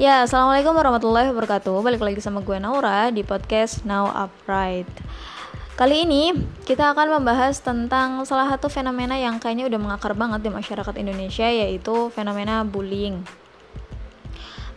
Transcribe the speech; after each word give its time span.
Ya, 0.00 0.24
assalamualaikum 0.24 0.72
warahmatullahi 0.72 1.28
wabarakatuh. 1.28 1.84
Balik 1.84 2.00
lagi 2.00 2.24
sama 2.24 2.40
gue 2.40 2.56
Naura 2.56 3.12
di 3.12 3.20
podcast 3.20 3.84
Now 3.84 4.08
Upright. 4.08 4.88
Kali 5.76 6.08
ini 6.08 6.32
kita 6.64 6.96
akan 6.96 7.20
membahas 7.20 7.60
tentang 7.60 8.24
salah 8.24 8.48
satu 8.48 8.72
fenomena 8.72 9.20
yang 9.20 9.36
kayaknya 9.36 9.68
udah 9.68 9.76
mengakar 9.76 10.16
banget 10.16 10.40
di 10.40 10.48
masyarakat 10.48 10.96
Indonesia 10.96 11.44
yaitu 11.44 12.08
fenomena 12.16 12.64
bullying. 12.64 13.20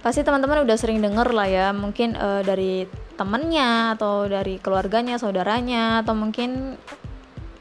Pasti 0.04 0.28
teman-teman 0.28 0.68
udah 0.68 0.76
sering 0.76 1.00
denger 1.00 1.32
lah 1.32 1.48
ya, 1.48 1.68
mungkin 1.71 2.20
uh, 2.20 2.44
dari 2.44 2.84
temennya 3.16 3.96
atau 3.96 4.28
dari 4.28 4.60
keluarganya, 4.60 5.16
saudaranya 5.16 6.04
atau 6.04 6.20
mungkin 6.20 6.76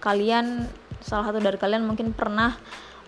kalian 0.03 0.67
salah 0.99 1.31
satu 1.31 1.39
dari 1.39 1.63
kalian 1.63 1.87
mungkin 1.87 2.11
pernah 2.11 2.59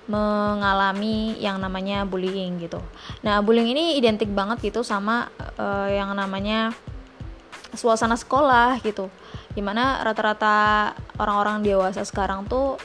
mengalami 0.04 1.32
yang 1.40 1.56
namanya 1.56 2.04
bullying 2.04 2.60
gitu. 2.60 2.76
Nah, 3.24 3.40
bullying 3.40 3.72
ini 3.72 3.96
identik 3.96 4.28
banget 4.28 4.60
gitu 4.60 4.84
sama 4.84 5.32
uh, 5.56 5.88
yang 5.88 6.12
namanya 6.12 6.76
suasana 7.72 8.14
sekolah 8.14 8.84
gitu. 8.84 9.08
Di 9.56 9.64
mana 9.64 10.04
rata-rata 10.04 10.92
orang-orang 11.16 11.64
dewasa 11.64 12.04
sekarang 12.04 12.44
tuh 12.44 12.76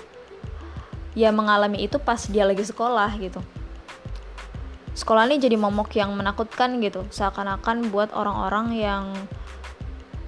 ya 1.17 1.33
mengalami 1.35 1.83
itu 1.83 1.99
pas 1.99 2.23
dia 2.29 2.47
lagi 2.47 2.63
sekolah 2.63 3.11
gitu. 3.19 3.43
Sekolah 4.95 5.27
ini 5.31 5.39
jadi 5.39 5.55
momok 5.55 5.95
yang 5.95 6.11
menakutkan 6.15 6.79
gitu, 6.83 7.07
seakan-akan 7.07 7.87
buat 7.87 8.11
orang-orang 8.11 8.75
yang 8.75 9.03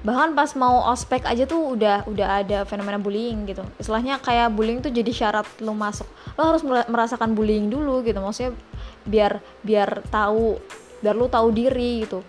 bahkan 0.01 0.33
pas 0.33 0.49
mau 0.57 0.81
ospek 0.89 1.21
aja 1.29 1.45
tuh 1.45 1.77
udah 1.77 2.09
udah 2.09 2.41
ada 2.41 2.59
fenomena 2.65 2.97
bullying 2.97 3.45
gitu. 3.45 3.61
Istilahnya 3.77 4.17
kayak 4.17 4.49
bullying 4.49 4.81
tuh 4.81 4.89
jadi 4.89 5.13
syarat 5.13 5.45
lo 5.61 5.77
masuk. 5.77 6.09
Lo 6.37 6.41
harus 6.49 6.65
merasakan 6.65 7.37
bullying 7.37 7.69
dulu 7.69 8.01
gitu. 8.01 8.17
Maksudnya 8.17 8.57
biar 9.05 9.37
biar 9.61 10.01
tahu 10.09 10.57
biar 11.05 11.13
lo 11.13 11.29
tahu 11.29 11.53
diri 11.53 12.05
gitu. 12.05 12.25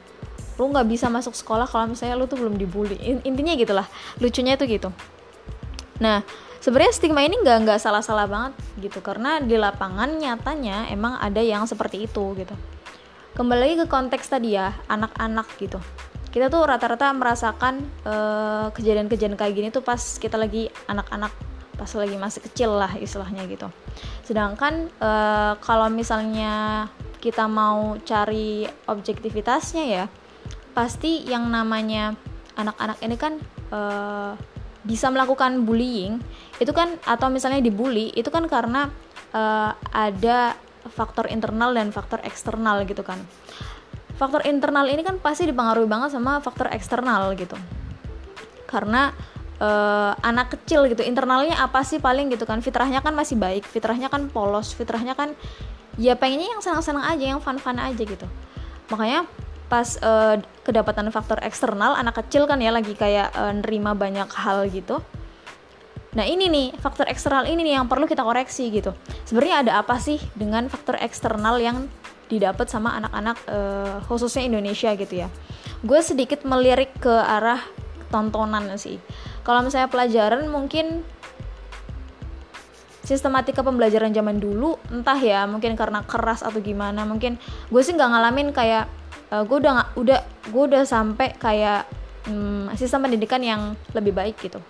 Lo 0.60 0.68
nggak 0.68 0.84
bisa 0.84 1.08
masuk 1.08 1.32
sekolah 1.32 1.64
kalau 1.64 1.96
misalnya 1.96 2.20
lo 2.20 2.28
tuh 2.28 2.36
belum 2.44 2.60
dibully. 2.60 3.00
Intinya 3.24 3.56
gitulah. 3.56 3.88
Lucunya 4.20 4.60
itu 4.60 4.68
gitu. 4.68 4.92
Nah 6.04 6.20
sebenarnya 6.60 6.92
stigma 6.92 7.24
ini 7.24 7.40
nggak 7.40 7.56
nggak 7.64 7.78
salah-salah 7.80 8.28
banget 8.28 8.52
gitu. 8.84 9.00
Karena 9.00 9.40
di 9.40 9.56
lapangan 9.56 10.12
nyatanya 10.20 10.92
emang 10.92 11.16
ada 11.16 11.40
yang 11.40 11.64
seperti 11.64 12.04
itu 12.04 12.36
gitu. 12.36 12.52
Kembali 13.32 13.60
lagi 13.64 13.76
ke 13.80 13.86
konteks 13.88 14.28
tadi 14.28 14.60
ya 14.60 14.76
anak-anak 14.92 15.48
gitu 15.56 15.80
kita 16.32 16.48
tuh 16.48 16.64
rata-rata 16.64 17.12
merasakan 17.12 17.84
eh, 18.08 18.66
kejadian-kejadian 18.72 19.36
uh, 19.36 19.38
kayak 19.38 19.52
gini 19.52 19.68
tuh 19.68 19.84
pas 19.84 20.00
kita 20.16 20.40
lagi 20.40 20.72
anak-anak 20.88 21.30
pas 21.76 21.92
lagi 21.92 22.16
masih 22.16 22.40
kecil 22.48 22.72
lah 22.72 22.96
istilahnya 22.96 23.44
gitu. 23.48 23.68
Sedangkan 24.24 24.88
uh, 24.96 25.60
kalau 25.60 25.92
misalnya 25.92 26.88
kita 27.20 27.46
mau 27.46 28.00
cari 28.02 28.64
objektivitasnya 28.88 29.84
ya 29.84 30.04
pasti 30.72 31.22
yang 31.28 31.52
namanya 31.52 32.16
anak-anak 32.56 32.98
ini 33.04 33.16
kan 33.20 33.36
uh, 33.68 34.32
bisa 34.82 35.06
melakukan 35.12 35.62
bullying 35.62 36.18
itu 36.58 36.72
kan 36.74 36.98
atau 37.06 37.30
misalnya 37.30 37.62
dibully 37.62 38.10
itu 38.18 38.28
kan 38.32 38.48
karena 38.50 38.90
uh, 39.30 39.70
ada 39.94 40.58
faktor 40.90 41.30
internal 41.30 41.70
dan 41.70 41.94
faktor 41.94 42.18
eksternal 42.26 42.82
gitu 42.82 43.06
kan 43.06 43.22
faktor 44.22 44.46
internal 44.46 44.86
ini 44.86 45.02
kan 45.02 45.18
pasti 45.18 45.50
dipengaruhi 45.50 45.90
banget 45.90 46.14
sama 46.14 46.38
faktor 46.38 46.70
eksternal 46.70 47.34
gitu. 47.34 47.58
Karena 48.70 49.10
uh, 49.58 50.14
anak 50.22 50.54
kecil 50.54 50.86
gitu 50.86 51.02
internalnya 51.02 51.58
apa 51.58 51.82
sih 51.82 51.98
paling 51.98 52.30
gitu 52.30 52.46
kan? 52.46 52.62
Fitrahnya 52.62 53.02
kan 53.02 53.18
masih 53.18 53.34
baik 53.34 53.66
fitrahnya 53.66 54.06
kan 54.06 54.30
polos 54.30 54.70
fitrahnya 54.78 55.18
kan 55.18 55.34
ya 55.98 56.14
pengennya 56.14 56.54
yang 56.54 56.62
senang-senang 56.62 57.02
aja 57.02 57.24
yang 57.34 57.42
fun-fun 57.42 57.82
aja 57.82 57.98
gitu. 57.98 58.26
Makanya 58.94 59.26
pas 59.66 59.98
uh, 60.04 60.38
kedapatan 60.62 61.10
faktor 61.10 61.42
eksternal 61.42 61.98
anak 61.98 62.22
kecil 62.22 62.46
kan 62.46 62.62
ya 62.62 62.70
lagi 62.70 62.94
kayak 62.94 63.34
uh, 63.34 63.50
nerima 63.50 63.98
banyak 63.98 64.30
hal 64.30 64.70
gitu. 64.70 65.02
Nah 66.12 66.28
ini 66.28 66.52
nih 66.52 66.76
faktor 66.76 67.08
eksternal 67.08 67.48
ini 67.48 67.64
nih 67.64 67.80
yang 67.80 67.88
perlu 67.88 68.04
kita 68.04 68.20
koreksi 68.20 68.68
gitu. 68.68 68.92
Sebenarnya 69.24 69.56
ada 69.64 69.72
apa 69.80 69.96
sih 69.96 70.20
dengan 70.36 70.68
faktor 70.68 71.00
eksternal 71.00 71.56
yang 71.56 71.88
didapat 72.32 72.64
sama 72.72 72.96
anak-anak 72.96 73.36
uh, 73.44 73.96
khususnya 74.08 74.48
Indonesia 74.48 74.96
gitu 74.96 75.14
ya. 75.20 75.28
Gue 75.84 76.00
sedikit 76.00 76.48
melirik 76.48 76.96
ke 76.96 77.12
arah 77.12 77.60
tontonan 78.08 78.72
sih. 78.80 78.96
Kalau 79.44 79.60
misalnya 79.60 79.92
pelajaran 79.92 80.48
mungkin 80.48 81.04
sistematika 83.02 83.60
pembelajaran 83.60 84.14
zaman 84.14 84.38
dulu 84.38 84.78
entah 84.88 85.18
ya 85.18 85.44
mungkin 85.44 85.74
karena 85.74 86.06
keras 86.06 86.40
atau 86.46 86.62
gimana 86.62 87.02
mungkin 87.02 87.34
gue 87.68 87.82
sih 87.82 87.98
nggak 87.98 88.10
ngalamin 88.14 88.54
kayak 88.54 88.86
uh, 89.34 89.42
gue 89.42 89.58
udah 89.58 89.92
udah 89.98 90.20
gue 90.48 90.62
udah 90.70 90.86
sampai 90.86 91.34
kayak 91.34 91.84
um, 92.30 92.70
sistem 92.78 93.04
pendidikan 93.04 93.42
yang 93.42 93.74
lebih 93.92 94.14
baik 94.14 94.38
gitu. 94.38 94.62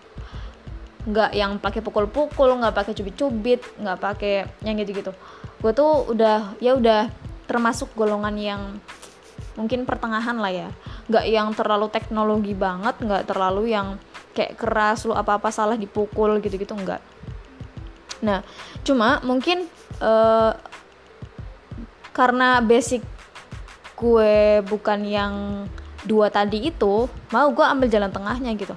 Nggak 1.07 1.31
yang 1.37 1.61
pakai 1.61 1.85
pukul-pukul 1.85 2.57
nggak 2.63 2.75
pakai 2.75 2.93
cubit-cubit 2.97 3.61
nggak 3.79 3.99
pakai 4.01 4.49
yang 4.65 4.81
gitu-gitu. 4.81 5.13
Gue 5.61 5.73
tuh 5.77 6.09
udah 6.11 6.57
ya 6.59 6.75
udah 6.75 7.13
termasuk 7.53 7.93
golongan 7.93 8.33
yang 8.41 8.63
mungkin 9.53 9.85
pertengahan 9.85 10.41
lah 10.41 10.49
ya. 10.49 10.69
Nggak 11.13 11.25
yang 11.29 11.49
terlalu 11.53 11.93
teknologi 11.93 12.57
banget 12.57 12.97
nggak 12.97 13.29
terlalu 13.29 13.77
yang 13.77 14.01
kayak 14.33 14.57
keras 14.57 15.05
lu 15.05 15.13
apa-apa 15.13 15.53
salah 15.53 15.77
dipukul 15.77 16.41
gitu-gitu 16.41 16.73
nggak. 16.73 17.05
Nah 18.25 18.41
cuma 18.81 19.21
mungkin 19.21 19.69
uh, 20.01 20.57
karena 22.17 22.65
basic 22.65 23.05
gue 23.97 24.65
bukan 24.67 25.01
yang 25.07 25.35
dua 26.03 26.27
tadi 26.33 26.67
itu 26.67 27.07
mau 27.31 27.47
gue 27.53 27.63
ambil 27.63 27.93
jalan 27.93 28.11
tengahnya 28.11 28.57
gitu. 28.57 28.75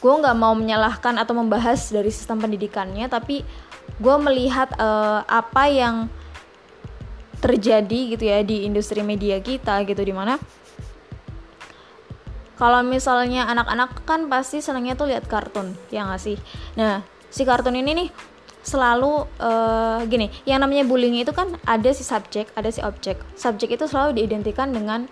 Gue 0.00 0.12
nggak 0.16 0.36
mau 0.38 0.56
menyalahkan 0.56 1.20
atau 1.20 1.36
membahas 1.36 1.92
dari 1.92 2.08
sistem 2.08 2.40
pendidikannya 2.40 3.06
tapi 3.12 3.44
gue 3.96 4.16
melihat 4.20 4.72
uh, 4.80 5.22
apa 5.28 5.68
yang 5.70 6.08
terjadi 7.40 8.16
gitu 8.16 8.24
ya 8.26 8.42
di 8.42 8.64
industri 8.64 9.04
media 9.04 9.38
kita 9.40 9.84
gitu 9.84 10.00
di 10.00 10.12
mana 10.12 10.40
kalau 12.56 12.80
misalnya 12.80 13.44
anak-anak 13.52 14.00
kan 14.08 14.32
pasti 14.32 14.64
senangnya 14.64 14.96
tuh 14.96 15.12
lihat 15.12 15.28
kartun 15.28 15.76
ya 15.92 16.08
nggak 16.08 16.20
sih? 16.20 16.40
Nah 16.80 17.04
si 17.28 17.44
kartun 17.44 17.76
ini 17.76 17.92
nih 17.92 18.08
selalu 18.64 19.28
uh, 19.38 20.00
gini 20.08 20.32
yang 20.48 20.64
namanya 20.64 20.88
bullying 20.88 21.20
itu 21.20 21.36
kan 21.36 21.52
ada 21.68 21.92
si 21.92 22.00
subjek 22.00 22.48
ada 22.56 22.72
si 22.72 22.80
objek. 22.80 23.20
Subjek 23.36 23.76
itu 23.76 23.84
selalu 23.84 24.16
diidentikan 24.16 24.72
dengan 24.72 25.04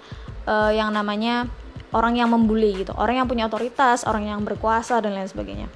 uh, 0.48 0.72
yang 0.72 0.96
namanya 0.96 1.44
orang 1.92 2.16
yang 2.16 2.32
membuli 2.32 2.80
gitu 2.80 2.96
orang 2.96 3.20
yang 3.22 3.28
punya 3.28 3.46
otoritas 3.46 4.08
orang 4.08 4.24
yang 4.24 4.40
berkuasa 4.40 5.04
dan 5.04 5.12
lain 5.12 5.28
sebagainya. 5.28 5.68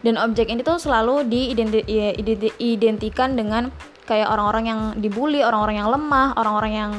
Dan 0.00 0.16
objek 0.16 0.48
ini 0.48 0.64
tuh 0.64 0.80
selalu 0.80 1.28
diidentikan 1.28 3.36
dengan 3.36 3.68
kayak 4.10 4.26
orang-orang 4.26 4.64
yang 4.66 4.80
dibully 4.98 5.46
orang-orang 5.46 5.78
yang 5.78 5.86
lemah 5.86 6.34
orang-orang 6.34 6.72
yang 6.74 6.92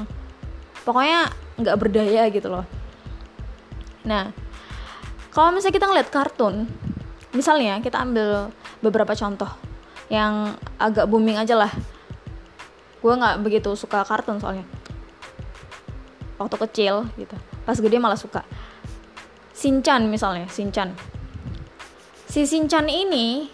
pokoknya 0.87 1.27
nggak 1.59 1.75
berdaya 1.75 2.23
gitu 2.31 2.47
loh. 2.47 2.63
Nah 4.07 4.31
kalau 5.35 5.51
misalnya 5.51 5.75
kita 5.75 5.87
ngeliat 5.91 6.07
kartun 6.07 6.71
misalnya 7.35 7.83
kita 7.83 7.99
ambil 7.99 8.47
beberapa 8.79 9.11
contoh 9.11 9.51
yang 10.07 10.55
agak 10.79 11.11
booming 11.11 11.35
aja 11.35 11.59
lah. 11.59 11.71
Gue 13.03 13.11
nggak 13.11 13.43
begitu 13.43 13.75
suka 13.75 14.07
kartun 14.07 14.39
soalnya. 14.39 14.63
Waktu 16.39 16.55
kecil 16.63 17.11
gitu. 17.19 17.35
Pas 17.67 17.75
gede 17.75 17.99
malah 17.99 18.15
suka. 18.15 18.47
Sinchan 19.51 20.07
misalnya 20.07 20.47
Sinchan. 20.47 20.95
Si 22.31 22.47
Sinchan 22.47 22.87
ini 22.87 23.51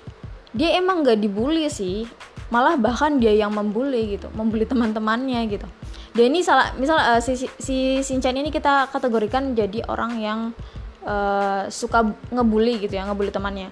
dia 0.54 0.78
emang 0.78 1.02
gak 1.02 1.18
dibully 1.18 1.66
sih 1.70 2.06
malah 2.48 2.80
bahkan 2.80 3.20
dia 3.20 3.36
yang 3.36 3.52
membuli 3.52 4.16
gitu 4.16 4.32
membuli 4.32 4.64
teman-temannya 4.64 5.40
gitu. 5.52 5.68
Dia 6.16 6.26
ini 6.32 6.42
salah 6.42 6.74
misal 6.80 6.98
uh, 6.98 7.22
si, 7.22 7.36
si 7.38 8.02
Shinchan 8.02 8.40
ini 8.40 8.50
kita 8.50 8.90
kategorikan 8.90 9.54
jadi 9.54 9.84
orang 9.86 10.12
yang 10.18 10.40
uh, 11.04 11.68
suka 11.68 12.08
ngebully 12.32 12.82
gitu 12.82 12.98
ya 12.98 13.06
ngebully 13.06 13.30
temannya. 13.30 13.70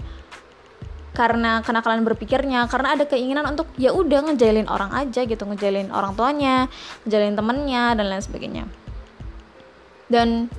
Karena 1.16 1.64
kenakalan 1.64 2.04
berpikirnya 2.04 2.68
karena 2.68 3.00
ada 3.00 3.08
keinginan 3.08 3.48
untuk 3.48 3.72
ya 3.80 3.96
udah 3.96 4.28
ngejalin 4.28 4.68
orang 4.68 4.92
aja 4.92 5.24
gitu 5.24 5.48
ngejalin 5.48 5.88
orang 5.96 6.12
tuanya 6.20 6.68
ngejalin 7.08 7.40
temennya 7.40 7.84
dan 7.96 8.06
lain 8.12 8.24
sebagainya. 8.24 8.66
Dan 10.12 10.52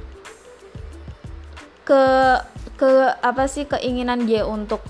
ke 1.86 2.02
ke 2.80 2.90
apa 3.20 3.44
sih 3.46 3.68
keinginan 3.68 4.24
dia 4.24 4.48
untuk 4.48 4.80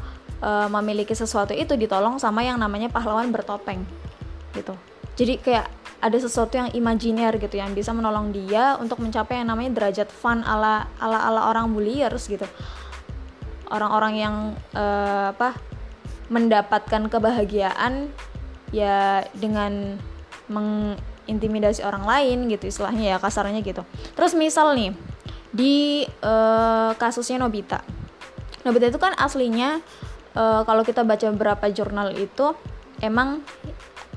uh, 0.40 0.68
memiliki 0.68 1.12
sesuatu 1.12 1.52
itu 1.56 1.76
ditolong 1.76 2.20
sama 2.20 2.44
yang 2.44 2.56
namanya 2.60 2.92
pahlawan 2.92 3.28
bertopeng 3.30 3.84
gitu. 4.56 4.72
Jadi 5.16 5.40
kayak 5.40 5.66
ada 5.96 6.18
sesuatu 6.20 6.60
yang 6.60 6.68
imajiner 6.76 7.40
gitu 7.40 7.56
yang 7.56 7.72
bisa 7.72 7.90
menolong 7.96 8.28
dia 8.32 8.76
untuk 8.76 9.00
mencapai 9.00 9.40
yang 9.40 9.48
namanya 9.48 9.80
derajat 9.80 10.12
fun 10.12 10.44
ala 10.44 10.92
ala 11.00 11.18
ala 11.24 11.40
orang 11.48 11.72
bulliers 11.72 12.28
gitu. 12.28 12.44
Orang-orang 13.72 14.14
yang 14.14 14.34
uh, 14.76 15.32
apa 15.32 15.56
mendapatkan 16.28 17.08
kebahagiaan 17.08 18.12
ya 18.74 19.24
dengan 19.32 19.96
meng 20.46 20.98
intimidasi 21.26 21.82
orang 21.82 22.06
lain 22.06 22.46
gitu 22.46 22.70
istilahnya 22.70 23.14
ya 23.14 23.18
kasarnya 23.18 23.64
gitu. 23.64 23.82
Terus 24.14 24.32
misal 24.38 24.76
nih 24.78 24.94
di 25.50 26.06
uh, 26.22 26.94
kasusnya 27.00 27.42
Nobita. 27.42 27.82
Nobita 28.62 28.90
itu 28.90 29.00
kan 29.00 29.16
aslinya 29.18 29.82
uh, 30.36 30.62
kalau 30.68 30.84
kita 30.84 31.02
baca 31.02 31.32
beberapa 31.32 31.66
jurnal 31.72 32.12
itu 32.14 32.52
emang 33.00 33.40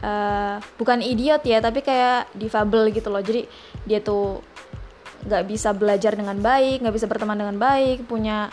uh, 0.03 0.59
bukan 0.75 0.99
idiot 0.99 1.41
ya 1.47 1.63
tapi 1.63 1.79
kayak 1.81 2.29
difabel 2.35 2.91
gitu 2.91 3.07
loh. 3.07 3.23
Jadi 3.23 3.47
dia 3.87 4.03
tuh 4.03 4.43
nggak 5.19 5.43
bisa 5.47 5.75
belajar 5.75 6.15
dengan 6.15 6.39
baik 6.39 6.79
nggak 6.79 6.95
bisa 6.95 7.07
berteman 7.07 7.35
dengan 7.35 7.59
baik 7.59 8.07
punya 8.07 8.47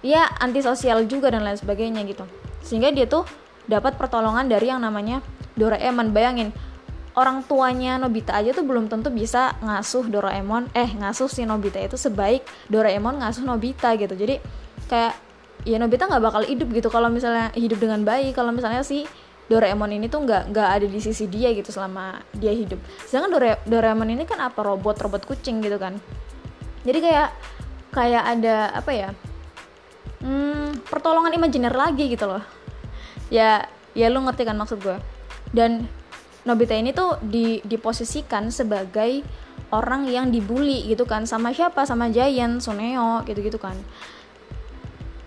ya 0.00 0.24
antisosial 0.40 1.04
juga 1.04 1.32
dan 1.32 1.44
lain 1.44 1.56
sebagainya 1.60 2.04
gitu. 2.08 2.24
Sehingga 2.64 2.92
dia 2.92 3.08
tuh 3.08 3.24
dapat 3.68 3.96
pertolongan 4.00 4.48
dari 4.48 4.68
yang 4.72 4.80
namanya 4.80 5.20
Doraemon. 5.56 6.12
Bayangin 6.16 6.52
orang 7.18 7.44
tuanya 7.44 8.00
Nobita 8.00 8.32
aja 8.32 8.54
tuh 8.56 8.64
belum 8.64 8.88
tentu 8.88 9.12
bisa 9.12 9.58
ngasuh 9.60 10.08
Doraemon 10.08 10.72
eh 10.72 10.88
ngasuh 10.88 11.28
si 11.28 11.44
Nobita 11.44 11.76
itu 11.76 12.00
sebaik 12.00 12.46
Doraemon 12.72 13.20
ngasuh 13.20 13.44
Nobita 13.44 13.92
gitu. 14.00 14.16
Jadi 14.16 14.40
kayak 14.88 15.29
ya 15.64 15.76
Nobita 15.76 16.08
nggak 16.08 16.22
bakal 16.24 16.42
hidup 16.46 16.68
gitu 16.72 16.88
kalau 16.88 17.12
misalnya 17.12 17.52
hidup 17.56 17.80
dengan 17.80 18.00
baik. 18.04 18.36
Kalau 18.36 18.52
misalnya 18.54 18.80
si 18.80 19.04
Doraemon 19.50 19.90
ini 19.90 20.06
tuh 20.06 20.22
nggak 20.22 20.54
nggak 20.54 20.68
ada 20.78 20.86
di 20.86 21.00
sisi 21.02 21.26
dia 21.26 21.50
gitu 21.50 21.74
selama 21.74 22.22
dia 22.38 22.54
hidup. 22.54 22.78
Sedangkan 23.04 23.30
Dore, 23.34 23.50
Doraemon 23.66 24.08
ini 24.14 24.24
kan 24.24 24.38
apa? 24.38 24.62
Robot 24.62 25.02
robot 25.02 25.26
kucing 25.26 25.58
gitu 25.60 25.76
kan. 25.76 25.98
Jadi 26.86 26.98
kayak 27.02 27.28
kayak 27.90 28.22
ada 28.38 28.70
apa 28.72 28.90
ya? 28.94 29.10
Hmm, 30.22 30.78
pertolongan 30.86 31.34
imajiner 31.34 31.74
lagi 31.74 32.08
gitu 32.08 32.30
loh. 32.30 32.44
Ya 33.28 33.66
ya 33.90 34.06
lu 34.06 34.22
ngerti 34.22 34.46
kan 34.46 34.54
maksud 34.54 34.78
gue 34.80 34.96
dan 35.50 35.90
Nobita 36.40 36.72
ini 36.72 36.94
tuh 36.96 37.20
di 37.20 37.60
diposisikan 37.68 38.48
sebagai 38.48 39.20
orang 39.74 40.08
yang 40.08 40.32
dibully 40.32 40.88
gitu 40.88 41.04
kan. 41.04 41.26
Sama 41.28 41.52
siapa? 41.52 41.84
Sama 41.84 42.08
Giant 42.08 42.62
Suneo 42.64 43.26
gitu 43.26 43.44
gitu 43.44 43.58
kan 43.60 43.76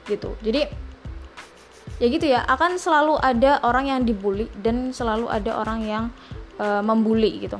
gitu. 0.07 0.35
Jadi 0.43 0.67
ya 2.01 2.07
gitu 2.09 2.25
ya 2.25 2.41
akan 2.49 2.75
selalu 2.81 3.15
ada 3.21 3.61
orang 3.63 3.87
yang 3.87 4.01
dibully 4.03 4.49
dan 4.59 4.91
selalu 4.91 5.29
ada 5.29 5.55
orang 5.61 5.79
yang 5.85 6.03
uh, 6.59 6.81
membuli 6.83 7.45
gitu. 7.47 7.59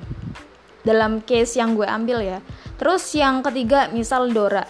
Dalam 0.84 1.24
case 1.24 1.60
yang 1.60 1.80
gue 1.80 1.88
ambil 1.88 2.20
ya. 2.20 2.40
Terus 2.76 3.08
yang 3.16 3.40
ketiga 3.40 3.88
misal 3.94 4.28
Dora. 4.32 4.68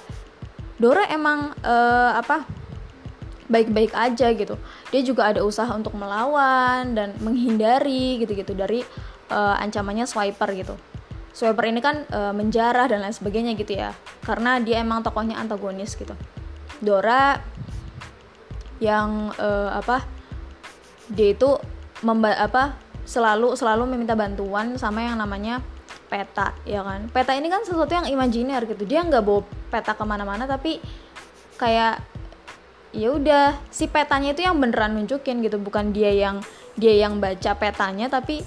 Dora 0.78 1.10
emang 1.10 1.56
uh, 1.66 2.12
apa 2.14 2.46
baik-baik 3.50 3.94
aja 3.94 4.30
gitu. 4.34 4.56
Dia 4.94 5.02
juga 5.02 5.30
ada 5.34 5.42
usaha 5.42 5.70
untuk 5.74 5.94
melawan 5.98 6.94
dan 6.94 7.18
menghindari 7.22 8.22
gitu-gitu 8.22 8.54
dari 8.54 8.86
uh, 9.34 9.56
ancamannya 9.58 10.06
swiper 10.06 10.50
gitu. 10.54 10.76
Swiper 11.34 11.66
ini 11.66 11.82
kan 11.82 12.06
uh, 12.14 12.30
menjarah 12.30 12.86
dan 12.86 13.02
lain 13.02 13.14
sebagainya 13.14 13.58
gitu 13.58 13.74
ya. 13.74 13.94
Karena 14.22 14.62
dia 14.62 14.86
emang 14.86 15.02
tokohnya 15.02 15.42
antagonis 15.42 15.98
gitu. 15.98 16.14
Dora 16.78 17.42
yang 18.84 19.32
uh, 19.40 19.72
apa 19.72 20.04
dia 21.08 21.32
itu 21.32 21.56
memba 22.04 22.36
apa 22.36 22.76
selalu 23.08 23.56
selalu 23.56 23.88
meminta 23.96 24.16
bantuan 24.16 24.76
sama 24.76 25.08
yang 25.08 25.16
namanya 25.16 25.64
peta 26.12 26.52
ya 26.68 26.84
kan? 26.84 27.08
Peta 27.08 27.32
ini 27.34 27.48
kan 27.48 27.64
sesuatu 27.64 27.96
yang 27.96 28.08
imajiner 28.12 28.68
gitu. 28.68 28.84
Dia 28.84 29.08
nggak 29.08 29.24
bawa 29.24 29.48
peta 29.72 29.96
ke 29.96 30.04
mana-mana 30.04 30.44
tapi 30.44 30.84
kayak 31.56 32.04
ya 32.94 33.10
udah 33.10 33.58
si 33.74 33.88
petanya 33.88 34.36
itu 34.36 34.44
yang 34.44 34.60
beneran 34.60 35.00
nunjukin 35.00 35.40
gitu. 35.40 35.56
Bukan 35.58 35.96
dia 35.96 36.12
yang 36.12 36.44
dia 36.76 36.94
yang 37.08 37.24
baca 37.24 37.56
petanya 37.56 38.12
tapi 38.12 38.44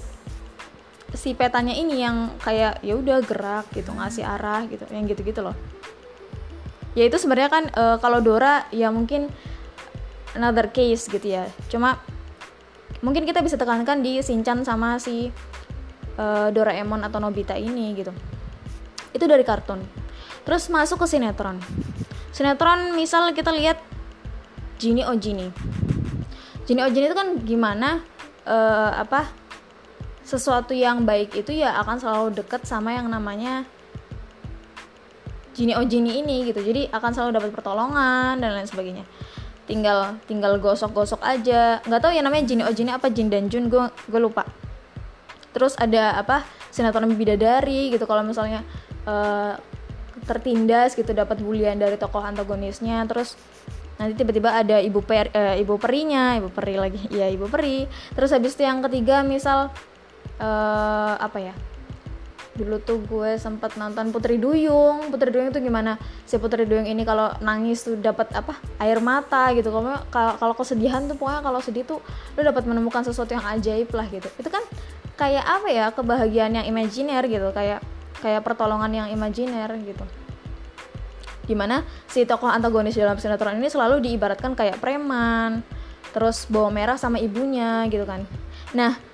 si 1.15 1.31
petanya 1.33 1.71
ini 1.71 2.03
yang 2.03 2.35
kayak 2.43 2.83
ya 2.83 2.93
udah 2.99 3.23
gerak 3.23 3.65
gitu 3.71 3.95
ngasih 3.95 4.27
arah 4.27 4.67
gitu 4.67 4.83
yang 4.91 5.07
gitu-gitu 5.07 5.41
loh. 5.41 5.55
Ya 6.97 7.05
itu 7.05 7.15
sebenarnya 7.21 7.51
kan 7.53 7.63
e, 7.69 7.83
kalau 8.01 8.19
Dora 8.19 8.65
ya 8.73 8.89
mungkin 8.89 9.29
another 10.37 10.69
case 10.69 11.09
gitu 11.09 11.25
ya. 11.25 11.49
Cuma 11.67 11.97
mungkin 13.01 13.25
kita 13.25 13.41
bisa 13.41 13.57
tekankan 13.57 14.05
di 14.05 14.21
Shinchan 14.21 14.61
sama 14.61 15.01
si 15.01 15.33
uh, 16.17 16.49
Doraemon 16.53 17.01
atau 17.01 17.17
Nobita 17.17 17.57
ini 17.57 17.97
gitu. 17.97 18.13
Itu 19.11 19.25
dari 19.25 19.41
kartun. 19.41 19.81
Terus 20.45 20.69
masuk 20.69 21.03
ke 21.03 21.07
sinetron. 21.09 21.57
Sinetron 22.31 22.93
misal 22.93 23.33
kita 23.33 23.49
lihat 23.51 23.81
Jini 24.77 25.01
Ojini. 25.01 25.49
Jini 26.69 26.81
Ojini 26.85 27.05
itu 27.09 27.17
kan 27.17 27.41
gimana 27.41 28.05
uh, 28.45 28.91
apa 28.93 29.25
sesuatu 30.21 30.75
yang 30.75 31.07
baik 31.07 31.33
itu 31.39 31.55
ya 31.55 31.79
akan 31.81 31.97
selalu 31.97 32.27
deket 32.35 32.67
sama 32.67 32.93
yang 32.93 33.09
namanya 33.09 33.65
Jini 35.57 35.73
Ojini 35.73 36.21
ini 36.21 36.45
gitu. 36.45 36.61
Jadi 36.61 36.93
akan 36.93 37.11
selalu 37.11 37.31
dapat 37.41 37.49
pertolongan 37.51 38.37
dan 38.37 38.53
lain 38.53 38.69
sebagainya 38.69 39.05
tinggal 39.67 40.17
tinggal 40.25 40.57
gosok-gosok 40.57 41.21
aja. 41.21 41.83
Nggak 41.83 42.01
tahu 42.01 42.11
ya 42.15 42.21
namanya 42.23 42.43
Jin 42.47 42.63
oh 42.63 42.73
Jin 42.73 42.89
apa? 42.89 43.11
Jin 43.11 43.27
dan 43.27 43.51
Jun 43.51 43.67
gue 43.67 43.83
gue 44.07 44.21
lupa. 44.23 44.47
Terus 45.51 45.75
ada 45.77 46.17
apa? 46.17 46.47
Sinetron 46.71 47.11
bidadari 47.13 47.91
gitu 47.91 48.07
kalau 48.07 48.23
misalnya 48.23 48.63
uh, 49.03 49.59
tertindas 50.25 50.95
gitu 50.95 51.11
dapat 51.11 51.43
bulian 51.43 51.77
dari 51.77 51.99
tokoh 51.99 52.23
antagonisnya. 52.23 53.03
Terus 53.05 53.35
nanti 53.99 54.13
tiba-tiba 54.15 54.53
ada 54.53 54.77
ibu 54.79 55.01
per 55.03 55.29
uh, 55.35 55.55
ibu 55.59 55.75
perinya 55.77 56.39
ibu 56.39 56.49
peri 56.49 56.75
lagi. 56.79 57.03
Ya 57.11 57.27
ibu 57.27 57.45
peri. 57.51 57.85
Terus 58.15 58.31
habis 58.31 58.55
itu 58.55 58.63
yang 58.63 58.79
ketiga 58.81 59.21
misal 59.21 59.69
uh, 60.39 61.13
apa 61.19 61.51
ya 61.51 61.55
dulu 62.57 62.81
tuh 62.81 62.97
gue 63.05 63.37
sempat 63.37 63.77
nonton 63.77 64.09
Putri 64.09 64.41
Duyung. 64.41 65.13
Putri 65.13 65.29
Duyung 65.29 65.53
itu 65.53 65.61
gimana? 65.61 66.01
Si 66.25 66.41
Putri 66.41 66.65
Duyung 66.65 66.89
ini 66.89 67.05
kalau 67.05 67.29
nangis 67.39 67.85
tuh 67.85 67.95
dapat 67.95 68.33
apa? 68.33 68.57
Air 68.81 68.97
mata 68.97 69.53
gitu. 69.53 69.69
Kalau 69.69 70.33
kalau 70.41 70.53
kesedihan 70.57 71.05
tuh 71.05 71.15
pokoknya 71.15 71.45
kalau 71.45 71.61
sedih 71.61 71.85
tuh 71.85 72.01
lo 72.33 72.41
dapat 72.41 72.65
menemukan 72.65 73.05
sesuatu 73.05 73.37
yang 73.37 73.45
ajaib 73.45 73.93
lah 73.93 74.09
gitu. 74.09 74.25
Itu 74.41 74.49
kan 74.49 74.65
kayak 75.15 75.45
apa 75.45 75.67
ya? 75.69 75.85
Kebahagiaan 75.93 76.57
yang 76.57 76.65
imajiner 76.65 77.23
gitu. 77.29 77.53
Kayak 77.53 77.85
kayak 78.25 78.41
pertolongan 78.41 78.91
yang 78.91 79.07
imajiner 79.13 79.69
gitu. 79.85 80.03
Di 81.47 81.55
mana 81.55 81.85
si 82.09 82.27
tokoh 82.27 82.51
antagonis 82.51 82.97
dalam 82.97 83.15
sinetron 83.15 83.55
ini 83.55 83.69
selalu 83.71 84.03
diibaratkan 84.03 84.57
kayak 84.57 84.81
preman 84.81 85.63
terus 86.11 86.49
bawa 86.49 86.73
merah 86.73 86.97
sama 86.97 87.21
ibunya 87.21 87.85
gitu 87.87 88.03
kan. 88.03 88.25
Nah 88.73 89.06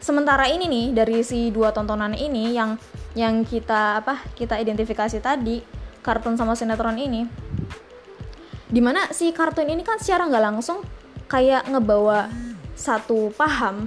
sementara 0.00 0.48
ini 0.48 0.66
nih 0.66 0.86
dari 0.96 1.20
si 1.22 1.52
dua 1.52 1.70
tontonan 1.70 2.16
ini 2.16 2.56
yang 2.56 2.80
yang 3.12 3.44
kita 3.44 4.00
apa 4.00 4.24
kita 4.34 4.56
identifikasi 4.56 5.20
tadi 5.20 5.60
kartun 6.00 6.34
sama 6.40 6.56
sinetron 6.56 6.96
ini 6.96 7.28
di 8.70 8.80
mana 8.80 9.10
si 9.12 9.30
kartun 9.30 9.68
ini 9.68 9.84
kan 9.84 10.00
secara 10.00 10.30
nggak 10.30 10.44
langsung 10.46 10.80
kayak 11.30 11.68
ngebawa 11.70 12.26
satu 12.74 13.28
paham 13.36 13.86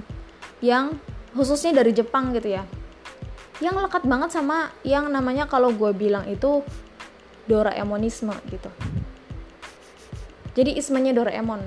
yang 0.62 0.96
khususnya 1.34 1.74
dari 1.82 1.90
Jepang 1.90 2.30
gitu 2.32 2.54
ya. 2.56 2.62
Yang 3.58 3.86
lekat 3.86 4.02
banget 4.06 4.30
sama 4.30 4.70
yang 4.86 5.10
namanya 5.10 5.50
kalau 5.50 5.74
gue 5.74 5.90
bilang 5.92 6.24
itu 6.30 6.62
Doraemonisme 7.44 8.32
gitu. 8.48 8.70
Jadi 10.54 10.78
ismenya 10.78 11.12
Doraemon. 11.12 11.60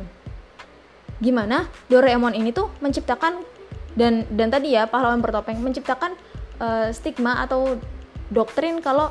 Gimana? 1.22 1.68
Doraemon 1.92 2.34
ini 2.34 2.56
tuh 2.56 2.72
menciptakan 2.80 3.44
dan 3.98 4.30
dan 4.30 4.54
tadi 4.54 4.78
ya 4.78 4.86
pahlawan 4.86 5.20
bertopeng 5.20 5.58
menciptakan 5.58 6.14
uh, 6.62 6.94
stigma 6.94 7.42
atau 7.42 7.82
doktrin 8.30 8.78
kalau 8.80 9.10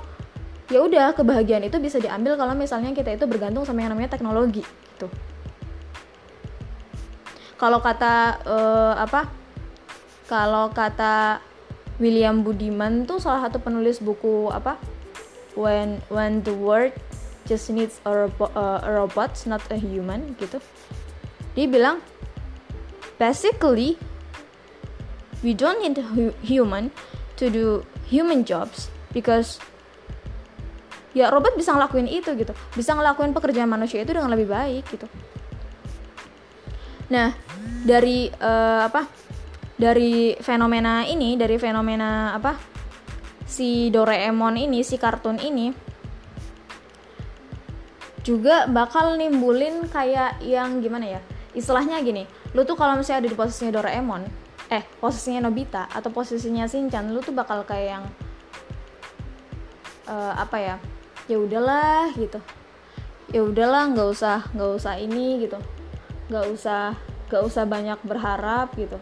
ya 0.70 0.82
udah 0.82 1.14
kebahagiaan 1.14 1.66
itu 1.66 1.78
bisa 1.82 1.98
diambil 1.98 2.38
kalau 2.38 2.54
misalnya 2.54 2.94
kita 2.94 3.18
itu 3.18 3.26
bergantung 3.26 3.66
sama 3.66 3.82
yang 3.82 3.94
namanya 3.94 4.14
teknologi 4.14 4.62
gitu. 4.62 5.10
Kalau 7.56 7.80
kata 7.80 8.44
uh, 8.46 8.94
apa? 9.00 9.26
Kalau 10.26 10.70
kata 10.74 11.40
William 11.96 12.44
Budiman 12.44 13.08
tuh 13.08 13.22
salah 13.22 13.48
satu 13.48 13.62
penulis 13.62 13.98
buku 14.02 14.52
apa? 14.52 14.76
When 15.56 16.04
when 16.12 16.44
the 16.44 16.52
world 16.52 16.92
just 17.48 17.70
needs 17.72 18.02
a, 18.04 18.12
robo, 18.12 18.52
uh, 18.52 18.84
a 18.84 18.90
robot 19.00 19.32
not 19.48 19.62
a 19.72 19.78
human 19.78 20.36
gitu. 20.36 20.60
Dia 21.56 21.64
bilang 21.70 22.04
basically 23.16 23.96
we 25.44 25.52
don't 25.52 25.80
need 25.82 25.98
human 26.40 26.88
to 27.36 27.52
do 27.52 27.84
human 28.08 28.46
jobs 28.46 28.88
because 29.12 29.60
ya 31.16 31.32
robot 31.32 31.56
bisa 31.56 31.72
ngelakuin 31.72 32.08
itu 32.08 32.32
gitu. 32.36 32.52
Bisa 32.76 32.92
ngelakuin 32.92 33.32
pekerjaan 33.32 33.68
manusia 33.68 34.04
itu 34.04 34.12
dengan 34.12 34.32
lebih 34.32 34.48
baik 34.48 34.84
gitu. 34.88 35.08
Nah 37.12 37.32
dari 37.84 38.28
uh, 38.28 38.84
apa 38.84 39.08
dari 39.76 40.36
fenomena 40.40 41.04
ini 41.04 41.36
dari 41.36 41.56
fenomena 41.60 42.32
apa 42.36 42.56
si 43.44 43.92
Doraemon 43.92 44.56
ini 44.56 44.80
si 44.84 44.96
kartun 44.96 45.40
ini 45.40 45.72
juga 48.26 48.66
bakal 48.66 49.14
nimbulin 49.14 49.86
kayak 49.86 50.42
yang 50.42 50.82
gimana 50.82 51.16
ya? 51.16 51.20
Istilahnya 51.56 52.00
gini 52.04 52.28
lu 52.52 52.64
tuh 52.64 52.76
kalau 52.76 52.96
misalnya 52.96 53.24
ada 53.24 53.30
di 53.32 53.38
posisinya 53.38 53.72
Doraemon 53.80 54.45
eh 54.66 54.82
posisinya 54.98 55.46
Nobita 55.46 55.86
atau 55.86 56.10
posisinya 56.10 56.66
Shinchan 56.66 57.14
lu 57.14 57.22
tuh 57.22 57.30
bakal 57.30 57.62
kayak 57.62 57.98
yang 57.98 58.04
uh, 60.10 60.34
apa 60.34 60.56
ya 60.58 60.76
ya 61.30 61.36
udahlah 61.38 62.10
gitu. 62.18 62.38
Ya 63.30 63.42
udahlah 63.42 63.90
nggak 63.90 64.08
usah 64.10 64.46
nggak 64.54 64.70
usah 64.78 64.94
ini 64.98 65.46
gitu. 65.46 65.58
Nggak 66.30 66.46
usah 66.50 66.94
nggak 67.30 67.42
usah 67.42 67.62
banyak 67.66 67.98
berharap 68.06 68.74
gitu. 68.78 68.98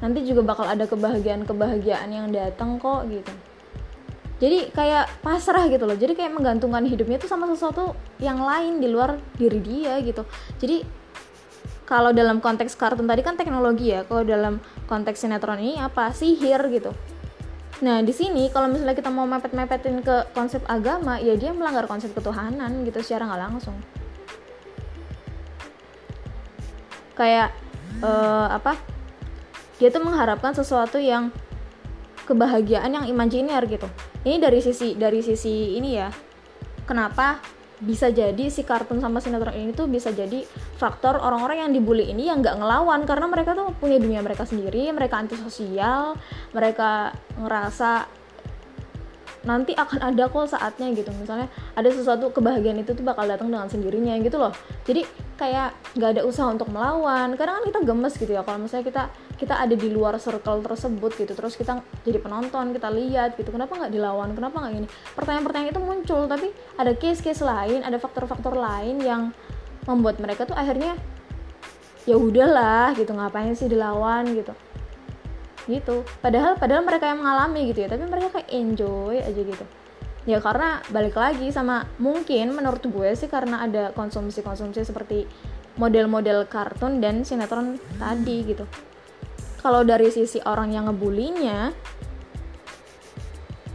Nanti 0.00 0.24
juga 0.26 0.42
bakal 0.42 0.66
ada 0.66 0.84
kebahagiaan 0.88 1.44
kebahagiaan 1.44 2.10
yang 2.10 2.26
datang 2.32 2.80
kok 2.80 3.08
gitu. 3.08 3.32
Jadi 4.42 4.74
kayak 4.74 5.22
pasrah 5.22 5.70
gitu 5.70 5.86
loh. 5.86 5.94
Jadi 5.94 6.18
kayak 6.18 6.34
menggantungkan 6.34 6.82
hidupnya 6.82 7.22
itu 7.22 7.30
sama 7.30 7.46
sesuatu 7.46 7.94
yang 8.18 8.42
lain 8.42 8.82
di 8.82 8.90
luar 8.90 9.14
diri 9.38 9.62
dia 9.62 10.02
gitu. 10.02 10.26
Jadi 10.58 10.82
kalau 11.92 12.16
dalam 12.16 12.40
konteks 12.40 12.72
kartun 12.80 13.04
tadi 13.04 13.20
kan 13.20 13.36
teknologi 13.36 13.92
ya 13.92 14.08
kalau 14.08 14.24
dalam 14.24 14.64
konteks 14.88 15.28
sinetron 15.28 15.60
ini 15.60 15.76
apa 15.76 16.08
sihir 16.16 16.64
gitu 16.72 16.96
Nah, 17.82 17.98
di 17.98 18.14
sini 18.14 18.46
kalau 18.46 18.70
misalnya 18.70 18.94
kita 18.94 19.10
mau 19.10 19.26
mepet-mepetin 19.26 20.06
ke 20.06 20.30
konsep 20.30 20.62
agama, 20.70 21.18
ya 21.18 21.34
dia 21.34 21.50
melanggar 21.50 21.90
konsep 21.90 22.14
ketuhanan 22.14 22.86
gitu 22.86 23.02
secara 23.02 23.26
nggak 23.26 23.42
langsung. 23.42 23.74
Kayak 27.18 27.50
uh, 28.06 28.54
apa? 28.54 28.78
Dia 29.82 29.90
tuh 29.90 29.98
mengharapkan 29.98 30.54
sesuatu 30.54 31.02
yang 31.02 31.34
kebahagiaan 32.22 33.02
yang 33.02 33.06
imajiner 33.10 33.66
gitu. 33.66 33.90
Ini 34.22 34.38
dari 34.38 34.62
sisi 34.62 34.94
dari 34.94 35.18
sisi 35.18 35.74
ini 35.74 35.98
ya. 35.98 36.06
Kenapa 36.86 37.42
bisa 37.82 38.14
jadi 38.14 38.46
si 38.46 38.62
kartun 38.62 39.02
sama 39.02 39.18
sinetron 39.18 39.58
ini 39.58 39.74
tuh 39.74 39.90
bisa 39.90 40.14
jadi 40.14 40.46
faktor 40.78 41.18
orang-orang 41.18 41.66
yang 41.66 41.70
dibully 41.74 42.14
ini 42.14 42.30
yang 42.30 42.38
nggak 42.38 42.62
ngelawan. 42.62 43.02
Karena 43.02 43.26
mereka 43.26 43.58
tuh 43.58 43.74
punya 43.76 43.98
dunia 43.98 44.22
mereka 44.22 44.46
sendiri 44.46 44.94
mereka 44.94 45.18
antisosial 45.18 46.14
mereka 46.54 47.10
ngerasa 47.42 48.06
nanti 49.42 49.74
akan 49.74 49.98
ada 50.14 50.30
kok 50.30 50.46
saatnya 50.46 50.94
gitu. 50.94 51.10
Misalnya 51.18 51.50
ada 51.74 51.90
sesuatu 51.90 52.30
kebahagiaan 52.30 52.78
itu 52.86 52.94
tuh 52.94 53.02
bakal 53.02 53.26
datang 53.26 53.50
dengan 53.50 53.66
sendirinya 53.66 54.14
gitu 54.22 54.38
loh. 54.38 54.54
Jadi 54.86 55.02
kayak 55.34 55.74
nggak 55.98 56.10
ada 56.18 56.22
usaha 56.22 56.46
untuk 56.46 56.70
melawan. 56.70 57.34
Kadang 57.34 57.60
kan 57.60 57.64
kita 57.66 57.80
gemes 57.82 58.14
gitu 58.14 58.30
ya 58.30 58.46
kalau 58.46 58.62
misalnya 58.62 58.86
kita 58.86 59.02
kita 59.42 59.58
ada 59.58 59.74
di 59.74 59.90
luar 59.90 60.14
circle 60.22 60.62
tersebut 60.62 61.18
gitu 61.18 61.34
terus 61.34 61.58
kita 61.58 61.82
jadi 62.06 62.22
penonton 62.22 62.70
kita 62.70 62.94
lihat 62.94 63.34
gitu 63.34 63.50
kenapa 63.50 63.74
nggak 63.74 63.90
dilawan 63.90 64.30
kenapa 64.38 64.62
nggak 64.62 64.72
gini? 64.78 64.88
Pertanyaan-pertanyaan 65.18 65.74
itu 65.74 65.82
muncul 65.82 66.20
tapi 66.30 66.54
ada 66.78 66.94
case-case 66.94 67.42
lain 67.42 67.82
ada 67.82 67.98
faktor-faktor 67.98 68.54
lain 68.54 69.02
yang 69.02 69.34
membuat 69.90 70.22
mereka 70.22 70.46
tuh 70.46 70.54
akhirnya 70.54 70.94
ya 72.06 72.14
udahlah 72.14 72.94
gitu 72.94 73.10
ngapain 73.10 73.50
sih 73.58 73.66
dilawan 73.66 74.30
gitu. 74.30 74.54
Gitu. 75.66 76.06
Padahal 76.22 76.54
padahal 76.54 76.86
mereka 76.86 77.10
yang 77.10 77.18
mengalami 77.18 77.74
gitu 77.74 77.82
ya 77.82 77.88
tapi 77.90 78.06
mereka 78.06 78.38
kayak 78.38 78.46
enjoy 78.54 79.18
aja 79.18 79.42
gitu. 79.42 79.64
Ya 80.22 80.38
karena 80.38 80.86
balik 80.94 81.18
lagi 81.18 81.50
sama 81.50 81.90
mungkin 81.98 82.54
menurut 82.54 82.86
gue 82.86 83.10
sih 83.18 83.26
karena 83.26 83.66
ada 83.66 83.90
konsumsi-konsumsi 83.90 84.86
seperti 84.86 85.26
model-model 85.74 86.46
kartun 86.46 87.02
dan 87.02 87.26
sinetron 87.26 87.82
tadi 87.98 88.46
gitu 88.46 88.62
kalau 89.62 89.86
dari 89.86 90.10
sisi 90.10 90.42
orang 90.42 90.74
yang 90.74 90.90
ngebulinya 90.90 91.70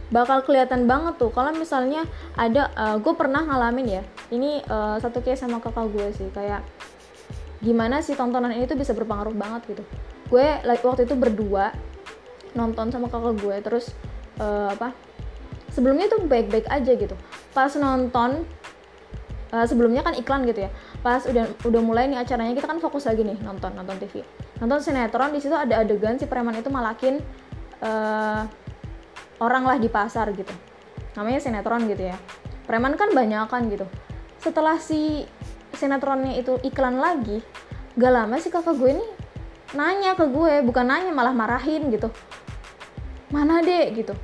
bakal 0.08 0.44
kelihatan 0.44 0.88
banget 0.88 1.20
tuh. 1.20 1.32
Kalau 1.32 1.52
misalnya 1.56 2.04
ada 2.36 2.72
uh, 2.76 2.96
gue 3.00 3.12
pernah 3.16 3.44
ngalamin 3.44 4.00
ya 4.00 4.02
ini 4.28 4.60
uh, 4.68 5.00
satu 5.00 5.24
case 5.24 5.40
sama 5.44 5.60
kakak 5.60 5.88
gue 5.92 6.06
sih 6.16 6.28
kayak 6.32 6.64
gimana 7.64 8.04
sih 8.04 8.14
tontonan 8.14 8.54
ini 8.54 8.68
tuh 8.68 8.76
bisa 8.76 8.92
berpengaruh 8.92 9.32
banget 9.36 9.76
gitu. 9.76 9.82
Gue 10.28 10.60
like 10.64 10.84
waktu 10.84 11.08
itu 11.08 11.16
berdua 11.16 11.72
nonton 12.52 12.92
sama 12.92 13.08
kakak 13.08 13.36
gue 13.40 13.56
terus 13.64 13.92
uh, 14.40 14.72
apa 14.72 14.92
sebelumnya 15.72 16.08
tuh 16.08 16.24
baik-baik 16.24 16.68
aja 16.68 16.92
gitu. 16.96 17.16
Pas 17.52 17.72
nonton 17.76 18.44
uh, 19.52 19.66
sebelumnya 19.66 20.04
kan 20.04 20.14
iklan 20.16 20.44
gitu 20.44 20.68
ya. 20.68 20.70
Pas 21.00 21.24
udah 21.24 21.48
udah 21.64 21.80
mulai 21.80 22.08
nih 22.10 22.20
acaranya 22.20 22.52
kita 22.56 22.68
kan 22.68 22.78
fokus 22.80 23.08
lagi 23.08 23.24
nih 23.24 23.38
nonton 23.40 23.72
nonton 23.74 23.96
TV 24.00 24.24
nonton 24.58 24.78
sinetron 24.82 25.30
di 25.30 25.40
situ 25.40 25.54
ada 25.54 25.80
adegan 25.82 26.18
si 26.18 26.26
preman 26.26 26.56
itu 26.58 26.68
malakin 26.68 27.22
uh, 27.82 28.42
orang 29.38 29.64
lah 29.64 29.76
di 29.78 29.88
pasar 29.88 30.30
gitu. 30.34 30.52
Namanya 31.14 31.38
sinetron 31.42 31.86
gitu 31.86 32.10
ya. 32.10 32.16
Preman 32.66 32.94
kan 32.98 33.14
banyak 33.14 33.48
kan 33.48 33.62
gitu. 33.70 33.86
Setelah 34.38 34.76
si 34.78 35.24
sinetronnya 35.74 36.38
itu 36.38 36.58
iklan 36.66 36.98
lagi 36.98 37.42
gak 37.98 38.12
lama 38.14 38.38
si 38.38 38.50
kakak 38.50 38.78
gue 38.78 38.94
ini 38.94 39.06
nanya 39.74 40.16
ke 40.16 40.24
gue 40.26 40.64
bukan 40.64 40.86
nanya 40.86 41.12
malah 41.14 41.34
marahin 41.34 41.88
gitu. 41.94 42.10
Mana 43.30 43.60
deh 43.62 43.94
gitu. 43.94 44.14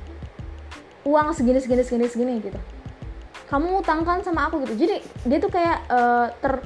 Uang 1.05 1.31
segini 1.37 1.61
segini 1.61 1.85
segini 1.85 2.05
segini 2.09 2.33
gitu 2.41 2.74
kamu 3.45 3.85
utangkan 3.85 4.25
sama 4.25 4.49
aku 4.49 4.65
gitu. 4.65 4.73
Jadi 4.87 4.95
dia 5.25 5.37
tuh 5.37 5.51
kayak 5.53 5.77
uh, 5.89 6.27
ter 6.41 6.63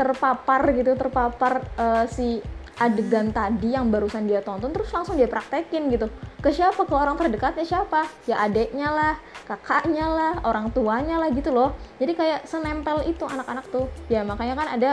terpapar 0.00 0.72
gitu 0.72 0.96
terpapar 0.96 1.60
uh, 1.76 2.08
si 2.08 2.40
adegan 2.80 3.28
tadi 3.28 3.76
yang 3.76 3.92
barusan 3.92 4.24
dia 4.24 4.40
tonton 4.40 4.72
terus 4.72 4.88
langsung 4.88 5.20
dia 5.20 5.28
praktekin 5.28 5.92
gitu. 5.92 6.08
Ke 6.40 6.48
siapa? 6.48 6.88
Ke 6.88 6.94
orang 6.96 7.20
terdekatnya 7.20 7.68
siapa? 7.68 8.08
Ya 8.24 8.40
adeknya 8.40 8.88
lah 8.88 9.14
kakaknya 9.44 10.08
lah 10.08 10.32
orang 10.48 10.72
tuanya 10.72 11.20
lah 11.20 11.28
gitu 11.28 11.52
loh. 11.52 11.76
Jadi 12.00 12.16
kayak 12.16 12.48
senempel 12.48 13.04
itu 13.04 13.28
anak-anak 13.28 13.68
tuh. 13.68 13.84
Ya 14.08 14.24
makanya 14.24 14.56
kan 14.56 14.68
ada 14.80 14.90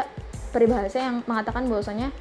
peribahasa 0.51 0.99
yang 0.99 1.23
mengatakan 1.23 1.71
bahwasanya 1.71 2.11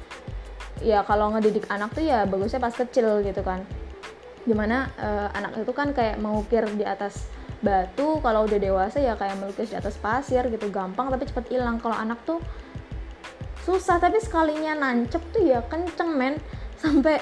ya 0.79 1.03
kalau 1.03 1.35
ngedidik 1.35 1.67
anak 1.67 1.91
tuh 1.91 2.05
ya 2.05 2.23
bagusnya 2.23 2.63
pas 2.63 2.71
kecil 2.71 3.19
gitu 3.27 3.43
kan. 3.43 3.67
Gimana 4.47 4.87
uh, 4.95 5.27
anak 5.35 5.67
itu 5.67 5.71
kan 5.75 5.91
kayak 5.91 6.15
mengukir 6.23 6.63
di 6.79 6.87
atas 6.87 7.27
batu 7.61 8.21
kalau 8.21 8.45
udah 8.45 8.59
dewasa 8.61 9.01
ya 9.01 9.17
kayak 9.17 9.37
melukis 9.41 9.73
di 9.73 9.77
atas 9.77 9.97
pasir 9.97 10.45
gitu 10.49 10.69
gampang 10.69 11.09
tapi 11.09 11.25
cepet 11.25 11.57
hilang. 11.57 11.81
Kalau 11.81 11.97
anak 11.97 12.21
tuh 12.23 12.41
susah 13.65 13.99
tapi 13.99 14.21
sekalinya 14.23 14.77
nancep 14.77 15.21
tuh 15.33 15.43
ya 15.43 15.59
kenceng 15.65 16.13
men. 16.15 16.35
Sampai 16.77 17.17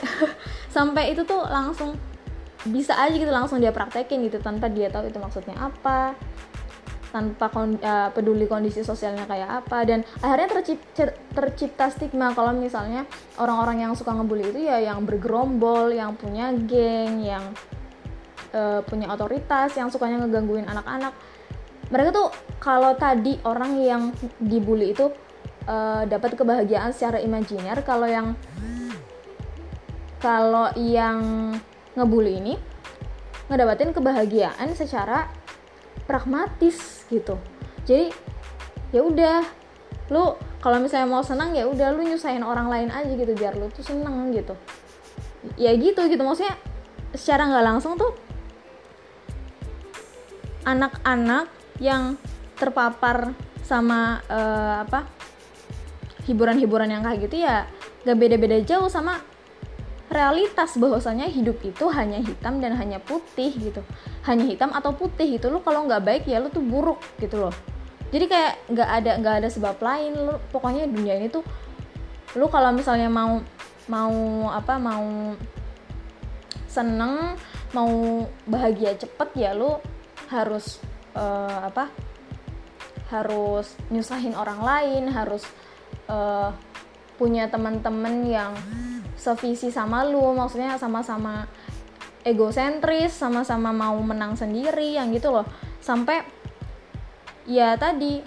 sampai 0.67 1.15
itu 1.15 1.23
tuh 1.23 1.47
langsung 1.47 1.95
bisa 2.67 2.91
aja 2.99 3.15
gitu 3.15 3.31
langsung 3.31 3.63
dia 3.63 3.71
praktekin 3.71 4.27
gitu 4.27 4.43
tanpa 4.43 4.67
dia 4.67 4.91
tahu 4.91 5.07
itu 5.07 5.15
maksudnya 5.15 5.55
apa 5.55 6.11
tanpa 7.15 7.47
kon, 7.47 7.79
uh, 7.79 8.11
peduli 8.11 8.43
kondisi 8.43 8.83
sosialnya 8.83 9.23
kayak 9.23 9.63
apa. 9.63 9.87
Dan 9.87 10.03
akhirnya 10.19 10.59
tercipta, 10.59 11.15
tercipta 11.31 11.87
stigma 11.87 12.35
kalau 12.35 12.51
misalnya 12.51 13.07
orang-orang 13.39 13.87
yang 13.87 13.93
suka 13.95 14.11
ngebully 14.11 14.51
itu 14.51 14.67
ya 14.67 14.83
yang 14.83 15.07
bergerombol, 15.07 15.95
yang 15.95 16.11
punya 16.19 16.51
geng, 16.51 17.23
yang 17.23 17.55
uh, 18.55 18.79
punya 18.87 19.11
otoritas, 19.11 19.75
yang 19.75 19.91
sukanya 19.91 20.23
ngegangguin 20.23 20.63
anak-anak. 20.63 21.11
Mereka 21.91 22.09
tuh 22.15 22.31
kalau 22.63 22.95
tadi 22.95 23.37
orang 23.43 23.77
yang 23.77 24.01
dibully 24.39 24.95
itu 24.95 25.11
uh, 25.67 26.07
dapat 26.07 26.39
kebahagiaan 26.39 26.95
secara 26.95 27.19
imajiner, 27.19 27.83
kalau 27.83 28.07
yang 28.07 28.33
kalau 30.23 30.71
yang 30.73 31.51
ngebully 31.93 32.41
ini 32.41 32.53
ngedapatin 33.45 33.93
kebahagiaan 33.93 34.73
secara 34.73 35.29
pragmatis 36.09 37.05
gitu. 37.13 37.37
Jadi 37.85 38.09
ya 38.89 39.05
udah 39.05 39.45
lu 40.09 40.33
kalau 40.61 40.81
misalnya 40.81 41.05
mau 41.05 41.21
senang 41.21 41.53
ya 41.53 41.69
udah 41.69 41.93
lu 41.93 42.01
nyusahin 42.01 42.41
orang 42.41 42.69
lain 42.69 42.89
aja 42.89 43.13
gitu 43.13 43.37
biar 43.37 43.53
lu 43.53 43.69
tuh 43.69 43.85
seneng 43.85 44.33
gitu. 44.33 44.57
Ya 45.61 45.77
gitu 45.77 46.09
gitu 46.09 46.25
maksudnya 46.25 46.57
secara 47.13 47.45
nggak 47.45 47.65
langsung 47.69 47.93
tuh 47.93 48.17
anak-anak 50.65 51.47
yang 51.79 52.17
terpapar 52.57 53.31
sama 53.61 54.21
uh, 54.29 54.85
apa 54.85 55.05
hiburan-hiburan 56.25 56.89
yang 56.89 57.03
kayak 57.05 57.29
gitu 57.29 57.45
ya 57.45 57.69
gak 58.05 58.17
beda-beda 58.17 58.61
jauh 58.61 58.89
sama 58.89 59.21
realitas 60.05 60.77
bahwasanya 60.77 61.25
hidup 61.25 61.57
itu 61.65 61.89
hanya 61.89 62.21
hitam 62.21 62.61
dan 62.61 62.77
hanya 62.77 63.01
putih 63.01 63.49
gitu. 63.57 63.81
Hanya 64.23 64.45
hitam 64.45 64.69
atau 64.69 64.93
putih 64.93 65.37
gitu. 65.37 65.49
Lo 65.49 65.65
kalau 65.65 65.89
nggak 65.89 66.03
baik 66.05 66.23
ya 66.29 66.37
lo 66.37 66.53
tuh 66.53 66.61
buruk 66.61 67.01
gitu 67.17 67.41
loh. 67.41 67.53
Jadi 68.13 68.25
kayak 68.29 68.53
nggak 68.69 68.89
ada 69.01 69.11
nggak 69.17 69.35
ada 69.43 69.49
sebab 69.49 69.75
lain. 69.81 70.13
Lo 70.13 70.37
pokoknya 70.53 70.85
dunia 70.85 71.17
ini 71.17 71.27
tuh 71.27 71.41
lo 72.37 72.47
kalau 72.53 72.69
misalnya 72.69 73.09
mau 73.09 73.41
mau 73.89 74.49
apa 74.53 74.77
mau 74.77 75.33
seneng 76.69 77.33
mau 77.71 78.23
bahagia 78.45 78.97
cepet 78.97 79.29
ya 79.35 79.51
lo 79.55 79.79
harus 80.29 80.81
uh, 81.13 81.69
apa 81.69 81.89
harus 83.09 83.77
nyusahin 83.93 84.33
orang 84.33 84.59
lain 84.65 85.03
harus 85.13 85.45
uh, 86.09 86.49
punya 87.15 87.47
teman-teman 87.47 88.25
yang 88.27 88.51
sevisi 89.15 89.71
sama 89.71 90.03
lu 90.03 90.35
maksudnya 90.35 90.75
sama-sama 90.75 91.47
egosentris 92.25 93.13
sama-sama 93.13 93.69
mau 93.69 93.95
menang 94.01 94.33
sendiri 94.33 94.97
yang 94.97 95.13
gitu 95.13 95.29
loh. 95.29 95.45
Sampai 95.79 96.25
ya 97.45 97.77
tadi 97.77 98.25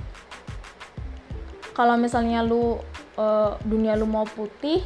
kalau 1.74 1.98
misalnya 1.98 2.46
lu 2.46 2.78
uh, 3.18 3.58
dunia 3.66 3.98
lu 3.98 4.06
mau 4.06 4.24
putih 4.24 4.80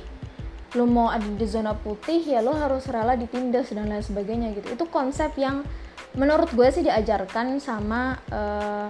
lu 0.73 0.88
mau 0.88 1.12
ada 1.12 1.28
di 1.28 1.45
zona 1.45 1.76
putih 1.76 2.25
ya 2.25 2.40
lu 2.40 2.57
harus 2.57 2.88
rela 2.88 3.12
ditindas 3.12 3.69
dan 3.76 3.92
lain 3.92 4.00
sebagainya 4.00 4.57
gitu. 4.57 4.73
Itu 4.73 4.88
konsep 4.88 5.37
yang 5.37 5.69
menurut 6.12 6.52
gue 6.52 6.69
sih 6.69 6.85
diajarkan 6.85 7.57
sama 7.57 8.21
uh, 8.28 8.88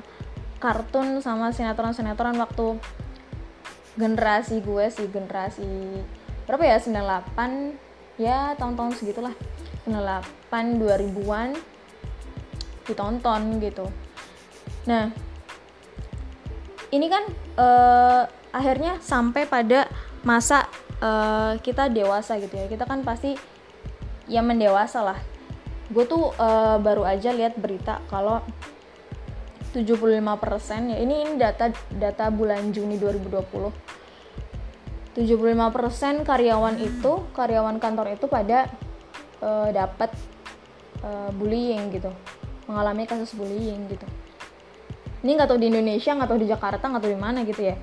kartun 0.58 1.22
sama 1.22 1.50
sinetron-sinetron 1.54 2.38
waktu 2.38 2.78
generasi 3.98 4.62
gue 4.62 4.86
sih 4.90 5.06
generasi 5.10 6.02
berapa 6.46 6.62
ya? 6.66 6.78
98 6.82 8.18
ya 8.18 8.54
tahun-tahun 8.58 8.98
segitulah. 8.98 9.34
98 9.86 10.78
2000-an 10.78 11.48
ditonton 12.86 13.42
gitu. 13.62 13.86
Nah 14.86 15.10
ini 16.90 17.06
kan 17.06 17.24
uh, 17.58 18.22
akhirnya 18.50 18.98
sampai 19.02 19.46
pada 19.46 19.86
masa 20.22 20.66
uh, 20.98 21.54
kita 21.62 21.86
dewasa 21.90 22.38
gitu 22.42 22.54
ya. 22.54 22.66
Kita 22.66 22.86
kan 22.86 23.06
pasti 23.06 23.34
ya 24.30 24.42
mendewasa 24.42 25.02
lah 25.02 25.31
gue 25.92 26.04
tuh 26.08 26.32
uh, 26.40 26.80
baru 26.80 27.04
aja 27.04 27.36
lihat 27.36 27.60
berita 27.60 28.00
kalau 28.08 28.40
75% 29.76 30.92
ya 30.92 30.98
ini 31.00 31.14
ini 31.28 31.32
data 31.36 31.72
data 31.92 32.28
bulan 32.32 32.72
Juni 32.72 32.96
2020 32.96 33.92
75% 35.12 36.24
karyawan 36.24 36.80
itu 36.80 37.12
karyawan 37.36 37.76
kantor 37.76 38.16
itu 38.16 38.24
pada 38.32 38.64
uh, 39.44 39.68
dapat 39.68 40.08
uh, 41.04 41.28
bullying 41.36 41.92
gitu. 41.92 42.08
Mengalami 42.64 43.04
kasus 43.04 43.36
bullying 43.36 43.92
gitu. 43.92 44.08
Ini 45.20 45.36
nggak 45.36 45.52
tahu 45.52 45.60
di 45.60 45.68
Indonesia 45.68 46.16
nggak 46.16 46.28
tahu 46.32 46.40
di 46.40 46.48
Jakarta 46.48 46.84
nggak 46.88 47.02
tahu 47.04 47.12
di 47.12 47.20
mana 47.20 47.44
gitu 47.44 47.60
ya. 47.60 47.76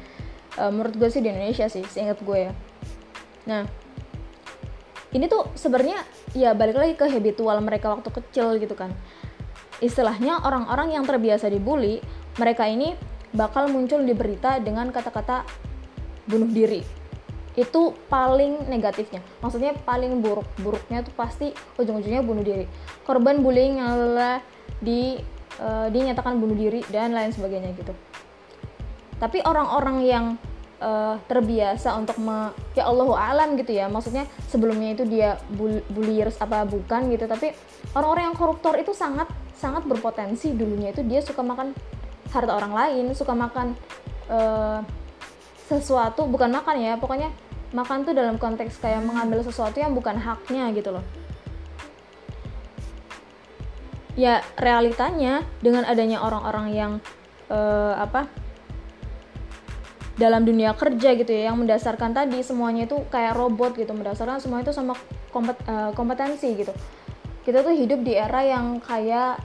Uh, 0.57 0.73
menurut 0.73 0.97
gue 0.97 1.09
sih 1.13 1.21
di 1.21 1.29
Indonesia 1.29 1.69
sih 1.69 1.85
seingat 1.85 2.17
gue 2.25 2.49
ya. 2.49 2.53
Nah 3.45 3.69
ini 5.09 5.25
tuh 5.25 5.49
sebenarnya 5.57 6.05
ya 6.37 6.53
balik 6.53 6.77
lagi 6.77 6.93
ke 6.93 7.09
habitual 7.09 7.57
mereka 7.65 7.89
waktu 7.93 8.09
kecil 8.13 8.61
gitu 8.61 8.77
kan. 8.77 8.93
Istilahnya 9.79 10.43
orang-orang 10.43 10.93
yang 10.93 11.07
terbiasa 11.07 11.49
dibully 11.49 12.03
mereka 12.37 12.67
ini 12.69 12.93
bakal 13.33 13.69
muncul 13.69 14.01
di 14.05 14.13
berita 14.13 14.61
dengan 14.61 14.93
kata-kata 14.93 15.47
bunuh 16.29 16.49
diri. 16.49 16.85
Itu 17.57 17.97
paling 18.05 18.69
negatifnya. 18.69 19.25
Maksudnya 19.41 19.73
paling 19.81 20.21
buruk 20.21 20.45
buruknya 20.61 21.01
tuh 21.01 21.13
pasti 21.17 21.49
ujung-ujungnya 21.81 22.21
bunuh 22.21 22.45
diri. 22.45 22.69
Korban 23.01 23.41
bullying 23.41 23.81
adalah 23.81 24.45
di 24.77 25.17
uh, 25.57 25.89
dinyatakan 25.89 26.37
bunuh 26.37 26.53
diri 26.53 26.85
dan 26.93 27.17
lain 27.17 27.33
sebagainya 27.33 27.73
gitu. 27.73 27.97
Tapi 29.19 29.43
orang-orang 29.43 29.97
yang 30.05 30.25
uh, 30.79 31.15
terbiasa 31.27 31.95
untuk 31.99 32.17
me, 32.19 32.51
ya 32.73 32.87
Allahu 32.87 33.13
alam 33.13 33.55
gitu 33.59 33.75
ya. 33.75 33.87
Maksudnya 33.91 34.25
sebelumnya 34.47 34.95
itu 34.95 35.03
dia 35.05 35.37
bull, 35.51 35.83
bulliers 35.91 36.39
apa 36.39 36.65
bukan 36.65 37.11
gitu. 37.13 37.27
Tapi 37.27 37.53
orang-orang 37.93 38.33
yang 38.33 38.37
koruptor 38.39 38.75
itu 38.79 38.95
sangat 38.95 39.29
sangat 39.55 39.85
berpotensi. 39.85 40.55
Dulunya 40.55 40.91
itu 40.95 41.03
dia 41.05 41.19
suka 41.21 41.43
makan 41.43 41.75
harta 42.29 42.53
orang 42.53 42.73
lain 42.73 43.09
suka 43.17 43.33
makan 43.33 43.73
uh, 44.29 44.81
sesuatu 45.67 46.25
bukan 46.25 46.49
makan 46.49 46.75
ya. 46.79 46.93
Pokoknya 46.97 47.29
makan 47.69 48.01
tuh 48.01 48.17
dalam 48.17 48.41
konteks 48.41 48.81
kayak 48.81 49.05
mengambil 49.05 49.45
sesuatu 49.45 49.77
yang 49.77 49.93
bukan 49.93 50.17
haknya 50.17 50.73
gitu 50.73 50.95
loh. 50.95 51.05
Ya 54.17 54.43
realitanya 54.59 55.47
dengan 55.63 55.87
adanya 55.87 56.19
orang-orang 56.19 56.67
yang 56.75 56.91
uh, 57.47 57.95
apa 57.95 58.27
dalam 60.19 60.43
dunia 60.43 60.75
kerja 60.75 61.15
gitu 61.15 61.31
ya 61.31 61.49
yang 61.49 61.57
mendasarkan 61.63 62.11
tadi 62.11 62.43
semuanya 62.43 62.83
itu 62.83 63.07
kayak 63.07 63.39
robot 63.39 63.79
gitu 63.79 63.95
mendasarkan 63.95 64.43
semua 64.43 64.59
itu 64.59 64.75
sama 64.75 64.93
uh, 64.93 65.91
kompetensi 65.95 66.59
gitu. 66.59 66.75
Kita 67.47 67.63
tuh 67.63 67.71
hidup 67.71 68.03
di 68.03 68.19
era 68.19 68.43
yang 68.43 68.83
kayak 68.83 69.39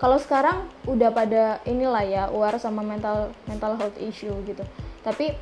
kalau 0.00 0.16
sekarang 0.16 0.64
udah 0.88 1.12
pada 1.12 1.60
inilah 1.68 2.02
ya 2.02 2.22
aware 2.32 2.56
sama 2.56 2.80
mental 2.80 3.30
mental 3.44 3.76
health 3.76 4.00
issue 4.00 4.32
gitu. 4.48 4.64
Tapi 5.04 5.36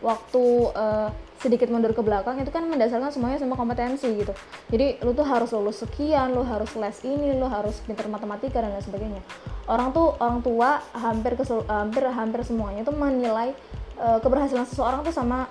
waktu 0.00 0.44
uh, 0.72 1.12
sedikit 1.40 1.72
mundur 1.72 1.96
ke 1.96 2.04
belakang 2.04 2.36
itu 2.36 2.52
kan 2.52 2.68
mendasarkan 2.68 3.08
semuanya 3.08 3.40
sama 3.40 3.56
kompetensi 3.56 4.12
gitu. 4.12 4.32
Jadi 4.68 5.00
lu 5.00 5.16
tuh 5.16 5.24
harus 5.24 5.48
lulus 5.56 5.80
sekian 5.80 6.36
lu 6.36 6.44
harus 6.44 6.68
les 6.76 7.00
ini 7.04 7.32
lu 7.36 7.48
harus 7.48 7.80
pintar 7.80 8.08
matematika 8.12 8.60
dan 8.60 8.76
lain 8.76 8.84
sebagainya. 8.84 9.24
Orang 9.64 9.96
tuh 9.96 10.20
orang 10.20 10.44
tua 10.44 10.84
hampir 10.92 11.36
kesel, 11.40 11.64
hampir 11.64 12.04
hampir 12.12 12.44
semuanya 12.44 12.84
tuh 12.84 12.92
menilai 12.92 13.56
uh, 13.96 14.20
keberhasilan 14.20 14.68
seseorang 14.68 15.00
tuh 15.00 15.16
sama 15.16 15.48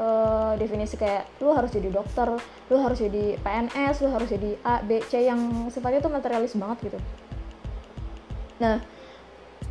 uh, 0.00 0.56
definisi 0.56 0.96
kayak 0.96 1.28
lu 1.44 1.52
harus 1.52 1.72
jadi 1.72 1.92
dokter 1.92 2.28
lu 2.72 2.76
harus 2.80 2.96
jadi 2.96 3.36
PNS 3.40 4.04
lu 4.04 4.08
harus 4.08 4.28
jadi 4.32 4.56
A 4.64 4.80
B 4.80 5.04
C 5.04 5.28
yang 5.28 5.68
sifatnya 5.68 6.00
tuh 6.00 6.12
materialis 6.12 6.56
banget 6.56 6.92
gitu. 6.92 6.98
Nah 8.64 8.80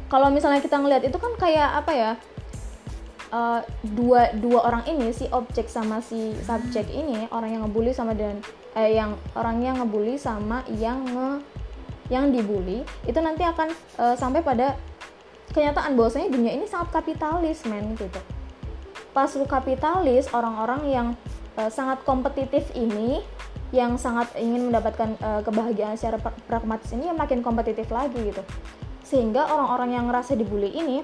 kalau 0.06 0.30
misalnya 0.30 0.62
kita 0.62 0.78
ngelihat 0.78 1.04
itu 1.10 1.18
kan 1.18 1.34
kayak 1.42 1.82
apa 1.82 1.92
ya 1.98 2.12
uh, 3.32 3.62
dua 3.84 4.32
dua 4.38 4.68
orang 4.68 4.84
ini 4.88 5.12
si 5.12 5.28
objek 5.32 5.68
sama 5.68 6.00
si 6.04 6.36
subjek 6.44 6.88
ini 6.92 7.28
orang 7.32 7.58
yang 7.58 7.62
ngebully 7.68 7.92
sama 7.92 8.16
dan 8.16 8.40
eh, 8.76 8.96
yang 8.96 9.16
orang 9.36 9.64
yang 9.64 9.76
ngebully 9.80 10.16
sama 10.16 10.64
yang 10.78 11.04
nge 11.04 11.44
yang 12.08 12.32
dibully 12.32 12.88
itu 13.04 13.20
nanti 13.20 13.44
akan 13.44 13.68
uh, 14.00 14.16
sampai 14.16 14.40
pada 14.40 14.80
kenyataan 15.52 16.00
bahwasanya 16.00 16.32
dunia 16.32 16.56
ini 16.56 16.64
sangat 16.68 16.96
kapitalis 16.96 17.68
men 17.68 17.96
gitu. 18.00 18.20
Pas 19.12 19.28
lu 19.36 19.44
kapitalis 19.44 20.32
orang-orang 20.32 20.82
yang 20.88 21.08
uh, 21.60 21.68
sangat 21.68 22.00
kompetitif 22.08 22.64
ini 22.76 23.20
yang 23.76 24.00
sangat 24.00 24.32
ingin 24.40 24.72
mendapatkan 24.72 25.20
uh, 25.20 25.44
kebahagiaan 25.44 26.00
secara 26.00 26.16
pragmatis 26.48 26.88
ini 26.96 27.12
yang 27.12 27.20
makin 27.20 27.44
kompetitif 27.44 27.92
lagi 27.92 28.16
gitu. 28.32 28.40
Sehingga 29.04 29.52
orang-orang 29.52 30.00
yang 30.00 30.06
ngerasa 30.08 30.40
dibully 30.40 30.72
ini 30.72 31.04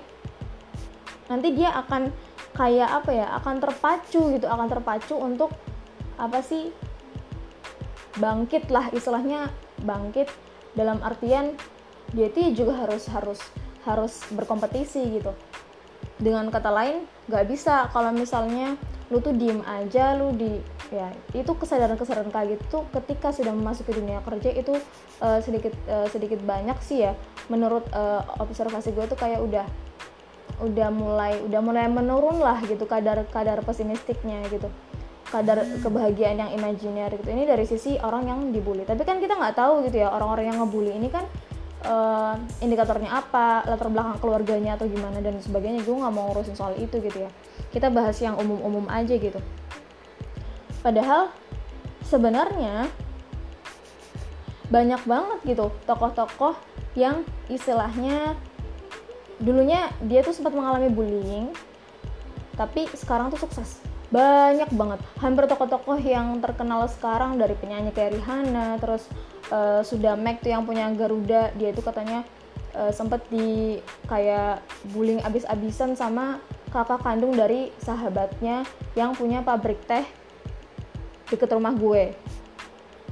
nanti 1.31 1.55
dia 1.55 1.71
akan 1.71 2.12
kayak 2.53 2.89
apa 3.03 3.12
ya 3.12 3.27
akan 3.41 3.55
terpacu 3.63 4.21
gitu 4.36 4.45
akan 4.45 4.67
terpacu 4.69 5.17
untuk 5.17 5.49
apa 6.21 6.45
sih 6.45 6.69
bangkit 8.21 8.69
lah 8.69 8.89
istilahnya 8.93 9.49
bangkit. 9.81 10.29
Dalam 10.73 11.01
artian 11.05 11.53
dia 12.13 12.29
itu 12.29 12.65
juga 12.65 12.86
harus 12.86 13.05
harus 13.09 13.39
harus 13.86 14.13
berkompetisi 14.33 15.21
gitu. 15.21 15.33
Dengan 16.17 16.49
kata 16.49 16.69
lain 16.69 17.05
nggak 17.29 17.45
bisa 17.49 17.89
kalau 17.93 18.13
misalnya 18.13 18.77
lu 19.13 19.21
tuh 19.21 19.36
diem 19.38 19.62
aja 19.65 20.17
lu 20.17 20.33
di 20.33 20.57
ya 20.89 21.09
itu 21.33 21.49
kesadaran 21.57 21.97
kesadaran 21.97 22.29
kayak 22.29 22.57
gitu 22.57 22.86
ketika 22.93 23.33
sudah 23.33 23.53
memasuki 23.53 23.93
dunia 23.93 24.21
kerja 24.21 24.49
itu 24.53 24.73
uh, 25.21 25.41
sedikit 25.41 25.73
uh, 25.89 26.05
sedikit 26.09 26.41
banyak 26.41 26.77
sih 26.81 27.05
ya. 27.05 27.13
Menurut 27.49 27.86
uh, 27.93 28.25
observasi 28.41 28.93
gue 28.93 29.05
tuh 29.09 29.17
kayak 29.17 29.41
udah 29.41 29.65
udah 30.61 30.89
mulai 30.93 31.41
udah 31.41 31.61
mulai 31.63 31.89
menurun 31.89 32.37
lah 32.37 32.61
gitu 32.65 32.85
kadar 32.85 33.25
kadar 33.29 33.61
pesimistiknya 33.65 34.43
gitu. 34.51 34.69
Kadar 35.33 35.65
kebahagiaan 35.81 36.37
yang 36.37 36.51
imajiner 36.53 37.09
gitu. 37.17 37.25
Ini 37.33 37.49
dari 37.49 37.65
sisi 37.65 37.97
orang 37.97 38.29
yang 38.29 38.39
dibully. 38.53 38.85
Tapi 38.85 39.01
kan 39.01 39.17
kita 39.17 39.33
nggak 39.33 39.57
tahu 39.57 39.81
gitu 39.89 40.05
ya 40.05 40.13
orang-orang 40.13 40.53
yang 40.53 40.61
ngebully 40.61 40.93
ini 40.93 41.09
kan 41.09 41.25
uh, 41.89 42.37
indikatornya 42.61 43.09
apa 43.09 43.65
latar 43.65 43.89
belakang 43.89 44.21
keluarganya 44.21 44.77
atau 44.77 44.85
gimana 44.85 45.17
dan 45.25 45.41
sebagainya. 45.41 45.81
Gue 45.81 45.97
nggak 45.97 46.13
mau 46.13 46.29
ngurusin 46.29 46.53
soal 46.53 46.77
itu 46.77 47.01
gitu 47.01 47.25
ya. 47.25 47.29
Kita 47.73 47.89
bahas 47.89 48.17
yang 48.21 48.37
umum-umum 48.37 48.85
aja 48.93 49.17
gitu. 49.17 49.41
Padahal 50.85 51.33
sebenarnya 52.05 52.85
banyak 54.69 55.01
banget 55.05 55.39
gitu 55.49 55.73
tokoh-tokoh 55.89 56.57
yang 56.93 57.25
istilahnya 57.49 58.37
dulunya 59.43 59.91
dia 59.99 60.23
tuh 60.23 60.32
sempat 60.32 60.56
mengalami 60.56 60.88
bullying 60.88 61.51
tapi 62.56 62.88
sekarang 62.95 63.27
tuh 63.34 63.41
sukses. 63.43 63.82
Banyak 64.13 64.69
banget. 64.77 65.01
Hampir 65.17 65.49
tokoh-tokoh 65.49 65.97
yang 65.97 66.38
terkenal 66.38 66.86
sekarang 66.86 67.41
dari 67.41 67.58
penyanyi 67.58 67.89
kayak 67.89 68.13
Rihanna 68.13 68.77
terus 68.77 69.10
uh, 69.49 69.82
sudah 69.82 70.13
Mac 70.13 70.39
tuh 70.39 70.53
yang 70.53 70.63
punya 70.63 70.88
Garuda 70.93 71.49
dia 71.58 71.73
itu 71.73 71.82
katanya 71.82 72.21
uh, 72.77 72.93
sempet 72.93 73.25
di 73.34 73.82
kayak 74.06 74.62
bullying 74.93 75.19
abis-abisan 75.25 75.97
sama 75.97 76.38
kakak 76.69 77.01
kandung 77.01 77.34
dari 77.34 77.73
sahabatnya 77.82 78.65
yang 78.93 79.13
punya 79.17 79.41
pabrik 79.41 79.82
teh 79.86 80.06
deket 81.29 81.49
rumah 81.49 81.73
gue 81.73 82.13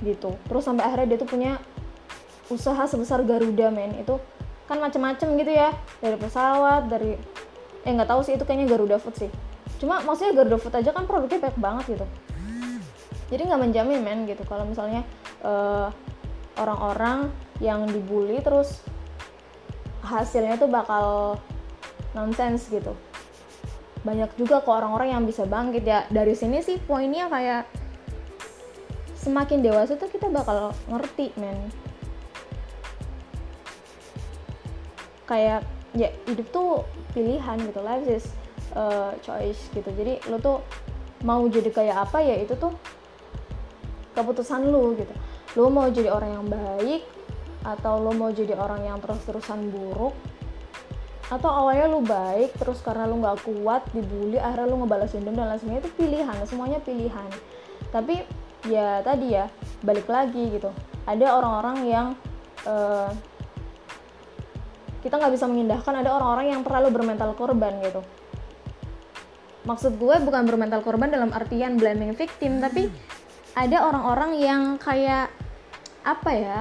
gitu. 0.05 0.37
Terus 0.49 0.63
sampai 0.65 0.85
akhirnya 0.85 1.13
dia 1.13 1.19
tuh 1.21 1.29
punya 1.29 1.57
usaha 2.49 2.85
sebesar 2.85 3.25
Garuda 3.25 3.73
men. 3.73 3.97
Itu 3.97 4.21
kan 4.71 4.79
macem-macem 4.79 5.35
gitu 5.35 5.51
ya. 5.51 5.75
Dari 5.99 6.15
pesawat 6.15 6.87
dari 6.87 7.19
eh 7.83 7.91
nggak 7.91 8.07
tahu 8.07 8.23
sih 8.23 8.39
itu 8.39 8.47
kayaknya 8.47 8.71
Garuda 8.71 8.95
Food 9.03 9.19
sih. 9.19 9.29
Cuma 9.83 9.99
maksudnya 9.99 10.31
Garuda 10.31 10.55
Food 10.55 10.79
aja 10.79 10.95
kan 10.95 11.03
produknya 11.03 11.51
banyak 11.51 11.59
banget 11.59 11.85
gitu. 11.99 12.05
Jadi 13.35 13.41
nggak 13.51 13.61
menjamin 13.67 13.99
men 13.99 14.19
gitu. 14.31 14.47
Kalau 14.47 14.63
misalnya 14.63 15.03
eh, 15.43 15.87
orang-orang 16.55 17.27
yang 17.59 17.83
dibully 17.91 18.39
terus 18.39 18.79
hasilnya 20.07 20.55
tuh 20.55 20.71
bakal 20.71 21.35
nonsens 22.15 22.71
gitu. 22.71 22.95
Banyak 24.01 24.33
juga 24.39 24.63
kok 24.63 24.71
orang-orang 24.71 25.13
yang 25.13 25.23
bisa 25.27 25.43
bangkit 25.43 25.83
ya. 25.83 26.07
Dari 26.07 26.33
sini 26.33 26.63
sih 26.63 26.79
poinnya 26.79 27.27
kayak 27.27 27.67
semakin 29.21 29.61
dewasa 29.61 29.99
tuh 30.01 30.09
kita 30.09 30.33
bakal 30.33 30.73
ngerti 30.89 31.29
men 31.37 31.69
kayak 35.31 35.63
ya 35.95 36.11
hidup 36.27 36.47
tuh 36.51 36.83
pilihan 37.15 37.55
gitu. 37.63 37.79
Life 37.79 38.07
is 38.11 38.25
uh, 38.75 39.15
choice 39.23 39.71
gitu. 39.71 39.87
Jadi 39.87 40.19
lo 40.27 40.43
tuh 40.43 40.59
mau 41.23 41.47
jadi 41.47 41.71
kayak 41.71 42.11
apa 42.11 42.19
ya 42.19 42.35
itu 42.43 42.59
tuh 42.59 42.75
keputusan 44.11 44.67
lu 44.67 44.99
gitu. 44.99 45.13
Lo 45.55 45.71
mau 45.71 45.87
jadi 45.87 46.11
orang 46.11 46.31
yang 46.35 46.45
baik 46.51 47.01
atau 47.63 48.01
lo 48.03 48.11
mau 48.11 48.33
jadi 48.33 48.57
orang 48.57 48.83
yang 48.83 48.97
terus-terusan 48.99 49.69
buruk 49.69 50.17
atau 51.31 51.47
awalnya 51.47 51.87
lu 51.87 52.03
baik 52.03 52.51
terus 52.59 52.83
karena 52.83 53.07
lu 53.07 53.23
nggak 53.23 53.47
kuat 53.47 53.87
dibully 53.95 54.35
akhirnya 54.35 54.67
lu 54.67 54.83
ngebalas 54.83 55.15
dendam 55.15 55.39
dan 55.39 55.47
lain 55.47 55.59
sebagainya 55.63 55.81
itu 55.87 55.91
pilihan. 55.95 56.35
Semuanya 56.43 56.79
pilihan. 56.83 57.29
Tapi 57.87 58.27
ya 58.67 58.99
tadi 58.99 59.31
ya 59.31 59.47
balik 59.79 60.11
lagi 60.11 60.59
gitu. 60.59 60.69
Ada 61.07 61.39
orang-orang 61.39 61.77
yang 61.87 62.07
uh, 62.67 63.09
kita 65.01 65.17
nggak 65.17 65.33
bisa 65.33 65.45
mengindahkan 65.49 65.93
ada 66.05 66.09
orang-orang 66.13 66.53
yang 66.57 66.61
terlalu 66.61 66.89
bermental 66.93 67.33
korban 67.33 67.77
gitu. 67.81 68.01
Maksud 69.65 69.97
gue 70.01 70.15
bukan 70.25 70.41
bermental 70.45 70.81
korban 70.81 71.09
dalam 71.09 71.29
artian 71.33 71.77
blaming 71.77 72.17
victim 72.17 72.57
tapi 72.61 72.89
ada 73.53 73.85
orang-orang 73.85 74.31
yang 74.41 74.61
kayak 74.81 75.29
apa 76.01 76.31
ya 76.33 76.59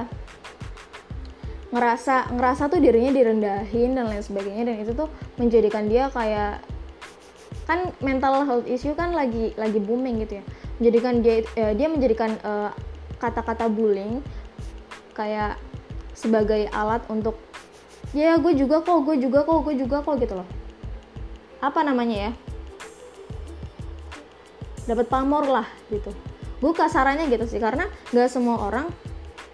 ngerasa 1.71 2.35
ngerasa 2.35 2.67
tuh 2.67 2.83
dirinya 2.83 3.15
direndahin 3.15 3.95
dan 3.95 4.11
lain 4.11 4.21
sebagainya 4.21 4.63
dan 4.69 4.75
itu 4.83 4.91
tuh 4.91 5.07
menjadikan 5.39 5.87
dia 5.87 6.11
kayak 6.11 6.59
kan 7.63 7.95
mental 8.03 8.43
health 8.43 8.67
issue 8.67 8.91
kan 8.91 9.15
lagi 9.15 9.55
lagi 9.55 9.79
booming 9.79 10.21
gitu 10.27 10.41
ya. 10.41 10.43
Menjadikan 10.81 11.13
dia 11.23 11.45
uh, 11.61 11.73
dia 11.77 11.87
menjadikan 11.87 12.35
eh, 12.41 12.71
kata-kata 13.21 13.69
bullying 13.69 14.19
kayak 15.13 15.55
sebagai 16.17 16.67
alat 16.73 17.05
untuk 17.07 17.37
ya 18.11 18.35
gue 18.35 18.53
juga 18.55 18.83
kok 18.83 19.07
gue 19.07 19.15
juga 19.19 19.47
kok 19.47 19.63
gue 19.63 19.75
juga 19.79 20.03
kok 20.03 20.19
gitu 20.19 20.35
loh. 20.35 20.47
Apa 21.63 21.85
namanya 21.85 22.29
ya? 22.29 22.31
Dapat 24.89 25.07
pamor 25.07 25.47
lah 25.47 25.67
gitu. 25.87 26.11
Gue 26.59 26.71
kasarannya 26.75 27.31
gitu 27.31 27.47
sih 27.47 27.61
karena 27.61 27.87
gak 28.11 28.29
semua 28.29 28.59
orang 28.61 28.91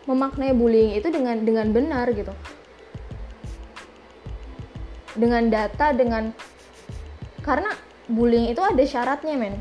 memaknai 0.07 0.55
bullying 0.55 0.97
itu 0.97 1.11
dengan 1.13 1.43
dengan 1.43 1.69
benar 1.69 2.09
gitu. 2.15 2.33
Dengan 5.13 5.49
data 5.51 5.93
dengan 5.93 6.33
karena 7.43 7.71
bullying 8.07 8.49
itu 8.51 8.63
ada 8.63 8.83
syaratnya 8.83 9.35
men. 9.35 9.55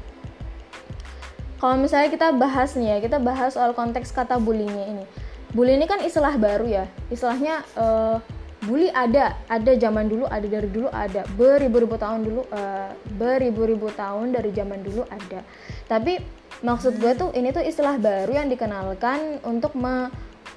Kalau 1.57 1.81
misalnya 1.81 2.13
kita 2.13 2.37
bahas 2.37 2.77
nih 2.77 2.97
ya 2.97 2.99
kita 3.01 3.17
bahas 3.19 3.57
soal 3.57 3.73
konteks 3.73 4.13
kata 4.13 4.39
bullyingnya 4.39 4.87
ini. 4.87 5.05
Bullying 5.57 5.83
ini 5.83 5.87
kan 5.89 6.01
istilah 6.05 6.37
baru 6.37 6.67
ya. 6.69 6.85
Istilahnya 7.09 7.65
uh, 7.75 8.21
bully 8.65 8.89
ada 8.89 9.37
ada 9.53 9.73
zaman 9.77 10.09
dulu 10.09 10.25
ada 10.25 10.47
dari 10.49 10.69
dulu 10.73 10.89
ada. 10.89 11.29
Beribu-ribu 11.37 12.01
tahun 12.01 12.25
dulu 12.25 12.43
uh, 12.49 12.91
beribu-ribu 13.21 13.93
tahun 13.93 14.33
dari 14.33 14.51
zaman 14.57 14.81
dulu 14.81 15.05
ada. 15.13 15.45
Tapi 15.85 16.19
maksud 16.65 16.97
gue 16.97 17.13
tuh 17.13 17.31
ini 17.37 17.53
tuh 17.53 17.61
istilah 17.61 18.01
baru 18.01 18.33
yang 18.33 18.49
dikenalkan 18.49 19.45
untuk 19.45 19.77
me 19.77 20.09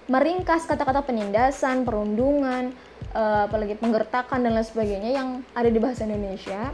meringkas 0.10 0.66
kata-kata 0.66 1.06
penindasan, 1.06 1.86
perundungan, 1.86 2.74
uh, 3.14 3.46
apalagi 3.46 3.78
penggertakan 3.78 4.42
dan 4.42 4.58
lain 4.58 4.66
sebagainya 4.66 5.14
yang 5.14 5.46
ada 5.54 5.70
di 5.70 5.78
bahasa 5.78 6.08
Indonesia. 6.08 6.74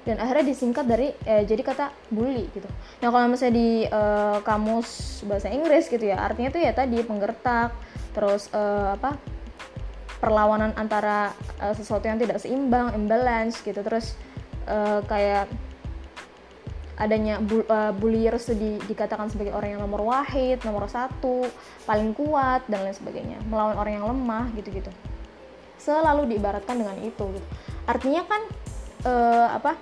Dan 0.00 0.16
akhirnya 0.16 0.48
disingkat 0.48 0.88
dari 0.88 1.12
eh, 1.28 1.44
jadi 1.44 1.60
kata 1.60 1.92
bully 2.08 2.48
gitu. 2.56 2.64
Nah 3.04 3.12
kalau 3.12 3.26
misalnya 3.28 3.54
di 3.58 3.84
uh, 3.84 4.40
kamus 4.40 5.20
bahasa 5.28 5.52
Inggris 5.52 5.92
gitu 5.92 6.00
ya 6.00 6.24
artinya 6.24 6.48
tuh 6.48 6.62
ya 6.64 6.72
tadi 6.72 7.04
penggertak, 7.04 7.76
terus 8.16 8.48
uh, 8.56 8.96
apa 8.96 9.20
perlawanan 10.20 10.76
antara 10.76 11.32
uh, 11.58 11.72
sesuatu 11.72 12.04
yang 12.04 12.20
tidak 12.20 12.38
seimbang, 12.38 12.92
imbalance 12.92 13.64
gitu, 13.64 13.80
terus 13.80 14.14
uh, 14.68 15.00
kayak 15.08 15.48
adanya 17.00 17.40
bu, 17.40 17.64
uh, 17.64 17.96
di, 18.52 18.76
dikatakan 18.84 19.32
sebagai 19.32 19.56
orang 19.56 19.72
yang 19.72 19.80
nomor 19.80 20.04
wahid, 20.04 20.60
nomor 20.68 20.84
satu, 20.84 21.48
paling 21.88 22.12
kuat 22.12 22.60
dan 22.68 22.84
lain 22.84 22.92
sebagainya, 22.92 23.40
melawan 23.48 23.80
orang 23.80 23.92
yang 23.96 24.06
lemah 24.06 24.52
gitu-gitu. 24.52 24.92
Selalu 25.80 26.28
diibaratkan 26.36 26.76
dengan 26.76 27.00
itu. 27.00 27.24
Gitu. 27.24 27.46
Artinya 27.88 28.22
kan 28.28 28.42
uh, 29.08 29.48
apa? 29.56 29.80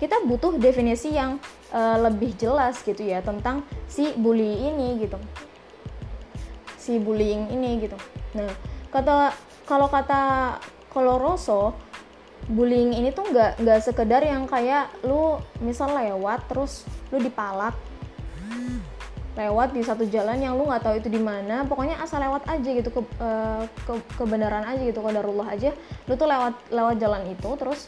Kita 0.00 0.24
butuh 0.24 0.56
definisi 0.56 1.12
yang 1.12 1.36
uh, 1.74 1.98
lebih 2.08 2.32
jelas 2.40 2.80
gitu 2.80 3.02
ya 3.02 3.20
tentang 3.20 3.66
si 3.84 4.14
bully 4.16 4.72
ini 4.72 5.04
gitu, 5.04 5.18
si 6.78 6.96
bullying 6.96 7.50
ini 7.50 7.82
gitu. 7.82 7.98
Nah, 8.38 8.48
kata 8.94 9.34
kalau 9.68 9.92
kata 9.92 10.56
Coloroso 10.88 11.76
bullying 12.48 12.96
ini 12.96 13.12
tuh 13.12 13.28
nggak 13.28 13.60
nggak 13.60 13.80
sekedar 13.84 14.24
yang 14.24 14.48
kayak 14.48 14.88
lu 15.04 15.36
misal 15.60 15.92
lewat 15.92 16.48
terus 16.48 16.88
lu 17.12 17.20
dipalak 17.20 17.76
lewat 19.38 19.70
di 19.70 19.86
satu 19.86 20.02
jalan 20.10 20.42
yang 20.42 20.58
lu 20.58 20.66
nggak 20.66 20.82
tahu 20.82 20.98
itu 20.98 21.06
di 21.06 21.22
mana 21.22 21.62
pokoknya 21.62 22.02
asal 22.02 22.18
lewat 22.18 22.42
aja 22.50 22.70
gitu 22.74 22.90
ke, 22.90 23.00
uh, 23.22 23.62
ke 23.86 23.94
kebenaran 24.18 24.66
aja 24.66 24.82
gitu 24.82 24.98
darullah 24.98 25.54
aja. 25.54 25.70
Lu 26.10 26.18
tuh 26.18 26.26
lewat 26.26 26.58
lewat 26.74 26.98
jalan 26.98 27.22
itu 27.30 27.50
terus 27.54 27.86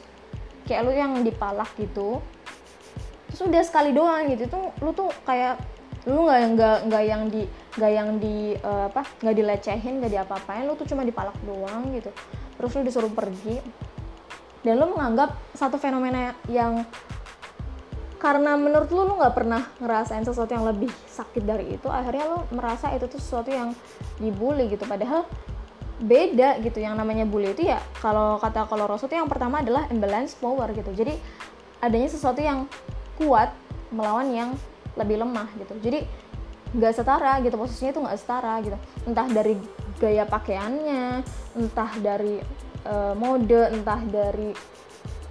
kayak 0.70 0.86
lu 0.86 0.94
yang 0.94 1.12
dipalak 1.26 1.66
gitu. 1.74 2.22
Terus 3.34 3.40
udah 3.42 3.62
sekali 3.66 3.90
doang 3.90 4.30
gitu 4.30 4.46
tuh 4.46 4.70
lu 4.78 4.94
tuh 4.94 5.10
kayak 5.26 5.58
lu 6.06 6.30
nggak 6.30 6.40
nggak 6.54 6.76
nggak 6.86 7.02
yang 7.02 7.22
di 7.26 7.42
nggak 7.78 7.92
yang 7.92 8.18
di 8.18 8.59
uh, 8.59 8.90
apa 8.90 9.06
nggak 9.22 9.37
dilecehin 9.37 10.02
nggak 10.02 10.11
diapa-apain 10.11 10.66
lu 10.66 10.74
tuh 10.74 10.87
cuma 10.90 11.06
dipalak 11.06 11.37
doang 11.46 11.90
gitu. 11.94 12.11
Terus 12.59 12.70
lu 12.76 12.80
disuruh 12.83 13.12
pergi. 13.12 13.62
Dan 14.61 14.76
lo 14.76 14.92
menganggap 14.92 15.33
satu 15.56 15.80
fenomena 15.80 16.37
yang 16.50 16.85
karena 18.20 18.52
menurut 18.61 18.92
lo 18.92 19.09
lo 19.09 19.14
nggak 19.16 19.33
pernah 19.33 19.64
ngerasain 19.80 20.28
sesuatu 20.28 20.52
yang 20.52 20.68
lebih 20.68 20.92
sakit 21.09 21.40
dari 21.40 21.80
itu 21.80 21.88
akhirnya 21.88 22.28
lo 22.28 22.44
merasa 22.52 22.92
itu 22.92 23.09
tuh 23.09 23.16
sesuatu 23.16 23.48
yang 23.48 23.72
dibully 24.20 24.68
gitu. 24.68 24.85
Padahal 24.85 25.24
beda 26.00 26.61
gitu 26.64 26.80
yang 26.80 26.96
namanya 26.96 27.28
bully 27.28 27.52
itu 27.52 27.68
ya 27.68 27.76
kalau 28.00 28.40
kata 28.40 28.64
kalau 28.64 28.88
Rosso 28.88 29.04
itu 29.04 29.20
yang 29.20 29.28
pertama 29.28 29.61
adalah 29.64 29.88
imbalance 29.88 30.37
power 30.37 30.68
gitu. 30.76 30.92
Jadi 30.92 31.16
adanya 31.80 32.09
sesuatu 32.12 32.40
yang 32.44 32.68
kuat 33.16 33.52
melawan 33.92 34.28
yang 34.33 34.50
lebih 35.00 35.20
lemah 35.20 35.48
gitu. 35.56 35.74
Jadi 35.80 36.04
nggak 36.70 36.92
setara 36.94 37.42
gitu 37.42 37.59
posisinya 37.59 37.90
itu 37.90 38.00
nggak 38.02 38.18
setara 38.18 38.54
gitu 38.62 38.78
entah 39.06 39.26
dari 39.26 39.54
gaya 39.98 40.24
pakaiannya 40.24 41.26
entah 41.59 41.92
dari 41.98 42.38
uh, 42.87 43.14
mode 43.18 43.74
entah 43.74 44.00
dari 44.06 44.54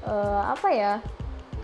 uh, 0.04 0.52
apa 0.52 0.70
ya 0.70 0.94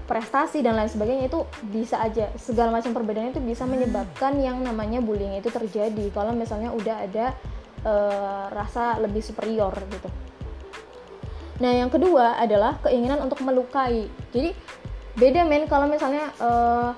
prestasi 0.05 0.61
dan 0.61 0.77
lain 0.77 0.87
sebagainya 0.87 1.25
itu 1.27 1.43
bisa 1.73 1.97
aja 1.97 2.29
segala 2.37 2.69
macam 2.69 2.93
perbedaan 2.93 3.33
itu 3.33 3.41
bisa 3.41 3.65
menyebabkan 3.65 4.37
yang 4.37 4.61
namanya 4.61 5.01
bullying 5.01 5.33
itu 5.33 5.49
terjadi 5.49 6.13
kalau 6.13 6.31
misalnya 6.31 6.69
udah 6.71 6.95
ada 7.09 7.25
uh, 7.81 8.45
rasa 8.53 9.01
lebih 9.01 9.25
superior 9.25 9.73
gitu. 9.89 10.09
Nah 11.57 11.71
yang 11.73 11.89
kedua 11.89 12.37
adalah 12.37 12.77
keinginan 12.85 13.17
untuk 13.25 13.41
melukai. 13.41 14.05
Jadi 14.29 14.53
beda 15.17 15.41
men 15.47 15.65
kalau 15.65 15.89
misalnya 15.89 16.29
uh, 16.37 16.93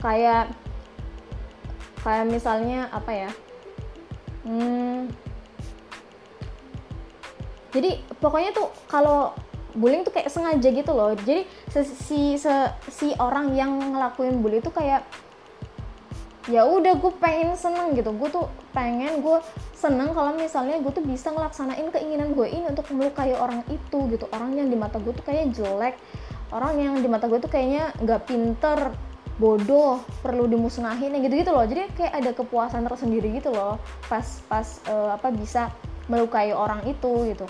kayak 0.00 0.48
kayak 2.08 2.24
misalnya 2.32 2.88
apa 2.88 3.12
ya? 3.12 3.30
Hmm, 4.48 5.12
jadi 7.68 8.00
pokoknya 8.16 8.56
tuh 8.56 8.72
kalau 8.88 9.36
bullying 9.76 10.02
tuh 10.02 10.12
kayak 10.16 10.32
sengaja 10.32 10.68
gitu 10.72 10.92
loh. 10.96 11.12
Jadi 11.12 11.44
si 11.68 11.84
si, 12.40 12.48
si 12.88 13.06
orang 13.20 13.52
yang 13.52 13.76
ngelakuin 13.92 14.40
bully 14.40 14.64
itu 14.64 14.72
kayak 14.72 15.04
ya 16.48 16.64
udah 16.64 16.96
gue 16.96 17.12
pengen 17.20 17.52
seneng 17.60 17.92
gitu. 17.92 18.08
Gue 18.16 18.32
tuh 18.32 18.48
pengen 18.72 19.20
gue 19.20 19.38
seneng 19.76 20.16
kalau 20.16 20.32
misalnya 20.32 20.80
gue 20.80 20.92
tuh 20.96 21.04
bisa 21.04 21.28
ngelaksanain 21.28 21.92
keinginan 21.92 22.32
gue 22.32 22.48
ini 22.48 22.72
untuk 22.72 22.88
melukai 22.88 23.36
orang 23.36 23.60
itu 23.68 23.98
gitu. 24.08 24.24
Orang 24.32 24.56
yang 24.56 24.72
di 24.72 24.76
mata 24.80 24.96
gue 24.96 25.12
tuh 25.12 25.24
kayak 25.28 25.52
jelek. 25.52 26.00
Orang 26.48 26.80
yang 26.80 26.96
di 26.96 27.08
mata 27.12 27.28
gue 27.28 27.36
tuh 27.36 27.52
kayaknya 27.52 27.92
nggak 28.00 28.24
pinter 28.24 28.96
bodoh 29.38 30.02
perlu 30.20 30.50
dimusnahin 30.50 31.14
gitu 31.22 31.34
gitu 31.38 31.50
loh. 31.54 31.64
Jadi 31.64 31.88
kayak 31.94 32.12
ada 32.12 32.30
kepuasan 32.34 32.82
tersendiri 32.84 33.38
gitu 33.38 33.54
loh 33.54 33.78
pas 34.10 34.26
pas 34.50 34.66
uh, 34.90 35.14
apa 35.14 35.30
bisa 35.30 35.70
melukai 36.10 36.50
orang 36.50 36.82
itu 36.84 37.30
gitu. 37.30 37.46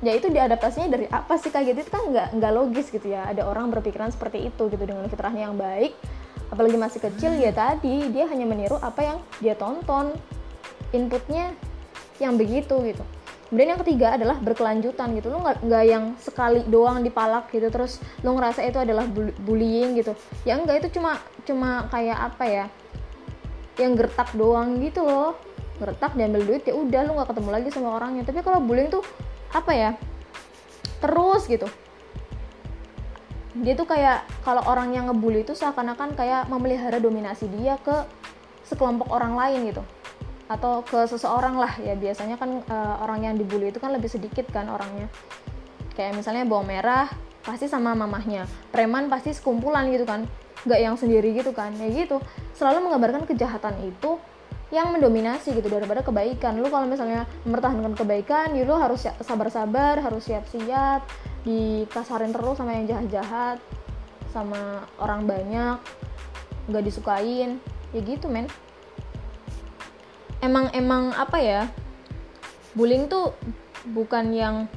Ya 0.00 0.16
itu 0.16 0.32
diadaptasinya 0.32 0.88
dari 0.88 1.06
apa 1.12 1.36
sih 1.36 1.52
kayak 1.52 1.76
gitu 1.76 1.78
itu 1.84 1.90
kan 1.92 2.02
nggak 2.08 2.28
nggak 2.40 2.52
logis 2.54 2.88
gitu 2.88 3.10
ya. 3.10 3.28
Ada 3.28 3.44
orang 3.44 3.68
berpikiran 3.68 4.08
seperti 4.14 4.48
itu 4.48 4.70
gitu 4.70 4.80
dengan 4.80 5.04
fitrahnya 5.10 5.50
yang 5.50 5.58
baik. 5.58 5.92
Apalagi 6.48 6.78
masih 6.78 7.00
kecil 7.02 7.36
ya 7.36 7.52
tadi 7.52 8.08
dia 8.10 8.26
hanya 8.30 8.46
meniru 8.48 8.78
apa 8.80 9.02
yang 9.04 9.18
dia 9.38 9.54
tonton 9.54 10.14
inputnya 10.90 11.54
yang 12.18 12.34
begitu 12.34 12.74
gitu 12.82 13.04
kemudian 13.50 13.74
yang 13.74 13.82
ketiga 13.82 14.14
adalah 14.14 14.38
berkelanjutan 14.38 15.10
gitu. 15.18 15.26
Lo 15.34 15.42
nggak 15.42 15.66
nggak 15.66 15.84
yang 15.90 16.04
sekali 16.22 16.62
doang 16.70 17.02
dipalak 17.02 17.50
gitu 17.50 17.66
terus 17.66 17.98
lo 18.22 18.38
ngerasa 18.38 18.62
itu 18.62 18.78
adalah 18.78 19.04
bullying 19.42 19.98
gitu. 19.98 20.14
Ya 20.46 20.54
enggak 20.54 20.86
itu 20.86 21.02
cuma 21.02 21.18
cuma 21.42 21.90
kayak 21.90 22.18
apa 22.30 22.44
ya 22.46 22.66
yang 23.82 23.98
gertak 23.98 24.30
doang 24.38 24.78
gitu 24.78 25.02
loh. 25.02 25.34
Gertak 25.82 26.14
diambil 26.14 26.46
duit 26.46 26.62
ya 26.62 26.78
udah 26.78 27.00
lo 27.02 27.10
nggak 27.18 27.28
ketemu 27.34 27.50
lagi 27.50 27.68
sama 27.74 27.98
orangnya. 27.98 28.22
Tapi 28.22 28.38
kalau 28.46 28.62
bullying 28.62 28.86
tuh 28.86 29.02
apa 29.50 29.72
ya 29.74 29.90
terus 31.02 31.50
gitu. 31.50 31.66
Dia 33.50 33.74
tuh 33.74 33.90
kayak 33.90 34.30
kalau 34.46 34.62
orang 34.70 34.94
yang 34.94 35.10
ngebully 35.10 35.42
itu 35.42 35.58
seakan-akan 35.58 36.14
kayak 36.14 36.46
memelihara 36.46 37.02
dominasi 37.02 37.50
dia 37.50 37.74
ke 37.82 38.06
sekelompok 38.62 39.10
orang 39.10 39.34
lain 39.34 39.74
gitu 39.74 39.82
atau 40.50 40.82
ke 40.82 41.06
seseorang 41.06 41.54
lah 41.54 41.78
ya 41.78 41.94
biasanya 41.94 42.34
kan 42.34 42.66
e, 42.66 42.76
orang 42.98 43.22
yang 43.22 43.34
dibully 43.38 43.70
itu 43.70 43.78
kan 43.78 43.94
lebih 43.94 44.10
sedikit 44.10 44.50
kan 44.50 44.66
orangnya. 44.66 45.06
Kayak 45.94 46.18
misalnya 46.18 46.42
bawang 46.42 46.66
merah 46.66 47.06
pasti 47.46 47.70
sama 47.70 47.94
mamahnya. 47.94 48.50
Preman 48.74 49.06
pasti 49.06 49.30
sekumpulan 49.30 49.86
gitu 49.94 50.02
kan 50.02 50.26
nggak 50.66 50.80
yang 50.82 50.98
sendiri 50.98 51.30
gitu 51.38 51.54
kan. 51.54 51.70
Ya 51.78 51.86
gitu 51.94 52.18
selalu 52.58 52.90
menggambarkan 52.90 53.30
kejahatan 53.30 53.78
itu 53.86 54.18
yang 54.74 54.90
mendominasi 54.90 55.54
gitu 55.54 55.70
daripada 55.70 56.02
kebaikan. 56.02 56.58
Lu 56.58 56.66
kalau 56.66 56.90
misalnya 56.90 57.30
mempertahankan 57.46 57.94
kebaikan 57.94 58.50
ya 58.58 58.66
lu 58.66 58.74
harus 58.74 59.06
sabar-sabar 59.22 60.02
harus 60.02 60.26
siap-siap 60.26 61.06
dikasarin 61.46 62.34
terus 62.34 62.58
sama 62.58 62.74
yang 62.74 62.90
jahat-jahat 62.90 63.62
sama 64.34 64.82
orang 64.98 65.30
banyak 65.30 65.78
nggak 66.66 66.82
disukain. 66.82 67.62
Ya 67.94 68.02
gitu 68.02 68.26
men 68.26 68.50
emang 70.40 70.72
emang 70.72 71.12
apa 71.16 71.38
ya 71.40 71.62
bullying 72.74 73.06
tuh 73.06 73.32
bukan 73.92 74.32
yang 74.32 74.68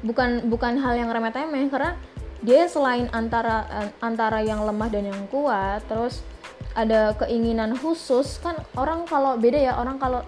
bukan 0.00 0.48
bukan 0.48 0.80
hal 0.80 0.96
yang 0.96 1.12
remeh 1.12 1.32
temeh 1.32 1.68
karena 1.68 1.96
dia 2.40 2.64
selain 2.68 3.08
antara 3.12 3.68
antara 4.00 4.40
yang 4.40 4.64
lemah 4.64 4.88
dan 4.88 5.12
yang 5.12 5.22
kuat 5.28 5.84
terus 5.84 6.24
ada 6.72 7.12
keinginan 7.20 7.76
khusus 7.76 8.40
kan 8.40 8.56
orang 8.78 9.04
kalau 9.04 9.36
beda 9.36 9.60
ya 9.60 9.76
orang 9.76 10.00
kalau 10.00 10.24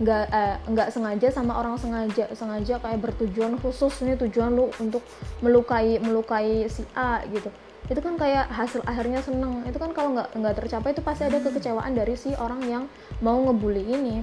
nggak 0.00 0.88
eh, 0.88 0.92
sengaja 0.92 1.28
sama 1.28 1.60
orang 1.60 1.76
sengaja 1.76 2.32
sengaja 2.32 2.80
kayak 2.80 3.04
bertujuan 3.04 3.60
khusus 3.60 3.92
nih 4.00 4.16
tujuan 4.16 4.56
lu 4.56 4.72
untuk 4.80 5.04
melukai 5.44 6.00
melukai 6.00 6.64
si 6.72 6.88
A 6.96 7.20
gitu 7.28 7.52
itu 7.90 7.98
kan 7.98 8.14
kayak 8.14 8.46
hasil 8.54 8.86
akhirnya 8.86 9.18
seneng. 9.18 9.66
Itu 9.66 9.82
kan 9.82 9.90
kalau 9.90 10.14
nggak 10.14 10.38
nggak 10.38 10.54
tercapai 10.62 10.94
itu 10.94 11.02
pasti 11.02 11.26
ada 11.26 11.42
kekecewaan 11.42 11.90
dari 11.90 12.14
si 12.14 12.30
orang 12.38 12.62
yang 12.70 12.84
mau 13.18 13.34
ngebully 13.42 13.82
ini. 13.82 14.22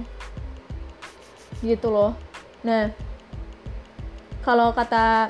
Gitu 1.60 1.86
loh. 1.92 2.16
Nah 2.64 2.88
kalau 4.40 4.72
kata 4.72 5.28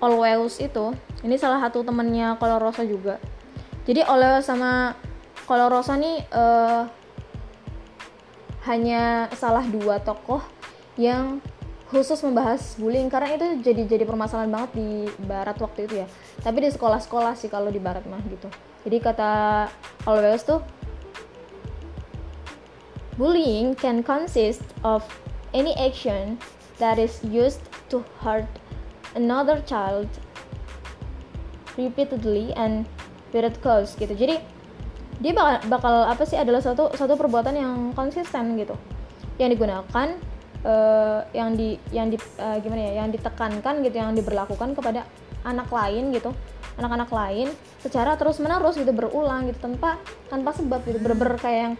Always 0.00 0.62
itu 0.62 0.96
ini 1.26 1.36
salah 1.36 1.60
satu 1.60 1.82
temennya 1.82 2.38
Rosa 2.62 2.86
juga. 2.86 3.18
Jadi 3.84 4.06
Always 4.06 4.46
sama 4.46 4.94
Rosa 5.50 5.98
nih 5.98 6.22
uh, 6.30 6.86
hanya 8.70 9.26
salah 9.34 9.66
dua 9.66 9.98
tokoh 9.98 10.40
yang 10.94 11.42
khusus 11.90 12.22
membahas 12.22 12.78
bullying 12.78 13.10
karena 13.10 13.34
itu 13.34 13.66
jadi 13.66 13.82
jadi 13.90 14.04
permasalahan 14.06 14.46
banget 14.46 14.70
di 14.78 15.10
barat 15.26 15.58
waktu 15.58 15.90
itu 15.90 15.94
ya. 16.00 16.06
Tapi 16.38 16.62
di 16.62 16.70
sekolah-sekolah 16.70 17.34
sih 17.34 17.50
kalau 17.50 17.66
di 17.66 17.82
barat 17.82 18.06
mah 18.06 18.22
gitu. 18.30 18.46
Jadi 18.86 18.96
kata 19.02 19.30
Always 20.06 20.46
tuh 20.46 20.62
bullying 23.18 23.74
can 23.74 24.06
consist 24.06 24.62
of 24.86 25.02
any 25.50 25.74
action 25.76 26.38
that 26.78 26.96
is 26.96 27.20
used 27.26 27.60
to 27.90 28.06
hurt 28.22 28.48
another 29.18 29.58
child 29.66 30.06
repeatedly 31.74 32.54
and 32.54 32.86
without 33.34 33.58
cause 33.60 33.98
gitu. 33.98 34.14
Jadi 34.14 34.38
dia 35.20 35.32
bakal, 35.34 35.58
bakal 35.68 35.94
apa 36.06 36.22
sih 36.24 36.38
adalah 36.38 36.62
satu 36.62 36.94
satu 36.94 37.18
perbuatan 37.18 37.58
yang 37.58 37.74
konsisten 37.98 38.56
gitu. 38.56 38.78
Yang 39.42 39.58
digunakan 39.58 40.16
uh, 40.64 41.24
yang 41.32 41.56
di 41.56 41.76
yang 41.94 42.08
di 42.08 42.16
uh, 42.40 42.56
gimana 42.60 42.80
ya 42.90 42.92
yang 43.04 43.08
ditekankan 43.12 43.84
gitu 43.84 43.96
yang 43.96 44.12
diberlakukan 44.16 44.76
kepada 44.76 45.06
anak 45.44 45.68
lain 45.72 46.12
gitu. 46.12 46.32
Anak-anak 46.80 47.12
lain 47.12 47.52
secara 47.82 48.16
terus 48.16 48.40
menerus 48.40 48.78
gitu 48.78 48.88
berulang 48.94 49.52
gitu 49.52 49.60
tanpa 49.60 50.00
tanpa 50.32 50.56
sebab 50.56 50.80
gitu 50.88 50.96
berber 51.02 51.36
kayak 51.36 51.60
yang 51.60 51.74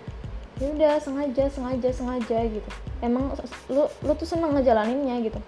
ya 0.60 0.66
udah 0.76 0.94
sengaja 1.00 1.44
sengaja 1.48 1.88
sengaja 1.88 2.38
gitu. 2.44 2.70
Emang 3.00 3.32
lu 3.72 3.88
lu 4.04 4.12
tuh 4.12 4.28
seneng 4.28 4.52
ngejalaninnya 4.52 5.24
gitu. 5.24 5.40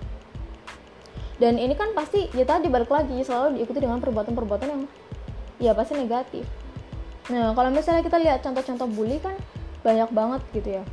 Dan 1.36 1.60
ini 1.60 1.76
kan 1.76 1.92
pasti 1.92 2.32
ya 2.32 2.48
tadi 2.48 2.70
balik 2.72 2.88
lagi 2.88 3.18
selalu 3.20 3.60
diikuti 3.60 3.82
dengan 3.82 4.00
perbuatan-perbuatan 4.00 4.68
yang 4.72 4.82
ya 5.60 5.76
pasti 5.76 6.00
negatif. 6.00 6.48
Nah 7.28 7.52
kalau 7.52 7.68
misalnya 7.68 8.00
kita 8.00 8.16
lihat 8.22 8.40
contoh-contoh 8.40 8.88
bully 8.88 9.20
kan 9.20 9.36
banyak 9.84 10.08
banget 10.14 10.40
gitu 10.56 10.68
ya. 10.80 10.84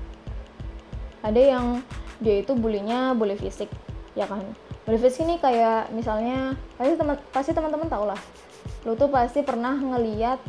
Ada 1.24 1.42
yang 1.56 1.66
dia 2.20 2.44
itu 2.44 2.52
bulinya 2.56 3.16
bully 3.16 3.40
fisik 3.40 3.72
ya 4.14 4.28
kan? 4.28 4.44
Bully 4.84 5.00
fisik 5.00 5.24
ini 5.24 5.40
kayak 5.40 5.92
misalnya 5.96 6.60
pasti 6.76 6.94
teman 7.00 7.16
pasti 7.32 7.52
teman-teman 7.56 7.88
tau 7.88 8.04
lah. 8.04 8.20
Lu 8.84 8.96
tuh 9.00 9.08
pasti 9.08 9.40
pernah 9.42 9.76
ngeliat 9.76 10.40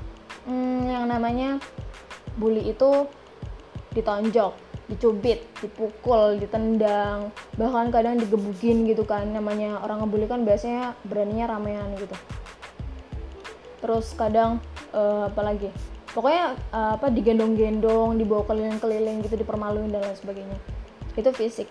hmm, 0.50 0.90
yang 0.90 1.06
namanya 1.06 1.62
bully 2.34 2.74
itu 2.74 3.06
ditonjok 3.94 4.54
dicubit 4.90 5.46
dipukul 5.62 6.34
ditendang 6.42 7.30
bahkan 7.54 7.94
kadang 7.94 8.18
digebukin 8.18 8.90
gitu 8.90 9.06
kan. 9.06 9.30
Namanya 9.30 9.78
orang 9.86 10.02
ngebully 10.02 10.26
kan 10.26 10.42
biasanya 10.42 10.98
beraninya 11.06 11.54
ramean 11.54 11.94
gitu. 11.94 12.18
Terus 13.80 14.10
kadang 14.18 14.58
uh, 14.90 15.30
apa 15.30 15.40
lagi? 15.46 15.70
Pokoknya 16.10 16.58
uh, 16.74 16.98
apa 16.98 17.06
digendong-gendong 17.06 18.18
dibawa 18.18 18.42
keliling-keliling 18.42 19.22
gitu 19.22 19.38
dipermaluin 19.38 19.94
dan 19.94 20.02
lain 20.02 20.18
sebagainya 20.18 20.58
itu 21.16 21.30
fisik. 21.34 21.68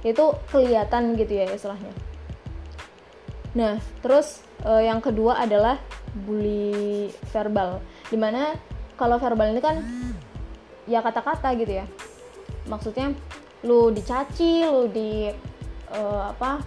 Itu 0.00 0.36
kelihatan 0.48 1.16
gitu 1.16 1.44
ya 1.44 1.46
istilahnya. 1.52 1.92
Nah 3.56 3.78
terus 4.00 4.40
uh, 4.64 4.80
yang 4.80 5.00
kedua 5.04 5.44
adalah 5.44 5.78
bully 6.26 7.12
verbal. 7.30 7.80
Di 8.08 8.16
mana 8.16 8.56
kalau 8.96 9.16
verbal 9.16 9.52
ini 9.52 9.60
kan 9.62 9.80
ya 10.84 11.00
kata-kata 11.04 11.54
gitu 11.56 11.80
ya. 11.80 11.86
Maksudnya 12.68 13.12
lu 13.64 13.92
dicaci 13.92 14.64
lu 14.64 14.88
di 14.88 15.28
uh, 15.92 16.32
apa 16.32 16.64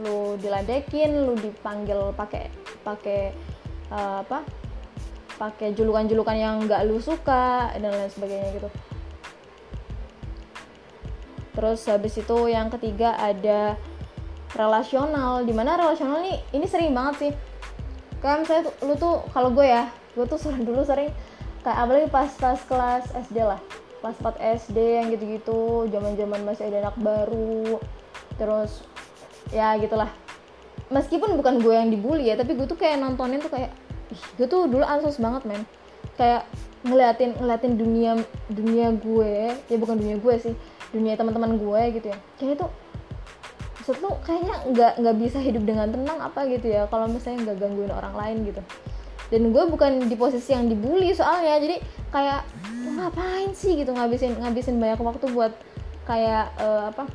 lu 0.00 0.38
diladekin 0.38 1.26
lu 1.26 1.34
dipanggil 1.36 2.14
pakai 2.14 2.48
pakai 2.86 3.34
uh, 3.90 4.22
apa 4.24 4.46
pakai 5.36 5.72
julukan-julukan 5.72 6.36
yang 6.36 6.54
nggak 6.64 6.84
lu 6.84 7.00
suka 7.00 7.72
dan 7.76 7.92
lain 7.92 8.12
sebagainya 8.12 8.48
gitu 8.60 8.68
terus 11.54 11.82
habis 11.90 12.14
itu 12.18 12.36
yang 12.46 12.70
ketiga 12.70 13.18
ada 13.18 13.74
relasional 14.54 15.46
di 15.46 15.54
mana 15.54 15.78
relasional 15.78 16.22
nih 16.22 16.38
ini 16.54 16.66
sering 16.66 16.90
banget 16.94 17.14
sih. 17.28 17.32
Kayak 18.20 18.44
misalnya 18.44 18.62
tuh, 18.68 18.74
lu 18.84 18.94
tuh 18.98 19.14
kalau 19.32 19.50
gue 19.54 19.66
ya 19.66 19.88
gue 20.18 20.26
tuh 20.26 20.36
sering 20.36 20.66
dulu 20.66 20.82
sering 20.82 21.14
kayak 21.62 21.78
apalagi 21.78 22.08
pas 22.10 22.30
pas 22.36 22.58
kelas 22.58 23.04
SD 23.30 23.38
lah. 23.46 23.60
Kelas 24.00 24.16
4 24.16 24.64
SD 24.64 24.78
yang 24.96 25.06
gitu-gitu 25.12 25.84
zaman 25.92 26.16
zaman 26.16 26.40
masih 26.42 26.72
ada 26.72 26.88
anak 26.88 26.96
baru. 26.98 27.78
Terus 28.40 28.82
ya 29.52 29.76
gitulah. 29.76 30.08
Meskipun 30.90 31.38
bukan 31.38 31.62
gue 31.62 31.74
yang 31.76 31.88
dibully 31.92 32.32
ya 32.32 32.34
tapi 32.34 32.58
gue 32.58 32.66
tuh 32.66 32.80
kayak 32.80 32.98
nontonin 32.98 33.38
tuh 33.38 33.52
kayak 33.52 33.70
ih 34.10 34.22
gue 34.40 34.46
tuh 34.50 34.66
dulu 34.66 34.82
ansos 34.82 35.20
banget 35.20 35.46
men. 35.46 35.62
Kayak 36.18 36.48
ngeliatin 36.80 37.36
ngeliatin 37.36 37.72
dunia 37.76 38.12
dunia 38.48 38.88
gue 38.96 39.52
ya 39.68 39.76
bukan 39.76 40.00
dunia 40.00 40.16
gue 40.16 40.34
sih 40.40 40.54
dunia 40.90 41.14
teman-teman 41.14 41.58
gue 41.58 41.82
gitu 41.98 42.06
ya. 42.10 42.18
Kayak 42.38 42.52
itu 42.58 42.66
maksud 43.90 43.96
lu 44.06 44.12
kayaknya 44.22 44.54
nggak 44.70 44.92
nggak 45.02 45.16
bisa 45.18 45.38
hidup 45.42 45.64
dengan 45.66 45.88
tenang 45.90 46.20
apa 46.20 46.44
gitu 46.46 46.68
ya 46.70 46.86
kalau 46.86 47.10
misalnya 47.10 47.50
nggak 47.50 47.58
gangguin 47.58 47.90
orang 47.90 48.14
lain 48.14 48.36
gitu. 48.46 48.62
Dan 49.30 49.50
gue 49.54 49.64
bukan 49.66 50.10
di 50.10 50.16
posisi 50.18 50.54
yang 50.54 50.70
dibully 50.70 51.14
soalnya 51.14 51.58
jadi 51.58 51.76
kayak 52.10 52.42
ngapain 52.98 53.50
sih? 53.54 53.78
gitu 53.78 53.94
ngabisin 53.94 54.36
ngabisin 54.38 54.76
banyak 54.78 55.00
waktu 55.00 55.26
buat 55.30 55.54
kayak 56.06 56.54
uh, 56.58 56.90
apa 56.90 57.06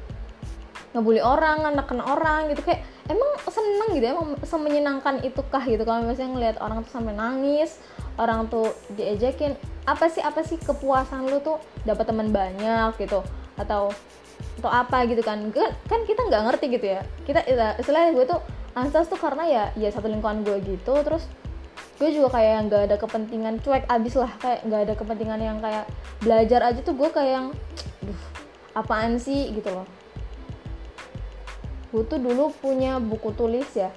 ngebully 0.96 1.24
orang 1.24 1.64
neken 1.76 2.02
orang 2.04 2.52
gitu. 2.52 2.64
Kayak 2.66 2.88
emang 3.08 3.32
seneng 3.46 3.90
gitu 3.96 4.06
emang 4.12 4.28
semenyenangkan 4.42 5.16
itu 5.22 5.44
kah 5.48 5.64
gitu 5.64 5.84
kalau 5.86 6.04
misalnya 6.08 6.32
ngeliat 6.34 6.58
orang 6.60 6.82
tuh 6.82 6.92
sampai 6.92 7.14
nangis 7.14 7.78
orang 8.20 8.52
tuh 8.52 8.74
diejekin. 8.96 9.54
Apa 9.86 10.10
sih 10.10 10.24
apa 10.26 10.42
sih 10.42 10.58
kepuasan 10.58 11.30
lu 11.30 11.40
tuh 11.46 11.62
dapat 11.86 12.10
teman 12.10 12.34
banyak 12.34 12.98
gitu 12.98 13.22
atau 13.56 13.92
atau 14.60 14.72
apa 14.72 15.08
gitu 15.08 15.22
kan. 15.24 15.52
Kan 15.88 16.02
kita 16.04 16.28
nggak 16.28 16.44
ngerti 16.52 16.66
gitu 16.80 16.86
ya. 16.96 17.02
Kita 17.24 17.44
istilahnya 17.80 18.12
gue 18.16 18.26
tuh 18.28 18.42
ansas 18.76 19.08
tuh 19.08 19.20
karena 19.20 19.44
ya 19.48 19.64
ya 19.80 19.90
satu 19.92 20.08
lingkungan 20.12 20.44
gue 20.44 20.58
gitu. 20.64 20.94
Terus 21.04 21.24
gue 21.96 22.10
juga 22.12 22.36
kayak 22.36 22.68
nggak 22.68 22.82
ada 22.92 22.96
kepentingan 23.00 23.56
cuek 23.64 23.88
abis 23.88 24.14
lah. 24.20 24.32
Kayak 24.40 24.60
nggak 24.68 24.82
ada 24.90 24.94
kepentingan 24.96 25.40
yang 25.40 25.58
kayak 25.64 25.86
belajar 26.20 26.60
aja 26.72 26.80
tuh 26.84 26.96
gue 26.96 27.10
kayak 27.12 27.32
yang 27.32 27.48
duh 28.04 28.22
apaan 28.76 29.16
sih? 29.16 29.52
gitu 29.56 29.72
loh. 29.72 29.88
Gue 31.96 32.04
tuh 32.04 32.20
dulu 32.20 32.52
punya 32.60 33.00
buku 33.00 33.32
tulis 33.36 33.68
ya. 33.72 33.92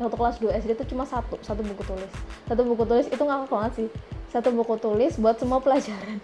Waktu 0.00 0.16
kelas 0.16 0.36
2 0.40 0.56
SD 0.64 0.70
itu 0.72 0.96
cuma 0.96 1.04
satu 1.04 1.36
satu 1.44 1.60
buku 1.60 1.84
tulis. 1.84 2.12
Satu 2.48 2.64
buku 2.64 2.88
tulis 2.88 3.06
itu 3.12 3.20
ngakak 3.20 3.48
banget 3.52 3.72
sih. 3.76 3.88
Satu 4.32 4.48
buku 4.56 4.80
tulis 4.80 5.20
buat 5.20 5.36
semua 5.36 5.60
pelajaran 5.60 6.16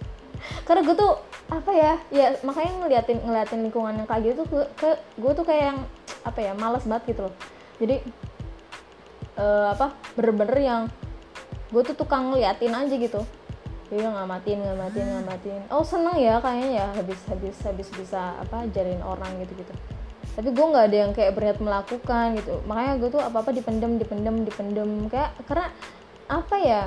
karena 0.65 0.81
gue 0.85 0.97
tuh 0.97 1.13
apa 1.49 1.71
ya 1.73 1.95
ya 2.13 2.27
makanya 2.45 2.73
ngeliatin 2.85 3.19
ngeliatin 3.25 3.61
lingkungan 3.65 3.95
yang 3.97 4.09
kayak 4.09 4.23
gitu 4.33 4.43
tuh 4.45 4.65
ke 4.77 4.91
gue 5.17 5.33
tuh 5.33 5.45
kayak 5.49 5.65
yang 5.73 5.79
apa 6.27 6.39
ya 6.43 6.53
males 6.57 6.85
banget 6.85 7.17
gitu 7.17 7.21
loh. 7.29 7.35
Jadi 7.79 7.97
uh, 9.41 9.73
apa 9.73 9.97
bener-bener 10.19 10.59
yang 10.61 10.83
gue 11.73 11.83
tuh 11.85 11.97
tukang 11.97 12.33
ngeliatin 12.33 12.75
aja 12.75 12.95
gitu. 12.95 13.23
Jadi 13.89 14.05
ngamatin 14.05 14.59
ngamatin 14.61 15.05
ngamatin. 15.17 15.61
Oh 15.73 15.81
seneng 15.87 16.21
ya 16.21 16.37
kayaknya 16.45 16.85
ya 16.85 16.87
habis 16.93 17.21
habis 17.31 17.57
habis 17.65 17.89
bisa 17.97 18.37
apa 18.37 18.69
ajarin 18.69 19.01
orang 19.01 19.33
gitu 19.41 19.65
gitu 19.65 19.75
tapi 20.39 20.55
gue 20.55 20.67
nggak 20.71 20.87
ada 20.87 20.97
yang 21.03 21.13
kayak 21.19 21.35
berniat 21.35 21.59
melakukan 21.59 22.39
gitu. 22.39 22.63
Makanya 22.71 22.93
gue 23.03 23.11
tuh 23.11 23.19
apa 23.19 23.43
apa 23.43 23.51
dipendem 23.51 23.99
dipendem 23.99 24.47
dipendem. 24.47 25.11
Kayak 25.11 25.35
karena 25.51 25.67
apa 26.31 26.57
ya 26.63 26.83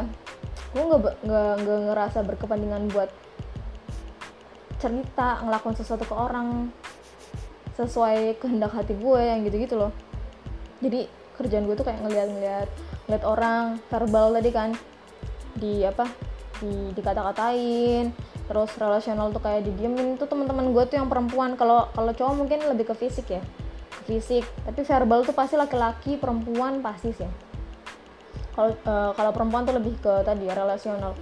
gue 0.71 0.83
nggak 0.87 1.27
nggak 1.27 1.79
ngerasa 1.91 2.23
berkepentingan 2.23 2.87
buat 2.95 3.11
cerita 4.81 5.45
ngelakuin 5.45 5.77
sesuatu 5.77 6.09
ke 6.09 6.15
orang 6.17 6.73
sesuai 7.77 8.41
kehendak 8.41 8.73
hati 8.73 8.97
gue 8.97 9.21
yang 9.21 9.45
gitu 9.45 9.55
gitu 9.61 9.75
loh. 9.77 9.93
Jadi 10.81 11.05
kerjaan 11.37 11.69
gue 11.69 11.77
tuh 11.77 11.85
kayak 11.85 12.01
ngeliat-ngeliat 12.01 12.69
ngeliat 13.05 13.23
orang 13.23 13.77
verbal 13.93 14.33
tadi 14.33 14.49
kan. 14.49 14.69
Di 15.53 15.85
apa? 15.85 16.09
Di 16.57 16.97
dikata-katain. 16.97 18.09
Terus 18.49 18.71
relasional 18.81 19.29
tuh 19.29 19.39
kayak 19.45 19.69
didiemin. 19.69 20.17
Tuh 20.17 20.25
teman-teman 20.25 20.73
gue 20.73 20.83
tuh 20.89 20.97
yang 20.97 21.07
perempuan. 21.07 21.53
Kalau 21.53 21.93
kalau 21.93 22.11
cowok 22.11 22.33
mungkin 22.33 22.59
lebih 22.65 22.89
ke 22.89 22.97
fisik 22.97 23.29
ya. 23.29 23.41
Fisik. 24.09 24.43
Tapi 24.65 24.81
verbal 24.81 25.21
tuh 25.21 25.37
pasti 25.37 25.55
laki-laki 25.55 26.17
perempuan 26.17 26.81
pasti 26.81 27.13
sih. 27.13 27.29
Kalau 28.51 28.73
uh, 28.73 29.13
kalau 29.13 29.31
perempuan 29.31 29.63
tuh 29.63 29.77
lebih 29.77 29.93
ke 30.01 30.25
tadi 30.25 30.49
ya 30.49 30.57
relasional. 30.57 31.13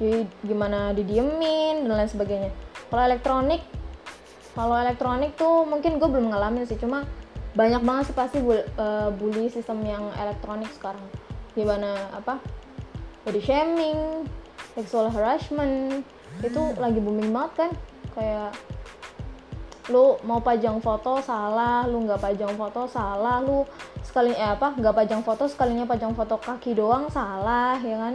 Jadi 0.00 0.24
gimana 0.42 0.90
didiemin 0.96 1.86
dan 1.86 1.94
lain 1.94 2.10
sebagainya 2.10 2.71
kalau 2.92 3.08
elektronik 3.08 3.64
kalau 4.52 4.76
elektronik 4.76 5.32
tuh 5.32 5.64
mungkin 5.64 5.96
gue 5.96 6.08
belum 6.12 6.28
ngalamin 6.28 6.68
sih. 6.68 6.76
Cuma 6.76 7.08
banyak 7.56 7.80
banget 7.80 8.12
sih 8.12 8.16
pasti 8.16 8.38
bu, 8.44 8.52
uh, 8.52 9.08
bully 9.16 9.48
sistem 9.48 9.80
yang 9.80 10.12
elektronik 10.20 10.68
sekarang. 10.76 11.00
Gimana 11.56 12.12
apa 12.12 12.36
body 13.24 13.40
shaming 13.40 14.28
sexual 14.76 15.08
harassment 15.08 16.04
itu 16.44 16.62
lagi 16.76 17.00
booming 17.00 17.32
banget 17.32 17.64
kan. 17.64 17.70
Kayak 18.12 18.52
lu 19.88 20.20
mau 20.28 20.44
pajang 20.44 20.76
foto 20.84 21.16
salah. 21.24 21.88
Lu 21.88 22.04
nggak 22.04 22.20
pajang 22.20 22.52
foto 22.60 22.84
salah. 22.84 23.40
Lu 23.40 23.64
sekali 24.04 24.36
eh 24.36 24.52
apa 24.52 24.76
nggak 24.76 24.92
pajang 24.92 25.24
foto 25.24 25.48
sekalinya 25.48 25.88
pajang 25.88 26.12
foto 26.12 26.36
kaki 26.36 26.76
doang 26.76 27.08
salah 27.08 27.80
ya 27.80 27.96
kan 27.96 28.14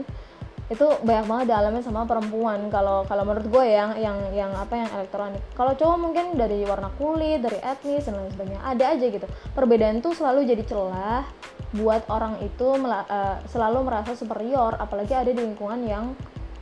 itu 0.67 0.83
banyak 0.83 1.25
banget 1.31 1.45
dialami 1.55 1.79
sama 1.79 2.03
perempuan. 2.03 2.67
Kalau 2.67 3.07
kalau 3.07 3.23
menurut 3.23 3.47
gue 3.47 3.65
yang 3.71 3.95
yang 3.95 4.17
yang 4.35 4.51
apa 4.51 4.75
yang 4.75 4.89
elektronik. 4.99 5.39
Kalau 5.55 5.71
cowok 5.79 5.97
mungkin 5.97 6.25
dari 6.35 6.59
warna 6.67 6.91
kulit 6.99 7.39
dari 7.39 7.55
etnis 7.63 8.03
dan 8.03 8.19
lain 8.19 8.31
sebagainya. 8.35 8.61
Ada 8.67 8.83
aja 8.99 9.05
gitu. 9.07 9.27
Perbedaan 9.55 10.03
tuh 10.03 10.11
selalu 10.11 10.43
jadi 10.43 10.63
celah 10.67 11.23
buat 11.71 12.03
orang 12.11 12.43
itu 12.43 12.67
uh, 12.83 13.39
selalu 13.47 13.79
merasa 13.87 14.11
superior 14.15 14.75
apalagi 14.75 15.15
ada 15.15 15.31
di 15.31 15.39
lingkungan 15.39 15.87
yang 15.87 16.11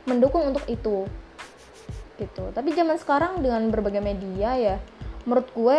mendukung 0.06 0.54
untuk 0.54 0.62
itu. 0.70 1.02
Gitu. 2.14 2.44
Tapi 2.54 2.68
zaman 2.78 3.02
sekarang 3.02 3.42
dengan 3.42 3.66
berbagai 3.74 3.98
media 3.98 4.54
ya 4.54 4.76
menurut 5.26 5.50
gue 5.50 5.78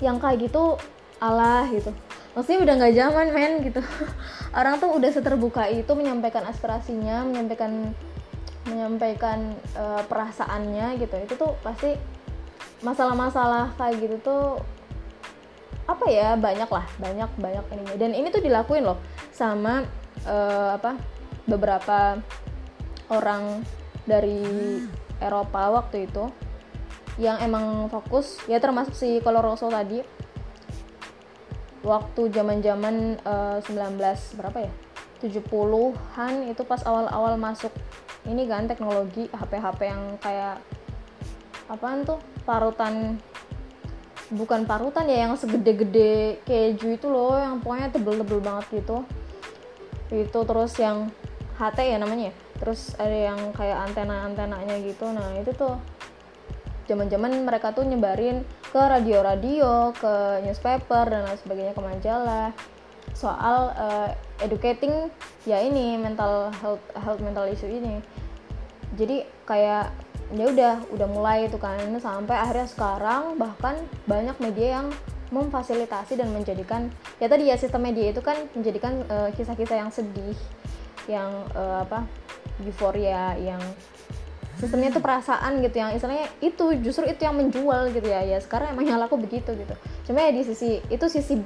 yang 0.00 0.16
kayak 0.16 0.48
gitu 0.48 0.80
Allah 1.20 1.68
gitu. 1.68 1.92
Maksudnya 2.32 2.64
udah 2.64 2.74
nggak 2.80 2.94
zaman 2.96 3.26
men 3.36 3.52
gitu 3.60 3.82
orang 4.54 4.80
tuh 4.80 4.90
udah 4.94 5.10
seterbuka 5.12 5.68
itu 5.68 5.92
menyampaikan 5.92 6.44
aspirasinya 6.48 7.24
menyampaikan 7.24 7.92
menyampaikan 8.68 9.56
uh, 9.76 10.02
perasaannya 10.04 11.00
gitu. 11.00 11.16
Itu 11.24 11.34
tuh 11.40 11.52
pasti 11.64 11.96
masalah-masalah 12.84 13.74
kayak 13.74 13.96
gitu 13.98 14.16
tuh 14.22 14.44
apa 15.88 16.04
ya 16.12 16.36
banyak 16.36 16.68
lah 16.68 16.86
banyak 17.00 17.30
banyak 17.40 17.64
ininya. 17.72 17.96
Dan 17.96 18.12
ini 18.12 18.28
tuh 18.28 18.44
dilakuin 18.44 18.84
loh 18.84 19.00
sama 19.32 19.84
uh, 20.28 20.76
apa 20.76 21.00
beberapa 21.48 22.20
orang 23.08 23.64
dari 24.04 24.44
Eropa 25.18 25.72
waktu 25.80 26.08
itu 26.08 26.28
yang 27.18 27.40
emang 27.42 27.90
fokus 27.90 28.38
ya 28.46 28.62
termasuk 28.62 28.94
si 28.94 29.18
Coloroso 29.24 29.66
tadi 29.66 30.17
waktu 31.82 32.30
zaman-zaman 32.32 33.22
uh, 33.22 33.58
19 33.62 33.98
berapa 34.38 34.58
ya? 34.66 34.72
70-an 35.18 36.46
itu 36.46 36.62
pas 36.62 36.78
awal-awal 36.86 37.34
masuk 37.34 37.74
ini 38.26 38.46
kan 38.46 38.70
teknologi 38.70 39.26
HP-HP 39.30 39.80
yang 39.90 40.02
kayak 40.22 40.62
apaan 41.66 42.06
tuh? 42.06 42.22
Parutan 42.46 43.18
bukan 44.28 44.68
parutan 44.68 45.08
ya 45.08 45.26
yang 45.28 45.34
segede-gede 45.34 46.44
keju 46.44 47.00
itu 47.00 47.06
loh 47.08 47.34
yang 47.40 47.64
pokoknya 47.64 47.88
tebel-tebel 47.92 48.40
banget 48.40 48.84
gitu. 48.84 49.02
Itu 50.12 50.38
terus 50.46 50.76
yang 50.78 51.10
HT 51.58 51.78
ya 51.82 51.98
namanya 51.98 52.30
terus 52.58 52.94
ada 52.98 53.14
yang 53.14 53.38
kayak 53.54 53.90
antena-antenanya 53.90 54.76
gitu. 54.82 55.06
Nah 55.10 55.34
itu 55.38 55.54
tuh 55.54 55.78
zaman-zaman 56.88 57.44
mereka 57.44 57.76
tuh 57.76 57.84
nyebarin 57.84 58.42
ke 58.72 58.80
radio-radio, 58.80 59.92
ke 59.92 60.42
newspaper 60.42 61.04
dan 61.06 61.28
lain 61.28 61.38
sebagainya 61.38 61.76
ke 61.76 61.82
majalah 61.84 62.50
soal 63.12 63.72
uh, 63.76 64.08
educating 64.40 65.12
ya 65.44 65.60
ini 65.60 65.96
mental 66.00 66.52
health 66.64 66.82
health 66.96 67.20
mental 67.20 67.44
issue 67.48 67.68
ini. 67.68 68.00
Jadi 68.96 69.22
kayak 69.44 69.92
ya 70.32 70.44
udah 70.48 70.74
udah 70.92 71.08
mulai 71.08 71.48
itu 71.48 71.56
kan 71.56 71.80
sampai 71.96 72.36
akhirnya 72.36 72.68
sekarang 72.68 73.40
bahkan 73.40 73.80
banyak 74.04 74.36
media 74.40 74.80
yang 74.80 74.88
memfasilitasi 75.32 76.20
dan 76.20 76.32
menjadikan 76.32 76.92
ya 77.20 77.28
tadi 77.28 77.48
ya 77.48 77.56
sistem 77.56 77.84
media 77.84 78.12
itu 78.12 78.20
kan 78.20 78.36
menjadikan 78.56 79.04
eh, 79.08 79.28
kisah-kisah 79.36 79.76
uh, 79.76 79.80
yang 79.84 79.90
sedih 79.92 80.36
yang 81.08 81.30
uh, 81.56 81.84
apa 81.84 82.04
euforia 82.60 83.36
yang 83.40 83.60
sistemnya 84.58 84.90
tuh 84.90 85.02
perasaan 85.02 85.62
gitu 85.62 85.78
yang 85.78 85.94
istilahnya 85.94 86.26
itu 86.42 86.74
justru 86.82 87.06
itu 87.06 87.22
yang 87.22 87.38
menjual 87.38 87.94
gitu 87.94 88.06
ya. 88.06 88.26
Ya 88.26 88.38
sekarang 88.42 88.74
emang 88.74 88.84
yang 88.86 88.98
laku 88.98 89.16
begitu 89.16 89.54
gitu. 89.54 89.74
Cuma 90.10 90.26
ya 90.26 90.30
di 90.34 90.42
sisi 90.42 90.82
itu 90.90 91.06
sisi 91.06 91.38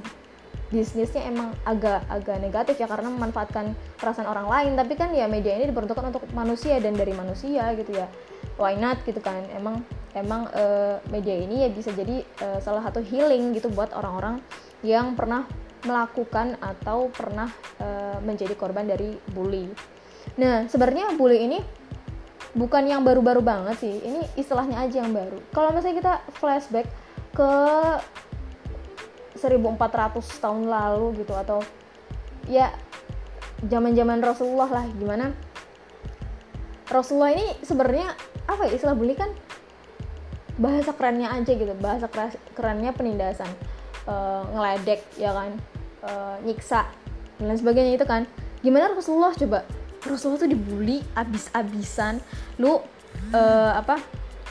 bisnisnya 0.73 1.29
emang 1.29 1.53
agak 1.69 2.01
agak 2.09 2.41
negatif 2.41 2.81
ya 2.81 2.89
karena 2.89 3.13
memanfaatkan 3.13 3.77
perasaan 4.01 4.25
orang 4.25 4.49
lain. 4.49 4.71
Tapi 4.73 4.93
kan 4.97 5.13
ya 5.13 5.29
media 5.29 5.53
ini 5.53 5.69
diperuntukkan 5.69 6.09
untuk 6.09 6.25
manusia 6.33 6.81
dan 6.81 6.97
dari 6.97 7.13
manusia 7.13 7.71
gitu 7.77 7.93
ya. 7.93 8.09
Why 8.57 8.73
not 8.77 9.05
gitu 9.05 9.21
kan? 9.21 9.45
Emang 9.53 9.85
emang 10.17 10.49
uh, 10.49 10.97
media 11.13 11.37
ini 11.37 11.65
ya 11.65 11.69
bisa 11.69 11.93
jadi 11.93 12.25
uh, 12.41 12.59
salah 12.61 12.81
satu 12.85 13.01
healing 13.01 13.53
gitu 13.53 13.69
buat 13.69 13.93
orang-orang 13.93 14.41
yang 14.81 15.13
pernah 15.13 15.45
melakukan 15.83 16.57
atau 16.63 17.11
pernah 17.11 17.51
uh, 17.77 18.17
menjadi 18.23 18.55
korban 18.55 18.87
dari 18.87 19.19
bully. 19.35 19.67
Nah, 20.39 20.65
sebenarnya 20.65 21.13
bully 21.19 21.45
ini 21.45 21.59
bukan 22.53 22.85
yang 22.85 23.01
baru-baru 23.01 23.41
banget 23.41 23.81
sih. 23.81 23.93
Ini 24.01 24.37
istilahnya 24.37 24.81
aja 24.85 25.01
yang 25.01 25.13
baru. 25.13 25.41
Kalau 25.53 25.73
misalnya 25.73 25.97
kita 25.99 26.13
flashback 26.37 26.87
ke 27.33 27.51
1400 29.37 30.21
tahun 30.39 30.69
lalu 30.69 31.25
gitu 31.25 31.33
atau 31.33 31.59
ya 32.45 32.69
zaman-zaman 33.65 34.21
Rasulullah 34.21 34.69
lah 34.69 34.85
gimana? 34.95 35.33
Rasulullah 36.87 37.33
ini 37.33 37.57
sebenarnya 37.65 38.13
apa 38.45 38.69
ya 38.69 38.71
istilah 38.77 38.93
bully 38.93 39.17
kan? 39.17 39.33
Bahasa 40.61 40.93
kerennya 40.93 41.33
aja 41.33 41.51
gitu 41.57 41.73
bahasa 41.81 42.05
kerennya 42.53 42.93
penindasan. 42.93 43.49
Uh, 44.05 44.45
ngeledek 44.53 45.01
ya 45.17 45.33
kan? 45.33 45.57
Uh, 46.03 46.35
nyiksa 46.45 46.85
dan 47.39 47.49
lain 47.49 47.57
sebagainya 47.57 47.97
itu 47.97 48.05
kan. 48.05 48.29
Gimana 48.61 48.93
Rasulullah 48.93 49.33
coba 49.33 49.65
Rasulullah 50.07 50.41
tuh 50.43 50.51
dibully 50.51 50.99
abis-abisan. 51.15 52.19
Lu 52.59 52.79
uh, 53.33 53.71
apa 53.73 53.99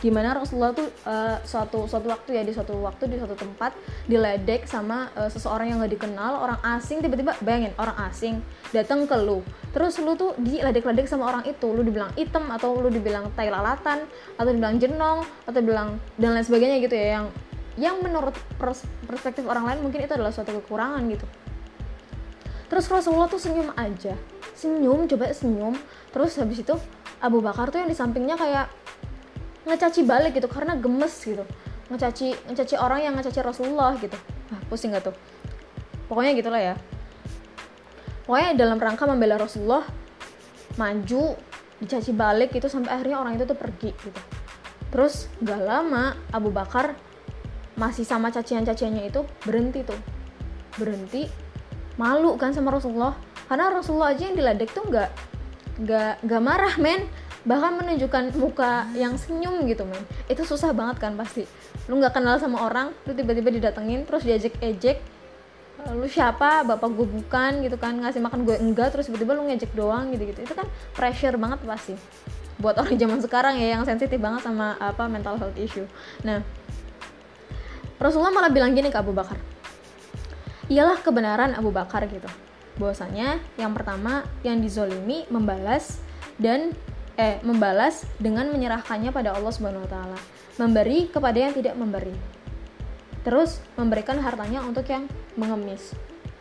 gimana 0.02 0.34
Rasulullah 0.34 0.74
tuh 0.74 0.90
uh, 1.06 1.38
suatu 1.46 1.86
suatu 1.86 2.10
waktu 2.10 2.34
ya 2.34 2.42
di 2.42 2.50
suatu 2.50 2.74
waktu 2.82 3.06
di 3.06 3.22
suatu 3.22 3.38
tempat 3.38 3.70
diledek 4.10 4.66
sama 4.66 5.06
uh, 5.14 5.30
seseorang 5.30 5.70
yang 5.70 5.78
gak 5.78 5.94
dikenal 5.94 6.42
orang 6.42 6.58
asing 6.74 6.98
tiba-tiba 6.98 7.38
bayangin 7.38 7.70
orang 7.78 7.94
asing 8.10 8.42
datang 8.74 9.06
ke 9.06 9.14
lu. 9.14 9.46
Terus 9.70 10.02
lu 10.02 10.18
tuh 10.18 10.34
diledek-ledek 10.42 11.06
sama 11.06 11.30
orang 11.30 11.46
itu. 11.46 11.70
Lu 11.70 11.86
dibilang 11.86 12.10
item 12.18 12.50
atau 12.50 12.74
lu 12.82 12.90
dibilang 12.90 13.30
tai 13.38 13.46
lalatan 13.46 14.02
atau 14.34 14.50
dibilang 14.50 14.76
jenong 14.82 15.22
atau 15.46 15.58
dibilang 15.62 16.02
dan 16.18 16.34
lain 16.34 16.44
sebagainya 16.44 16.82
gitu 16.82 16.98
ya 16.98 17.06
yang 17.22 17.26
yang 17.80 17.96
menurut 18.04 18.36
perspektif 19.08 19.48
orang 19.48 19.64
lain 19.64 19.78
mungkin 19.80 20.04
itu 20.04 20.12
adalah 20.12 20.28
suatu 20.28 20.52
kekurangan 20.60 21.08
gitu 21.08 21.24
terus 22.72 22.88
Rasulullah 22.88 23.28
tuh 23.28 23.36
senyum 23.36 23.68
aja. 23.76 24.16
Senyum 24.56 25.04
coba 25.04 25.28
senyum. 25.36 25.76
Terus 26.08 26.40
habis 26.40 26.64
itu 26.64 26.72
Abu 27.20 27.44
Bakar 27.44 27.68
tuh 27.68 27.84
yang 27.84 27.92
di 27.92 27.92
sampingnya 27.92 28.40
kayak 28.40 28.72
ngecaci 29.68 30.08
balik 30.08 30.32
gitu 30.32 30.48
karena 30.48 30.72
gemes 30.80 31.12
gitu. 31.20 31.44
Ngecaci 31.92 32.48
ngecaci 32.48 32.80
orang 32.80 33.04
yang 33.04 33.12
ngecaci 33.12 33.44
Rasulullah 33.44 33.92
gitu. 34.00 34.16
Ah, 34.48 34.60
pusing 34.72 34.96
gak 34.96 35.04
tuh? 35.04 35.16
Pokoknya 36.08 36.32
gitulah 36.32 36.72
ya. 36.72 36.74
Pokoknya 38.24 38.56
dalam 38.56 38.80
rangka 38.80 39.04
membela 39.04 39.36
Rasulullah 39.36 39.84
maju 40.80 41.36
dicaci 41.76 42.16
balik 42.16 42.56
gitu 42.56 42.72
sampai 42.72 42.88
akhirnya 42.88 43.20
orang 43.20 43.36
itu 43.36 43.44
tuh 43.44 43.58
pergi 43.60 43.92
gitu. 43.92 44.20
Terus 44.88 45.28
gak 45.44 45.60
lama 45.60 46.16
Abu 46.32 46.48
Bakar 46.48 46.96
masih 47.76 48.08
sama 48.08 48.32
cacian-caciannya 48.32 49.12
itu 49.12 49.20
berhenti 49.44 49.84
tuh. 49.84 50.00
Berhenti 50.80 51.41
malu 51.96 52.36
kan 52.40 52.54
sama 52.54 52.72
Rasulullah. 52.72 53.16
Karena 53.48 53.68
Rasulullah 53.68 54.16
aja 54.16 54.28
yang 54.28 54.36
diledek 54.36 54.72
tuh 54.72 54.84
nggak 54.88 55.10
nggak 55.82 56.12
nggak 56.24 56.42
marah 56.42 56.74
men. 56.80 57.04
Bahkan 57.42 57.72
menunjukkan 57.74 58.38
muka 58.38 58.86
yang 58.94 59.18
senyum 59.18 59.66
gitu 59.66 59.82
men. 59.82 60.00
Itu 60.30 60.46
susah 60.46 60.70
banget 60.70 61.02
kan 61.02 61.18
pasti. 61.18 61.44
Lu 61.90 61.98
nggak 61.98 62.14
kenal 62.14 62.38
sama 62.38 62.62
orang 62.64 62.94
lu 63.04 63.12
tiba-tiba 63.12 63.50
didatengin 63.50 64.06
terus 64.06 64.22
diajak 64.22 64.54
ejek 64.62 65.02
lu 65.82 66.06
siapa? 66.06 66.62
Bapak 66.62 66.94
gue 66.94 67.06
bukan 67.10 67.66
gitu 67.66 67.74
kan. 67.76 67.98
Ngasih 67.98 68.22
makan 68.22 68.46
gue 68.46 68.56
enggak 68.56 68.94
terus 68.94 69.10
tiba-tiba 69.10 69.34
lu 69.34 69.50
ngejek 69.50 69.74
doang 69.74 70.14
gitu 70.14 70.30
gitu 70.30 70.46
itu 70.46 70.54
kan 70.54 70.64
pressure 70.94 71.34
banget 71.34 71.58
pasti. 71.66 71.94
Buat 72.62 72.78
orang 72.78 72.94
zaman 72.94 73.18
sekarang 73.18 73.54
ya 73.58 73.74
yang 73.74 73.82
sensitif 73.82 74.16
banget 74.22 74.46
sama 74.46 74.78
apa 74.78 75.10
mental 75.10 75.34
health 75.34 75.58
issue. 75.58 75.88
Nah 76.22 76.46
Rasulullah 77.98 78.34
malah 78.34 78.50
bilang 78.54 78.70
gini 78.74 78.90
ke 78.90 78.98
Abu 78.98 79.10
Bakar 79.10 79.51
ialah 80.72 81.04
kebenaran 81.04 81.52
Abu 81.52 81.68
Bakar 81.68 82.08
gitu 82.08 82.28
bahwasanya 82.80 83.36
yang 83.60 83.76
pertama 83.76 84.24
yang 84.40 84.64
dizolimi 84.64 85.28
membalas 85.28 86.00
dan 86.40 86.72
eh 87.20 87.36
membalas 87.44 88.08
dengan 88.16 88.48
menyerahkannya 88.48 89.12
pada 89.12 89.36
Allah 89.36 89.52
Subhanahu 89.52 89.84
wa 89.84 89.90
taala. 89.90 90.18
Memberi 90.56 91.08
kepada 91.08 91.36
yang 91.36 91.52
tidak 91.52 91.76
memberi. 91.76 92.16
Terus 93.24 93.60
memberikan 93.76 94.16
hartanya 94.20 94.64
untuk 94.64 94.88
yang 94.88 95.04
mengemis. 95.36 95.92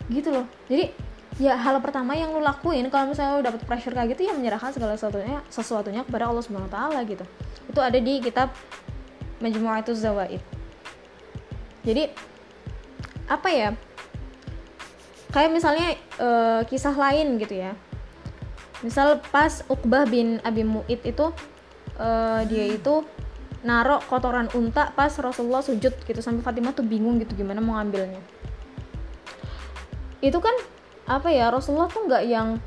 Gitu 0.08 0.32
loh. 0.32 0.48
Jadi 0.72 0.92
ya 1.40 1.56
hal 1.60 1.80
pertama 1.84 2.16
yang 2.16 2.32
lu 2.32 2.44
lakuin 2.44 2.88
kalau 2.92 3.12
misalnya 3.12 3.40
lu 3.40 3.44
dapet 3.44 3.64
pressure 3.68 3.96
kayak 3.96 4.16
gitu 4.16 4.32
ya 4.32 4.34
menyerahkan 4.36 4.76
segala 4.76 5.00
sesuatunya 5.00 5.40
sesuatunya 5.48 6.02
kepada 6.08 6.32
Allah 6.32 6.44
Subhanahu 6.44 6.72
wa 6.72 6.76
taala 6.76 7.00
gitu. 7.04 7.24
Itu 7.68 7.80
ada 7.84 8.00
di 8.00 8.24
kitab 8.24 8.56
Majmu'atuz 9.44 10.00
Zawaid. 10.00 10.40
Jadi 11.84 12.08
apa 13.28 13.50
ya? 13.52 13.76
Kayak 15.32 15.52
misalnya 15.56 15.88
uh, 16.20 16.62
kisah 16.68 16.92
lain 16.92 17.40
gitu 17.40 17.56
ya. 17.56 17.72
Misal 18.84 19.24
pas 19.32 19.64
Uqbah 19.72 20.04
bin 20.10 20.44
Abi 20.44 20.68
Mu'id 20.68 21.00
itu 21.08 21.32
uh, 21.96 22.42
dia 22.46 22.66
itu 22.68 23.08
narok 23.62 24.10
kotoran 24.10 24.50
unta 24.58 24.90
pas 24.92 25.14
Rasulullah 25.22 25.62
sujud 25.62 25.94
gitu 25.94 26.20
sampai 26.20 26.42
Fatimah 26.42 26.74
tuh 26.74 26.84
bingung 26.84 27.22
gitu 27.22 27.38
gimana 27.38 27.64
mau 27.64 27.80
ngambilnya. 27.80 28.20
Itu 30.20 30.42
kan 30.44 30.54
apa 31.08 31.32
ya 31.32 31.48
Rasulullah 31.48 31.88
tuh 31.88 32.10
nggak 32.10 32.24
yang 32.28 32.58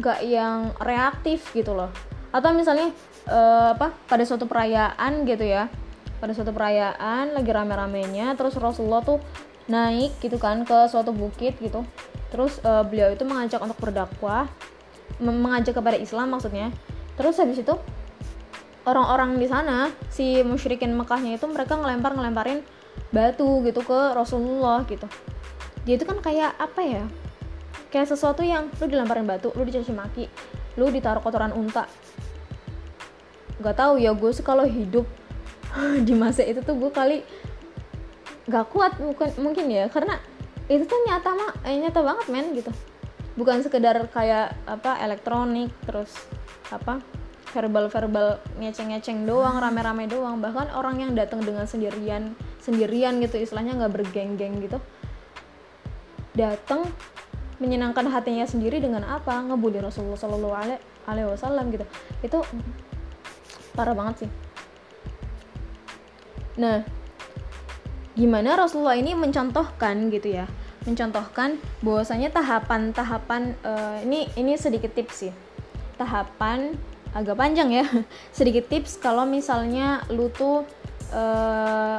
nggak 0.00 0.20
yang 0.24 0.72
reaktif 0.80 1.50
gitu 1.52 1.76
loh. 1.76 1.90
Atau 2.32 2.54
misalnya 2.54 2.90
uh, 3.28 3.74
apa 3.76 3.92
pada 4.08 4.24
suatu 4.24 4.48
perayaan 4.48 5.28
gitu 5.28 5.44
ya. 5.44 5.68
Pada 6.22 6.32
suatu 6.32 6.56
perayaan 6.56 7.36
lagi 7.36 7.50
rame-ramenya 7.52 8.32
terus 8.38 8.56
Rasulullah 8.56 9.04
tuh 9.04 9.20
naik 9.70 10.12
gitu 10.20 10.36
kan 10.36 10.62
ke 10.68 10.88
suatu 10.88 11.10
bukit 11.14 11.56
gitu. 11.60 11.84
Terus 12.28 12.60
uh, 12.66 12.82
beliau 12.84 13.12
itu 13.14 13.22
mengajak 13.22 13.62
untuk 13.62 13.78
berdakwah 13.80 14.50
mengajak 15.22 15.76
kepada 15.76 15.96
Islam 15.96 16.34
maksudnya. 16.34 16.74
Terus 17.14 17.38
habis 17.38 17.62
itu 17.62 17.74
orang-orang 18.84 19.40
di 19.40 19.46
sana 19.48 19.88
si 20.12 20.42
musyrikin 20.44 20.92
Mekahnya 20.92 21.38
itu 21.38 21.46
mereka 21.48 21.78
ngelempar 21.78 22.12
ngelemparin 22.12 22.60
batu 23.14 23.62
gitu 23.64 23.80
ke 23.86 23.98
Rasulullah 24.12 24.82
gitu. 24.90 25.06
Dia 25.86 25.94
itu 25.96 26.04
kan 26.04 26.18
kayak 26.18 26.58
apa 26.58 26.80
ya? 26.82 27.04
Kayak 27.94 28.10
sesuatu 28.10 28.42
yang 28.42 28.68
lu 28.82 28.90
dilemparin 28.90 29.24
batu 29.24 29.54
lu 29.54 29.62
dicaci 29.62 29.94
maki 29.94 30.26
lu 30.74 30.90
ditaruh 30.90 31.22
kotoran 31.22 31.54
unta. 31.54 31.86
Gak 33.62 33.78
tahu 33.78 34.02
ya 34.02 34.10
gue 34.10 34.30
sih 34.34 34.42
kalau 34.42 34.66
hidup 34.66 35.06
di 36.06 36.14
masa 36.18 36.42
itu 36.42 36.58
tuh 36.60 36.74
gue 36.74 36.90
kali 36.90 37.22
gak 38.48 38.66
kuat 38.72 39.00
mungkin 39.00 39.28
mungkin 39.40 39.66
ya. 39.70 39.88
Karena 39.88 40.20
itu 40.68 40.84
tuh 40.88 40.98
nyata 41.08 41.30
mah 41.36 41.50
eh, 41.68 41.76
nyata 41.80 42.00
banget 42.00 42.26
men 42.32 42.46
gitu. 42.56 42.70
Bukan 43.34 43.60
sekedar 43.66 43.98
kayak 44.14 44.54
apa 44.64 45.00
elektronik 45.02 45.74
terus 45.84 46.12
apa 46.70 47.02
verbal-verbal 47.54 48.42
ngeceng-ngeceng 48.58 49.26
doang 49.26 49.58
rame-rame 49.60 50.10
doang. 50.10 50.38
Bahkan 50.42 50.74
orang 50.74 51.02
yang 51.02 51.12
datang 51.14 51.42
dengan 51.42 51.66
sendirian 51.66 52.34
sendirian 52.62 53.20
gitu 53.20 53.36
istilahnya 53.36 53.76
nggak 53.76 53.92
bergeng-geng 53.92 54.56
gitu 54.64 54.80
datang 56.34 56.82
menyenangkan 57.62 58.10
hatinya 58.10 58.44
sendiri 58.44 58.82
dengan 58.82 59.06
apa? 59.06 59.38
Ngebully 59.46 59.78
Rasulullah 59.78 60.18
Shallallahu 60.18 60.54
Alaihi 61.06 61.28
Wasallam 61.30 61.70
gitu. 61.70 61.86
Itu 62.20 62.42
parah 63.78 63.94
banget 63.94 64.26
sih. 64.26 64.30
Nah 66.58 66.82
gimana 68.14 68.54
Rasulullah 68.54 68.94
ini 68.94 69.12
mencontohkan 69.14 70.10
gitu 70.10 70.38
ya. 70.38 70.46
Mencontohkan 70.86 71.58
bahwasanya 71.82 72.30
tahapan-tahapan 72.30 73.58
uh, 73.66 73.98
ini 74.06 74.30
ini 74.38 74.54
sedikit 74.54 74.94
tips 74.94 75.26
sih. 75.26 75.32
Tahapan 75.98 76.74
agak 77.14 77.38
panjang 77.38 77.70
ya. 77.74 77.86
Sedikit 78.38 78.70
tips 78.70 78.98
kalau 78.98 79.26
misalnya 79.26 80.02
lu 80.10 80.30
tuh 80.30 80.62
uh, 81.10 81.98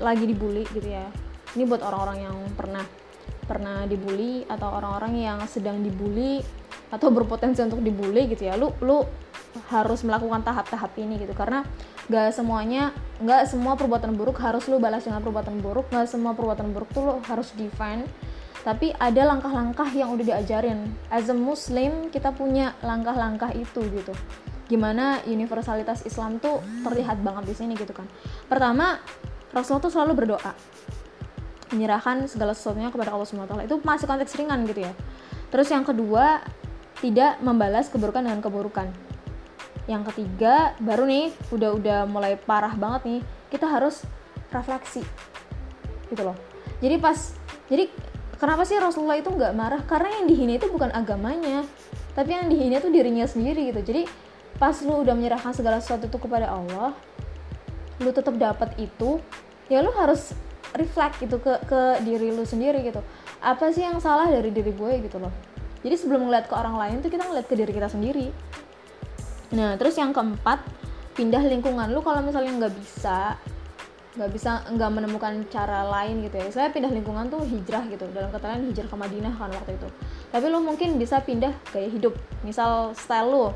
lagi 0.00 0.24
dibully 0.28 0.68
gitu 0.72 0.88
ya. 0.88 1.08
Ini 1.52 1.68
buat 1.68 1.84
orang-orang 1.84 2.18
yang 2.28 2.36
pernah 2.56 2.84
pernah 3.44 3.84
dibully 3.84 4.48
atau 4.48 4.68
orang-orang 4.72 5.12
yang 5.18 5.38
sedang 5.44 5.84
dibully 5.84 6.40
atau 6.92 7.08
berpotensi 7.08 7.60
untuk 7.64 7.80
dibully 7.80 8.28
gitu 8.32 8.48
ya. 8.48 8.56
Lu 8.56 8.72
lu 8.84 9.04
harus 9.68 10.00
melakukan 10.04 10.44
tahap-tahap 10.44 10.92
ini 11.00 11.20
gitu. 11.20 11.32
Karena 11.36 11.64
gak 12.10 12.34
semuanya 12.34 12.90
gak 13.22 13.46
semua 13.46 13.78
perbuatan 13.78 14.18
buruk 14.18 14.42
harus 14.42 14.66
lu 14.66 14.82
balas 14.82 15.06
dengan 15.06 15.22
perbuatan 15.22 15.62
buruk. 15.62 15.86
Gak 15.92 16.10
semua 16.10 16.34
perbuatan 16.34 16.74
buruk 16.74 16.90
tuh 16.90 17.02
lu 17.06 17.14
harus 17.26 17.54
defend. 17.54 18.06
Tapi 18.62 18.94
ada 18.94 19.26
langkah-langkah 19.26 19.90
yang 19.90 20.14
udah 20.14 20.34
diajarin. 20.34 20.86
As 21.10 21.26
a 21.30 21.36
muslim 21.36 22.10
kita 22.10 22.30
punya 22.34 22.74
langkah-langkah 22.82 23.50
itu 23.54 23.82
gitu. 23.90 24.14
Gimana 24.70 25.20
universalitas 25.26 26.06
Islam 26.06 26.38
tuh 26.38 26.62
terlihat 26.86 27.20
banget 27.20 27.50
di 27.50 27.54
sini 27.58 27.72
gitu 27.74 27.90
kan. 27.90 28.06
Pertama 28.46 29.02
Rasulullah 29.50 29.84
tuh 29.84 29.92
selalu 29.92 30.12
berdoa. 30.14 30.52
Menyerahkan 31.74 32.30
segala 32.30 32.54
sesuatunya 32.54 32.92
kepada 32.92 33.10
Allah 33.10 33.26
SWT 33.26 33.66
itu 33.66 33.76
masih 33.82 34.06
konteks 34.06 34.38
ringan 34.38 34.62
gitu 34.70 34.86
ya. 34.86 34.92
Terus 35.50 35.68
yang 35.68 35.82
kedua 35.82 36.40
tidak 37.02 37.42
membalas 37.42 37.90
keburukan 37.90 38.22
dengan 38.22 38.38
keburukan 38.38 39.11
yang 39.90 40.06
ketiga 40.06 40.78
baru 40.78 41.06
nih 41.06 41.34
udah 41.50 41.70
udah 41.74 41.98
mulai 42.06 42.38
parah 42.38 42.74
banget 42.78 43.02
nih 43.08 43.20
kita 43.50 43.66
harus 43.66 44.06
refleksi. 44.54 45.02
Gitu 46.06 46.22
loh. 46.22 46.36
Jadi 46.78 46.96
pas 47.02 47.18
jadi 47.66 47.90
kenapa 48.38 48.62
sih 48.62 48.78
Rasulullah 48.78 49.18
itu 49.18 49.30
nggak 49.30 49.52
marah? 49.54 49.82
Karena 49.82 50.22
yang 50.22 50.26
dihina 50.30 50.58
itu 50.58 50.70
bukan 50.70 50.90
agamanya 50.94 51.66
tapi 52.12 52.36
yang 52.36 52.46
dihina 52.52 52.78
itu 52.78 52.92
dirinya 52.92 53.26
sendiri 53.26 53.72
gitu. 53.72 53.80
Jadi 53.82 54.02
pas 54.60 54.76
lu 54.84 55.02
udah 55.02 55.16
menyerahkan 55.16 55.56
segala 55.56 55.80
sesuatu 55.82 56.06
itu 56.06 56.18
kepada 56.20 56.52
Allah 56.52 56.94
lu 58.00 58.10
tetap 58.10 58.34
dapat 58.34 58.74
itu 58.82 59.22
ya 59.70 59.78
lu 59.78 59.94
harus 59.94 60.34
reflect 60.74 61.22
gitu 61.22 61.38
ke 61.38 61.62
ke 61.66 61.80
diri 62.06 62.30
lu 62.30 62.46
sendiri 62.46 62.84
gitu. 62.86 63.00
Apa 63.42 63.74
sih 63.74 63.82
yang 63.82 63.98
salah 63.98 64.30
dari 64.30 64.54
diri 64.54 64.70
gue 64.70 64.92
gitu 65.02 65.18
loh? 65.18 65.32
Jadi 65.82 65.98
sebelum 65.98 66.30
ngeliat 66.30 66.46
ke 66.46 66.54
orang 66.54 66.78
lain 66.78 66.96
tuh 67.02 67.10
kita 67.10 67.26
ngeliat 67.26 67.46
ke 67.50 67.58
diri 67.58 67.72
kita 67.74 67.90
sendiri 67.90 68.30
nah 69.52 69.76
terus 69.76 69.94
yang 70.00 70.16
keempat 70.16 70.64
pindah 71.12 71.44
lingkungan. 71.44 71.92
Lu 71.92 72.00
kalau 72.00 72.24
misalnya 72.24 72.66
nggak 72.66 72.74
bisa 72.76 73.36
nggak 74.12 74.28
bisa 74.28 74.60
nggak 74.68 74.90
menemukan 74.92 75.32
cara 75.48 75.88
lain 75.88 76.24
gitu 76.24 76.36
ya. 76.36 76.48
Saya 76.52 76.68
pindah 76.68 76.92
lingkungan 76.92 77.32
tuh 77.32 77.40
hijrah 77.44 77.84
gitu. 77.88 78.04
Dalam 78.12 78.28
kata 78.28 78.56
lain 78.56 78.68
hijrah 78.72 78.88
ke 78.88 78.96
Madinah 78.96 79.32
kan 79.36 79.52
waktu 79.52 79.72
itu. 79.76 79.88
Tapi 80.32 80.44
lu 80.52 80.60
mungkin 80.60 81.00
bisa 81.00 81.20
pindah 81.24 81.52
gaya 81.72 81.88
hidup. 81.88 82.16
Misal 82.44 82.92
style 82.96 83.28
lu. 83.28 83.46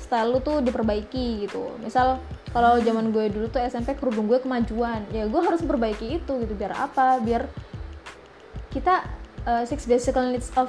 Style 0.00 0.32
lu 0.32 0.38
tuh 0.40 0.64
diperbaiki 0.64 1.44
gitu. 1.48 1.76
Misal 1.84 2.20
kalau 2.50 2.80
zaman 2.82 3.12
gue 3.12 3.30
dulu 3.30 3.46
tuh 3.52 3.60
SMP 3.60 3.92
kerudung 3.96 4.24
gue 4.24 4.40
kemajuan. 4.40 5.04
Ya 5.12 5.28
gue 5.28 5.40
harus 5.40 5.60
perbaiki 5.60 6.20
itu 6.20 6.32
gitu. 6.44 6.52
Biar 6.56 6.72
apa? 6.76 7.20
Biar 7.20 7.44
kita 8.72 9.19
uh, 9.46 9.64
six 9.64 9.88
basic 9.88 10.16
needs 10.16 10.52
of 10.56 10.68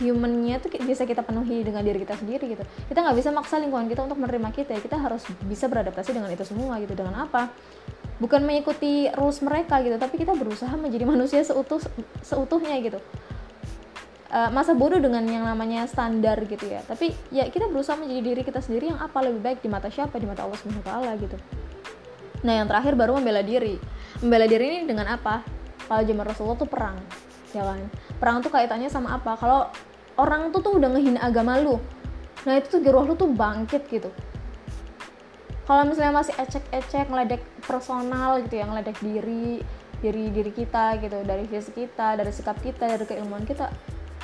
humannya 0.00 0.60
tuh 0.60 0.72
bisa 0.84 1.08
kita 1.08 1.24
penuhi 1.24 1.64
dengan 1.64 1.84
diri 1.84 2.02
kita 2.02 2.18
sendiri 2.18 2.44
gitu. 2.56 2.64
Kita 2.90 2.98
nggak 3.00 3.16
bisa 3.16 3.30
maksa 3.32 3.56
lingkungan 3.60 3.88
kita 3.88 4.04
untuk 4.04 4.20
menerima 4.20 4.48
kita 4.52 4.76
ya. 4.76 4.80
Kita 4.82 4.96
harus 5.00 5.24
bisa 5.46 5.70
beradaptasi 5.70 6.12
dengan 6.12 6.28
itu 6.32 6.44
semua 6.44 6.76
gitu. 6.82 6.92
Dengan 6.92 7.24
apa? 7.24 7.52
Bukan 8.20 8.44
mengikuti 8.44 9.08
rules 9.16 9.40
mereka 9.40 9.80
gitu 9.80 9.96
tapi 9.96 10.20
kita 10.20 10.36
berusaha 10.36 10.72
menjadi 10.76 11.08
manusia 11.08 11.40
seutuh 11.40 11.80
seutuhnya 12.20 12.76
gitu. 12.84 13.00
Uh, 14.30 14.46
masa 14.54 14.78
bodoh 14.78 15.02
dengan 15.02 15.26
yang 15.26 15.42
namanya 15.42 15.88
standar 15.90 16.38
gitu 16.46 16.68
ya. 16.68 16.84
Tapi 16.86 17.10
ya 17.34 17.48
kita 17.50 17.66
berusaha 17.66 17.98
menjadi 17.98 18.20
diri 18.22 18.42
kita 18.44 18.60
sendiri 18.62 18.92
yang 18.92 19.00
apa? 19.00 19.24
Lebih 19.24 19.40
baik 19.42 19.58
di 19.64 19.68
mata 19.72 19.88
siapa? 19.90 20.20
Di 20.20 20.28
mata 20.28 20.46
Allah 20.46 20.60
swt 20.60 20.90
gitu. 21.18 21.36
Nah 22.46 22.62
yang 22.62 22.70
terakhir 22.70 22.94
baru 22.94 23.18
membela 23.18 23.42
diri. 23.42 23.80
Membela 24.22 24.46
diri 24.46 24.64
ini 24.70 24.86
dengan 24.86 25.10
apa? 25.10 25.42
Kalau 25.90 26.06
zaman 26.06 26.22
Rasulullah 26.22 26.58
tuh 26.62 26.70
perang 26.70 26.94
ya 27.54 27.62
kan 27.66 27.80
perang 28.20 28.44
tuh 28.44 28.52
kaitannya 28.52 28.92
sama 28.92 29.16
apa? 29.16 29.34
Kalau 29.40 29.66
orang 30.20 30.52
tuh 30.52 30.60
tuh 30.60 30.72
udah 30.76 30.92
ngehina 30.92 31.24
agama 31.24 31.56
lu 31.56 31.80
nah 32.40 32.56
itu 32.56 32.72
tuh 32.72 32.80
geruh 32.80 33.04
lu 33.04 33.12
tuh 33.16 33.28
bangkit 33.28 33.84
gitu. 33.92 34.08
Kalau 35.68 35.86
misalnya 35.86 36.24
masih 36.24 36.34
ecek-ecek 36.40 37.12
ngeledek 37.12 37.42
personal 37.62 38.40
gitu 38.42 38.58
ya 38.58 38.64
ngeledek 38.64 38.96
diri 39.04 39.60
diri 40.00 40.32
diri 40.32 40.50
kita 40.50 40.96
gitu 41.04 41.20
dari 41.20 41.44
fisik 41.44 41.76
kita 41.76 42.16
dari 42.16 42.32
sikap 42.32 42.56
kita 42.64 42.88
dari 42.88 43.04
keilmuan 43.04 43.44
kita 43.44 43.68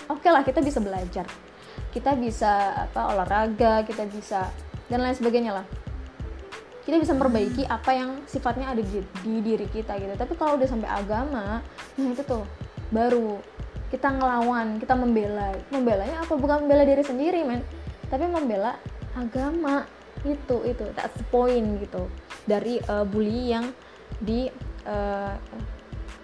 oke 0.08 0.24
okay 0.24 0.32
lah 0.32 0.40
kita 0.42 0.64
bisa 0.64 0.80
belajar. 0.80 1.28
Kita 1.92 2.16
bisa 2.16 2.88
apa 2.88 3.12
olahraga 3.12 3.84
kita 3.84 4.08
bisa 4.08 4.48
dan 4.88 5.04
lain 5.04 5.12
sebagainya 5.12 5.52
lah. 5.60 5.66
Kita 6.88 6.96
bisa 6.96 7.12
memperbaiki 7.12 7.68
apa 7.68 7.90
yang 7.92 8.24
sifatnya 8.24 8.72
ada 8.72 8.80
di, 8.80 9.04
di 9.20 9.34
diri 9.44 9.68
kita 9.68 9.92
gitu. 10.00 10.16
Tapi 10.16 10.32
kalau 10.40 10.56
udah 10.56 10.66
sampai 10.66 10.88
agama 10.88 11.60
nah 12.00 12.08
itu 12.10 12.24
tuh 12.24 12.48
baru 12.88 13.55
kita 13.96 14.12
ngelawan 14.12 14.76
kita 14.76 14.92
membela. 14.92 15.56
Membelanya 15.72 16.20
apa? 16.20 16.36
Bukan 16.36 16.68
membela 16.68 16.84
diri 16.84 17.00
sendiri 17.00 17.40
men. 17.48 17.64
Tapi 18.12 18.28
membela 18.28 18.76
agama. 19.16 19.88
Itu 20.20 20.60
itu. 20.68 20.84
That's 20.92 21.16
the 21.16 21.24
point 21.32 21.80
gitu. 21.80 22.12
Dari 22.44 22.76
uh, 22.92 23.08
bully 23.08 23.56
yang 23.56 23.72
di 24.20 24.52
uh, 24.84 25.32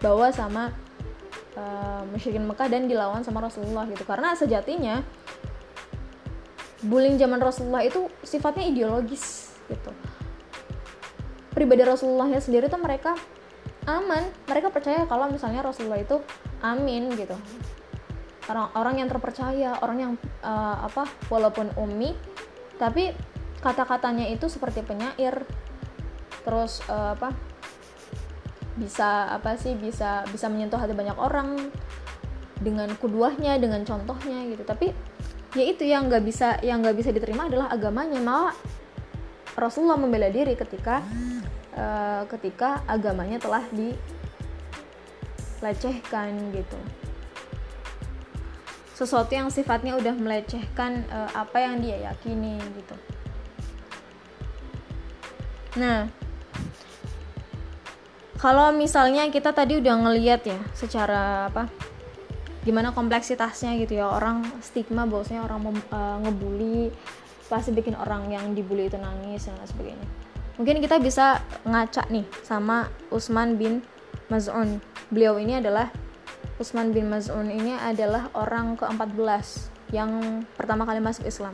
bawa 0.05 0.29
sama 0.29 0.69
uh, 1.57 2.05
musyrikin 2.13 2.45
Mekah 2.45 2.69
dan 2.69 2.85
dilawan 2.85 3.25
sama 3.25 3.41
Rasulullah 3.41 3.89
gitu. 3.89 4.05
Karena 4.05 4.37
sejatinya 4.37 5.01
bullying 6.85 7.17
zaman 7.17 7.41
Rasulullah 7.41 7.81
itu 7.89 8.11
sifatnya 8.21 8.69
ideologis 8.69 9.57
gitu. 9.73 9.91
Pribadi 11.57 11.85
Rasulullahnya 11.85 12.41
sendiri 12.41 12.69
tuh 12.69 12.81
mereka 12.81 13.17
aman. 13.87 14.27
Mereka 14.47 14.71
percaya 14.71 15.05
kalau 15.07 15.31
misalnya 15.31 15.63
Rasulullah 15.65 16.01
itu 16.01 16.21
amin 16.63 17.11
gitu. 17.19 17.35
Orang-orang 18.51 19.03
yang 19.03 19.09
terpercaya 19.09 19.79
orang 19.81 19.99
yang 19.99 20.13
uh, 20.43 20.83
apa 20.83 21.07
walaupun 21.31 21.71
umi 21.79 22.15
tapi 22.79 23.15
kata-katanya 23.63 24.27
itu 24.31 24.51
seperti 24.51 24.83
penyair. 24.83 25.47
Terus 26.43 26.83
uh, 26.91 27.15
apa 27.15 27.31
bisa 28.73 29.29
apa 29.31 29.55
sih 29.61 29.77
bisa 29.77 30.25
bisa 30.33 30.49
menyentuh 30.49 30.81
hati 30.81 30.97
banyak 30.97 31.15
orang 31.21 31.71
dengan 32.59 32.91
kuduahnya 32.99 33.59
dengan 33.63 33.87
contohnya 33.87 34.43
gitu. 34.51 34.67
Tapi 34.67 34.91
ya 35.53 35.65
itu 35.69 35.85
yang 35.87 36.11
nggak 36.11 36.25
bisa 36.25 36.59
yang 36.67 36.83
nggak 36.83 36.97
bisa 36.99 37.11
diterima 37.15 37.47
adalah 37.47 37.71
agamanya. 37.71 38.19
Malah 38.19 38.55
Rasulullah 39.55 40.01
membela 40.01 40.33
diri 40.33 40.57
ketika 40.57 41.05
uh, 41.77 42.25
ketika 42.29 42.81
agamanya 42.89 43.39
telah 43.41 43.65
dilecehkan 45.61 46.53
gitu. 46.57 46.79
Sesuatu 48.93 49.33
yang 49.35 49.51
sifatnya 49.51 49.97
udah 49.99 50.15
melecehkan 50.15 51.05
uh, 51.11 51.31
apa 51.35 51.59
yang 51.59 51.81
dia 51.81 52.13
yakini 52.13 52.61
gitu. 52.77 52.95
Nah 55.81 56.13
kalau 58.43 58.75
misalnya 58.75 59.31
kita 59.31 59.55
tadi 59.55 59.79
udah 59.79 59.95
ngeliat 60.03 60.43
ya 60.43 60.59
secara 60.75 61.47
apa 61.47 61.71
gimana 62.67 62.91
kompleksitasnya 62.91 63.79
gitu 63.79 64.03
ya 64.03 64.11
orang 64.11 64.43
stigma 64.59 65.07
bahwasanya 65.07 65.47
orang 65.47 65.79
uh, 65.95 66.19
ngebully 66.27 66.91
pasti 67.47 67.71
bikin 67.71 67.95
orang 67.95 68.27
yang 68.35 68.51
dibully 68.51 68.91
itu 68.91 68.99
nangis 68.99 69.47
dan 69.47 69.55
sebagainya 69.63 70.22
mungkin 70.61 70.85
kita 70.85 71.01
bisa 71.01 71.41
ngaca 71.65 72.09
nih 72.13 72.27
sama 72.45 72.89
Usman 73.09 73.57
bin 73.57 73.81
Maz'un. 74.29 74.81
Beliau 75.13 75.37
ini 75.41 75.61
adalah 75.61 75.93
Usman 76.61 76.93
bin 76.93 77.09
Maz'un 77.09 77.49
ini 77.49 77.77
adalah 77.77 78.29
orang 78.37 78.77
ke-14 78.77 79.73
yang 79.93 80.43
pertama 80.57 80.89
kali 80.89 81.01
masuk 81.01 81.29
Islam. 81.29 81.53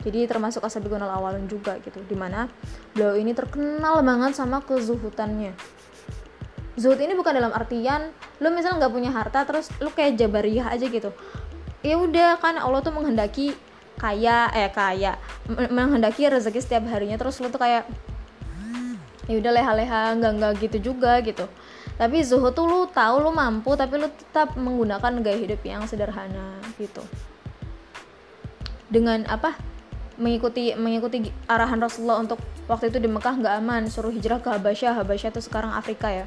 Jadi 0.00 0.24
termasuk 0.24 0.64
asabiqun 0.64 1.04
awalun 1.04 1.44
juga 1.44 1.76
gitu 1.84 2.00
di 2.08 2.16
mana 2.16 2.48
beliau 2.96 3.20
ini 3.20 3.36
terkenal 3.36 4.00
banget 4.00 4.32
sama 4.32 4.64
kezuhutannya. 4.64 5.52
Zuhud 6.80 6.96
ini 6.96 7.12
bukan 7.12 7.36
dalam 7.36 7.52
artian 7.52 8.08
lu 8.40 8.48
misalnya 8.48 8.86
nggak 8.86 8.94
punya 8.96 9.10
harta 9.12 9.44
terus 9.44 9.68
lu 9.84 9.92
kayak 9.92 10.16
jabariyah 10.16 10.72
aja 10.72 10.88
gitu. 10.88 11.12
Ya 11.84 12.00
udah 12.00 12.40
kan 12.40 12.56
Allah 12.56 12.80
tuh 12.80 12.96
menghendaki 12.96 13.52
kaya 14.00 14.48
eh 14.56 14.72
kaya. 14.72 15.20
Menghendaki 15.46 16.24
rezeki 16.24 16.60
setiap 16.64 16.88
harinya. 16.88 17.20
Terus 17.20 17.36
lu 17.44 17.52
tuh 17.52 17.60
kayak 17.60 17.84
ya 19.30 19.38
udah 19.38 19.52
leha-leha 19.54 20.16
nggak 20.18 20.32
nggak 20.40 20.52
gitu 20.64 20.90
juga 20.90 21.20
gitu. 21.20 21.44
Tapi 22.00 22.24
zuhud 22.24 22.56
tuh 22.56 22.64
lu 22.64 22.80
tahu 22.88 23.20
lu 23.20 23.30
mampu 23.30 23.76
tapi 23.76 24.00
lu 24.00 24.08
tetap 24.08 24.56
menggunakan 24.56 25.20
gaya 25.20 25.38
hidup 25.38 25.60
yang 25.62 25.84
sederhana 25.84 26.58
gitu. 26.80 27.04
Dengan 28.88 29.28
apa? 29.28 29.54
Mengikuti 30.16 30.72
mengikuti 30.74 31.28
arahan 31.46 31.78
Rasulullah 31.78 32.20
untuk 32.24 32.40
waktu 32.66 32.88
itu 32.88 32.98
di 32.98 33.08
Mekah 33.08 33.38
nggak 33.38 33.54
aman 33.60 33.82
suruh 33.86 34.10
hijrah 34.10 34.40
ke 34.40 34.48
Habasyah. 34.48 34.98
Habasyah 34.98 35.28
itu 35.30 35.40
sekarang 35.44 35.76
Afrika 35.76 36.08
ya. 36.08 36.26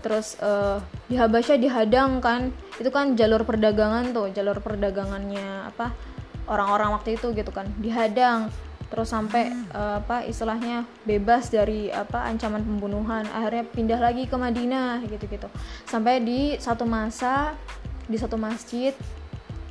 Terus 0.00 0.36
uh, 0.40 0.82
di 1.06 1.14
Habasyah 1.20 1.60
dihadang 1.60 2.24
kan. 2.24 2.50
Itu 2.76 2.88
kan 2.88 3.14
jalur 3.14 3.46
perdagangan 3.46 4.12
tuh 4.12 4.34
jalur 4.34 4.60
perdagangannya 4.60 5.72
apa 5.72 6.15
orang-orang 6.46 6.94
waktu 6.94 7.18
itu 7.18 7.34
gitu 7.34 7.50
kan 7.50 7.66
dihadang 7.78 8.48
terus 8.86 9.10
sampai 9.10 9.50
uh, 9.74 9.98
apa 9.98 10.22
istilahnya 10.30 10.86
bebas 11.02 11.50
dari 11.50 11.90
apa 11.90 12.22
ancaman 12.30 12.62
pembunuhan 12.62 13.26
akhirnya 13.34 13.66
pindah 13.66 13.98
lagi 13.98 14.30
ke 14.30 14.36
Madinah 14.38 15.02
gitu-gitu 15.10 15.50
sampai 15.90 16.22
di 16.22 16.54
satu 16.62 16.86
masa 16.86 17.58
di 18.06 18.14
satu 18.14 18.38
masjid 18.38 18.94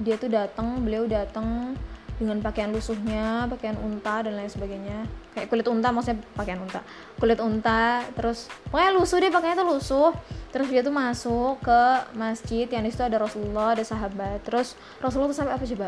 dia 0.04 0.20
tuh 0.20 0.28
datang 0.28 0.84
beliau 0.84 1.08
datang 1.08 1.80
dengan 2.16 2.40
pakaian 2.40 2.72
lusuhnya, 2.72 3.44
pakaian 3.52 3.76
unta 3.76 4.24
dan 4.24 4.40
lain 4.40 4.48
sebagainya. 4.48 5.04
Kayak 5.36 5.52
kulit 5.52 5.68
unta 5.68 5.92
maksudnya 5.92 6.24
pakaian 6.32 6.64
unta. 6.64 6.80
Kulit 7.20 7.40
unta, 7.44 8.08
terus 8.16 8.48
pokoknya 8.72 8.92
lusuh 8.96 9.18
deh 9.20 9.32
pakainya 9.32 9.60
tuh 9.60 9.68
lusuh. 9.68 10.12
Terus 10.56 10.68
dia 10.72 10.80
tuh 10.80 10.96
masuk 10.96 11.60
ke 11.60 11.82
masjid 12.16 12.68
yang 12.72 12.88
di 12.88 12.92
situ 12.96 13.04
ada 13.04 13.20
Rasulullah, 13.20 13.76
ada 13.76 13.84
sahabat. 13.84 14.48
Terus 14.48 14.80
Rasulullah 15.04 15.36
tuh 15.36 15.38
sampai 15.44 15.54
apa 15.60 15.66
coba? 15.68 15.88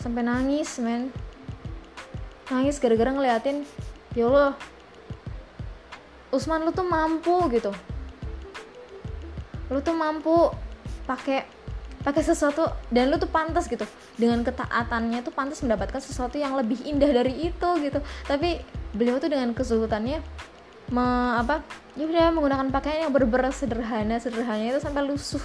Sampai 0.00 0.24
nangis, 0.24 0.80
men. 0.80 1.12
Nangis 2.48 2.80
gara-gara 2.80 3.12
ngeliatin, 3.14 3.62
ya 4.16 4.26
Allah, 4.26 4.56
Usman 6.34 6.64
lu 6.66 6.72
tuh 6.72 6.88
mampu 6.88 7.36
gitu. 7.52 7.70
Lu 9.70 9.78
tuh 9.84 9.94
mampu 9.94 10.50
pakai 11.06 11.60
pakai 12.00 12.22
sesuatu 12.24 12.64
dan 12.88 13.12
lu 13.12 13.20
tuh 13.20 13.28
pantas 13.28 13.68
gitu 13.68 13.84
dengan 14.16 14.40
ketaatannya 14.40 15.20
tuh 15.20 15.36
pantas 15.36 15.60
mendapatkan 15.60 16.00
sesuatu 16.00 16.40
yang 16.40 16.56
lebih 16.56 16.80
indah 16.88 17.12
dari 17.12 17.52
itu 17.52 17.68
gitu 17.84 18.00
tapi 18.24 18.64
beliau 18.96 19.20
tuh 19.20 19.28
dengan 19.28 19.52
kesulitannya 19.52 20.24
me, 20.96 21.06
apa 21.36 21.60
ya 21.92 22.08
udah 22.08 22.32
menggunakan 22.32 22.72
pakaian 22.72 23.04
yang 23.08 23.12
berber 23.12 23.52
sederhana 23.52 24.16
sederhananya 24.16 24.76
itu 24.76 24.80
sampai 24.80 25.04
lusuh 25.04 25.44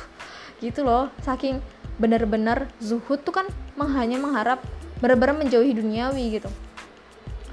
gitu 0.64 0.88
loh 0.88 1.12
saking 1.28 1.60
benar-benar 1.96 2.68
zuhud 2.84 3.24
tuh 3.24 3.32
kan 3.32 3.48
hanya 3.96 4.20
mengharap 4.20 4.60
benar-benar 5.00 5.36
menjauhi 5.40 5.76
duniawi 5.76 6.40
gitu. 6.40 6.50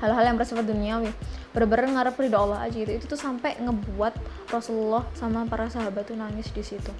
Hal-hal 0.03 0.35
yang 0.35 0.37
bersifat 0.39 0.67
duniawi. 0.67 1.11
Benar-benar 1.55 1.87
ngarep 1.95 2.15
ridho 2.19 2.39
Allah 2.39 2.67
aja 2.67 2.75
gitu. 2.75 2.91
Itu 2.91 3.07
tuh 3.15 3.21
sampai 3.21 3.59
ngebuat 3.61 4.15
Rasulullah 4.51 5.07
sama 5.15 5.47
para 5.47 5.71
sahabat 5.71 6.11
tuh 6.11 6.19
nangis 6.19 6.51
di 6.51 6.63
situ. 6.67 6.91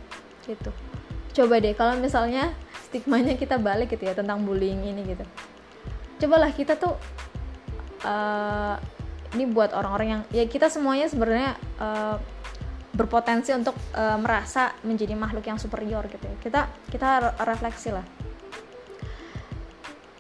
Gitu. 0.47 0.71
Coba 1.33 1.59
deh 1.59 1.75
kalau 1.75 1.99
misalnya 1.99 2.53
stigmanya 2.87 3.35
kita 3.35 3.57
balik 3.57 3.91
gitu 3.95 4.05
ya 4.07 4.15
tentang 4.15 4.45
bullying 4.45 4.85
ini 4.85 5.03
gitu. 5.17 5.25
Cobalah 6.23 6.53
kita 6.55 6.79
tuh 6.79 6.95
uh, 8.07 8.77
ini 9.33 9.49
buat 9.49 9.73
orang-orang 9.73 10.09
yang 10.09 10.23
ya 10.31 10.45
kita 10.45 10.69
semuanya 10.69 11.09
sebenarnya 11.09 11.57
uh, 11.81 12.21
berpotensi 12.93 13.57
untuk 13.57 13.73
uh, 13.97 14.21
merasa 14.21 14.77
menjadi 14.85 15.17
makhluk 15.17 15.49
yang 15.49 15.57
superior 15.57 16.05
gitu 16.13 16.25
ya. 16.29 16.37
Kita 16.39 16.61
kita 16.93 17.09
refleksi 17.49 17.89
lah. 17.89 18.05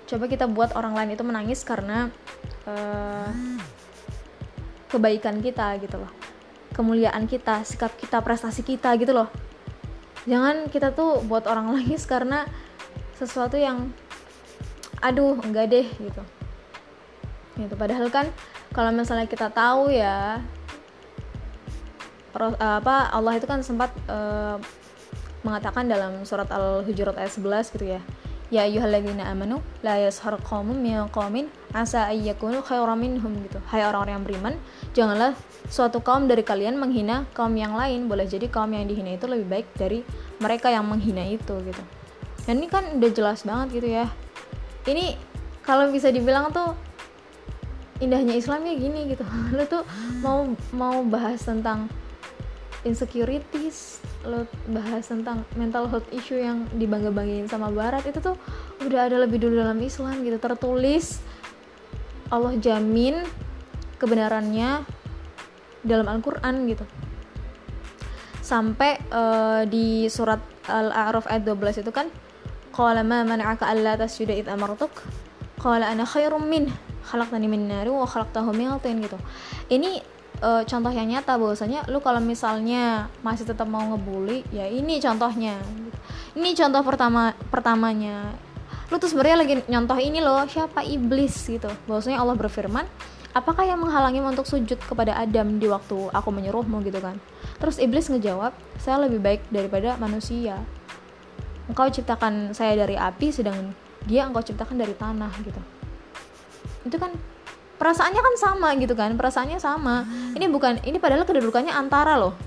Coba 0.08 0.24
kita 0.28 0.48
buat 0.48 0.72
orang 0.76 0.96
lain 0.96 1.16
itu 1.16 1.24
menangis 1.24 1.60
karena 1.64 2.08
uh, 2.64 3.28
kebaikan 4.88 5.40
kita 5.44 5.76
gitu 5.84 6.00
loh. 6.00 6.12
Kemuliaan 6.72 7.28
kita 7.28 7.60
sikap 7.64 7.92
kita 8.00 8.24
prestasi 8.24 8.64
kita 8.64 8.96
gitu 8.96 9.12
loh. 9.12 9.28
Jangan 10.24 10.72
kita 10.72 10.96
tuh 10.96 11.20
buat 11.28 11.44
orang 11.44 11.68
nangis 11.76 12.08
karena 12.08 12.48
sesuatu 13.20 13.60
yang 13.60 13.92
aduh 15.04 15.36
enggak 15.44 15.68
deh 15.68 15.88
gitu. 15.92 16.22
Itu 17.60 17.76
padahal 17.76 18.08
kan 18.08 18.32
kalau 18.72 18.88
misalnya 18.96 19.28
kita 19.28 19.52
tahu 19.52 19.92
ya 19.92 20.40
apa 22.36 23.12
Allah 23.12 23.32
itu 23.36 23.44
kan 23.44 23.60
sempat 23.60 23.92
uh, 24.08 24.56
mengatakan 25.42 25.90
dalam 25.90 26.22
surat 26.22 26.48
Al-Hujurat 26.48 27.18
ayat 27.18 27.32
11 27.34 27.74
gitu 27.74 27.86
ya. 27.98 28.00
Ya 28.52 28.68
ayyuhalladzina 28.68 29.32
amanu 29.32 29.64
la 29.80 29.96
yashar 29.96 30.36
qaumun 30.44 30.76
min 30.76 31.00
qaumin 31.08 31.48
asa 31.72 32.12
ayyakunu 32.12 32.60
khairan 32.60 33.00
minhum 33.00 33.32
gitu. 33.48 33.56
Hai 33.64 33.80
orang-orang 33.80 34.20
yang 34.20 34.24
beriman 34.28 34.54
janganlah 34.92 35.32
suatu 35.72 36.04
kaum 36.04 36.28
dari 36.28 36.44
kalian 36.44 36.76
menghina 36.76 37.24
kaum 37.32 37.56
yang 37.56 37.72
lain. 37.72 38.12
Boleh 38.12 38.28
jadi 38.28 38.52
kaum 38.52 38.68
yang 38.76 38.84
dihina 38.84 39.16
itu 39.16 39.24
lebih 39.24 39.48
baik 39.48 39.66
dari 39.72 40.04
mereka 40.36 40.68
yang 40.68 40.84
menghina 40.84 41.24
itu 41.24 41.56
gitu. 41.64 41.82
Dan 42.44 42.60
ini 42.60 42.68
kan 42.68 43.00
udah 43.00 43.10
jelas 43.16 43.40
banget 43.48 43.80
gitu 43.80 43.88
ya. 43.88 44.06
Ini 44.84 45.16
kalau 45.64 45.88
bisa 45.88 46.12
dibilang 46.12 46.52
tuh 46.52 46.76
indahnya 48.04 48.36
Islam 48.36 48.68
ya 48.68 48.74
gini 48.76 49.16
gitu. 49.16 49.24
Lo 49.56 49.64
tuh 49.64 49.82
mau 50.20 50.44
mau 50.76 51.00
bahas 51.08 51.40
tentang 51.40 51.88
insecurities 52.82 54.02
lo 54.26 54.46
bahas 54.70 55.06
tentang 55.06 55.46
mental 55.54 55.86
health 55.86 56.06
issue 56.10 56.38
yang 56.38 56.66
dibangga-banggain 56.74 57.46
sama 57.46 57.70
barat 57.70 58.02
itu 58.06 58.18
tuh 58.18 58.34
udah 58.82 59.06
ada 59.06 59.22
lebih 59.22 59.38
dulu 59.38 59.62
dalam 59.62 59.78
Islam 59.78 60.22
gitu. 60.26 60.38
Tertulis 60.38 61.22
Allah 62.30 62.54
jamin 62.58 63.22
kebenarannya 64.02 64.82
dalam 65.86 66.06
Al-Quran 66.10 66.54
gitu. 66.70 66.84
Sampai 68.42 68.98
uh, 69.14 69.62
di 69.66 70.10
surat 70.10 70.42
Al-A'raf 70.66 71.30
ayat 71.30 71.46
12 71.46 71.82
itu 71.86 71.92
kan 71.94 72.10
qala 72.74 73.06
ma 73.06 73.22
man'aka 73.22 73.70
alla 73.70 73.94
tasjuda 73.94 74.34
id 74.34 74.46
amartuk? 74.50 74.90
Qala 75.62 75.86
ana 75.86 76.02
khairum 76.02 76.42
min 76.50 76.66
khalaqtani 77.06 77.46
min 77.46 77.70
nari 77.70 77.90
wa 77.90 78.06
khalaqtahu 78.06 78.50
min 78.54 78.74
gitu. 78.82 79.18
Ini 79.70 80.02
uh, 80.42 80.62
contoh 80.66 80.92
yang 80.92 81.08
nyata 81.08 81.38
bahwasanya 81.38 81.86
lu 81.88 82.02
kalau 82.02 82.18
misalnya 82.18 83.06
masih 83.22 83.46
tetap 83.46 83.64
mau 83.70 83.80
ngebully 83.94 84.42
ya 84.50 84.66
ini 84.66 84.98
contohnya. 84.98 85.56
Ini 86.34 86.50
contoh 86.58 86.82
pertama 86.82 87.32
pertamanya. 87.48 88.34
Lu 88.90 89.00
tuh 89.00 89.08
sebenarnya 89.08 89.38
lagi 89.40 89.54
nyontoh 89.70 89.96
ini 89.96 90.18
loh 90.20 90.42
siapa 90.50 90.84
iblis 90.84 91.32
gitu. 91.46 91.70
Bahwasanya 91.88 92.20
Allah 92.20 92.36
berfirman 92.36 92.84
apakah 93.32 93.64
yang 93.64 93.80
menghalangimu 93.80 94.36
untuk 94.36 94.44
sujud 94.44 94.76
kepada 94.76 95.16
Adam 95.16 95.56
di 95.56 95.70
waktu 95.70 96.12
aku 96.12 96.28
menyuruhmu? 96.28 96.84
gitu 96.84 97.00
kan. 97.00 97.16
Terus 97.56 97.80
iblis 97.80 98.10
ngejawab 98.10 98.52
saya 98.76 99.08
lebih 99.08 99.22
baik 99.22 99.48
daripada 99.48 99.96
manusia. 99.96 100.60
Engkau 101.70 101.88
ciptakan 101.88 102.52
saya 102.52 102.74
dari 102.74 102.98
api 102.98 103.30
sedang 103.32 103.72
dia 104.02 104.26
engkau 104.26 104.42
ciptakan 104.42 104.76
dari 104.76 104.94
tanah 104.98 105.32
gitu. 105.46 105.62
Itu 106.82 106.96
kan 106.98 107.14
perasaannya 107.82 108.22
kan 108.22 108.34
sama 108.38 108.68
gitu 108.78 108.94
kan 108.94 109.10
perasaannya 109.18 109.58
sama. 109.58 110.06
Hmm. 110.06 110.38
ini 110.38 110.46
bukan 110.46 110.78
ini 110.86 111.02
padahal 111.02 111.26
kedudukannya 111.26 111.74
antara 111.74 112.14
loh. 112.14 112.38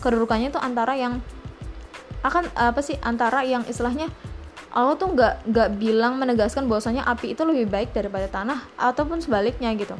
Kedudukannya 0.00 0.48
itu 0.48 0.56
antara 0.56 0.96
yang 0.96 1.20
akan 2.24 2.48
apa 2.56 2.80
sih 2.80 2.96
antara 3.04 3.44
yang 3.44 3.68
istilahnya 3.68 4.08
Allah 4.72 4.96
tuh 4.96 5.12
nggak 5.12 5.44
nggak 5.44 5.68
bilang 5.76 6.16
menegaskan 6.16 6.64
bahwasanya 6.72 7.04
api 7.04 7.36
itu 7.36 7.44
lebih 7.44 7.68
baik 7.68 7.92
daripada 7.92 8.32
tanah 8.32 8.64
ataupun 8.80 9.20
sebaliknya 9.20 9.68
gitu. 9.76 9.92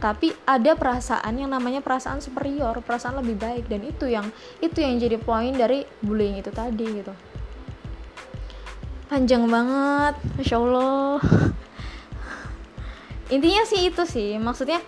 Tapi 0.00 0.32
ada 0.48 0.72
perasaan 0.76 1.44
yang 1.44 1.52
namanya 1.52 1.84
perasaan 1.84 2.24
superior 2.24 2.80
perasaan 2.80 3.20
lebih 3.20 3.36
baik 3.36 3.68
dan 3.68 3.84
itu 3.84 4.08
yang 4.08 4.24
itu 4.64 4.80
yang 4.80 4.96
jadi 4.96 5.20
poin 5.20 5.52
dari 5.52 5.84
bullying 6.00 6.40
itu 6.40 6.48
tadi 6.48 7.04
gitu. 7.04 7.12
Panjang 9.12 9.44
banget 9.44 10.14
masya 10.40 10.56
allah 10.56 11.20
intinya 13.32 13.64
sih 13.64 13.88
itu 13.88 14.02
sih 14.04 14.36
maksudnya 14.36 14.82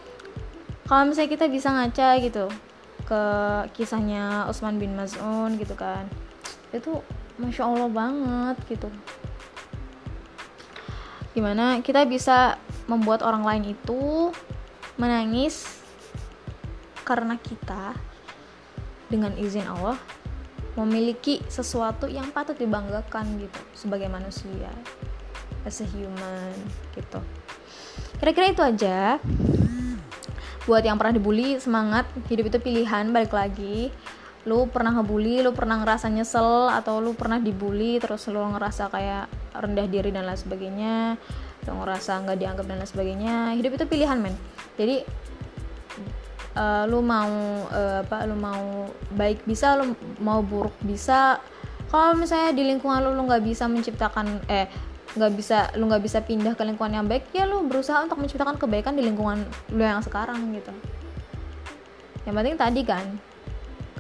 kalau 0.85 1.09
misalnya 1.09 1.31
kita 1.33 1.47
bisa 1.49 1.69
ngaca 1.73 2.09
gitu 2.21 2.47
ke 3.07 3.23
kisahnya 3.75 4.51
Utsman 4.51 4.77
bin 4.83 4.99
Maz'un 4.99 5.57
gitu 5.57 5.73
kan 5.79 6.11
itu 6.75 7.01
masya 7.37 7.69
Allah 7.69 7.89
banget 7.93 8.57
gitu. 8.69 8.89
Gimana 11.37 11.85
kita 11.85 12.09
bisa 12.09 12.57
membuat 12.89 13.21
orang 13.21 13.45
lain 13.45 13.77
itu 13.77 14.33
menangis 14.97 15.85
karena 17.05 17.37
kita 17.37 17.93
dengan 19.13 19.37
izin 19.37 19.69
Allah 19.69 20.01
memiliki 20.75 21.45
sesuatu 21.47 22.09
yang 22.09 22.33
patut 22.33 22.57
dibanggakan 22.57 23.37
gitu 23.37 23.61
sebagai 23.77 24.09
manusia 24.09 24.73
as 25.69 25.85
a 25.85 25.87
human 25.93 26.57
gitu 26.97 27.21
kira-kira 28.19 28.47
itu 28.53 28.63
aja. 28.63 28.99
Buat 30.67 30.83
yang 30.83 30.99
pernah 30.99 31.15
dibully 31.15 31.63
semangat. 31.63 32.11
Hidup 32.27 32.51
itu 32.51 32.59
pilihan 32.59 33.11
balik 33.15 33.31
lagi. 33.31 33.95
Lu 34.47 34.71
pernah 34.71 34.95
ngebully 34.95 35.43
lu 35.43 35.51
pernah 35.51 35.83
ngerasa 35.83 36.07
nyesel 36.07 36.71
atau 36.71 37.03
lu 37.03 37.19
pernah 37.19 37.43
dibully 37.43 37.99
terus 37.99 38.31
lu 38.31 38.39
ngerasa 38.39 38.91
kayak 38.95 39.27
rendah 39.59 39.91
diri 39.91 40.15
dan 40.15 40.23
lain 40.23 40.39
sebagainya 40.39 41.19
lu 41.67 41.83
ngerasa 41.83 42.23
nggak 42.23 42.39
dianggap 42.39 42.65
dan 42.71 42.79
lain 42.79 42.91
sebagainya. 42.91 43.37
Hidup 43.59 43.75
itu 43.75 43.85
pilihan 43.91 44.19
men. 44.23 44.35
Jadi 44.79 45.03
uh, 46.55 46.85
lu 46.87 47.03
mau 47.03 47.31
uh, 47.69 48.07
apa 48.07 48.25
lu 48.25 48.39
mau 48.39 48.87
baik 49.19 49.43
bisa 49.45 49.75
lu 49.79 49.99
mau 50.23 50.41
buruk 50.47 50.75
bisa. 50.83 51.43
Kalau 51.87 52.19
misalnya 52.19 52.51
di 52.55 52.67
lingkungan 52.67 53.03
lu 53.03 53.11
lu 53.15 53.27
nggak 53.27 53.43
bisa 53.43 53.67
menciptakan 53.71 54.43
eh 54.51 54.67
nggak 55.17 55.33
bisa 55.33 55.73
lu 55.81 55.89
nggak 55.89 56.05
bisa 56.05 56.21
pindah 56.21 56.53
ke 56.53 56.63
lingkungan 56.63 57.01
yang 57.01 57.07
baik 57.09 57.33
ya 57.33 57.49
lu 57.49 57.65
berusaha 57.65 58.05
untuk 58.05 58.21
menciptakan 58.21 58.61
kebaikan 58.61 58.93
di 58.93 59.03
lingkungan 59.03 59.49
lu 59.73 59.81
yang 59.81 60.05
sekarang 60.05 60.53
gitu. 60.53 60.73
Yang 62.29 62.35
penting 62.37 62.57
tadi 62.61 62.81
kan 62.85 63.07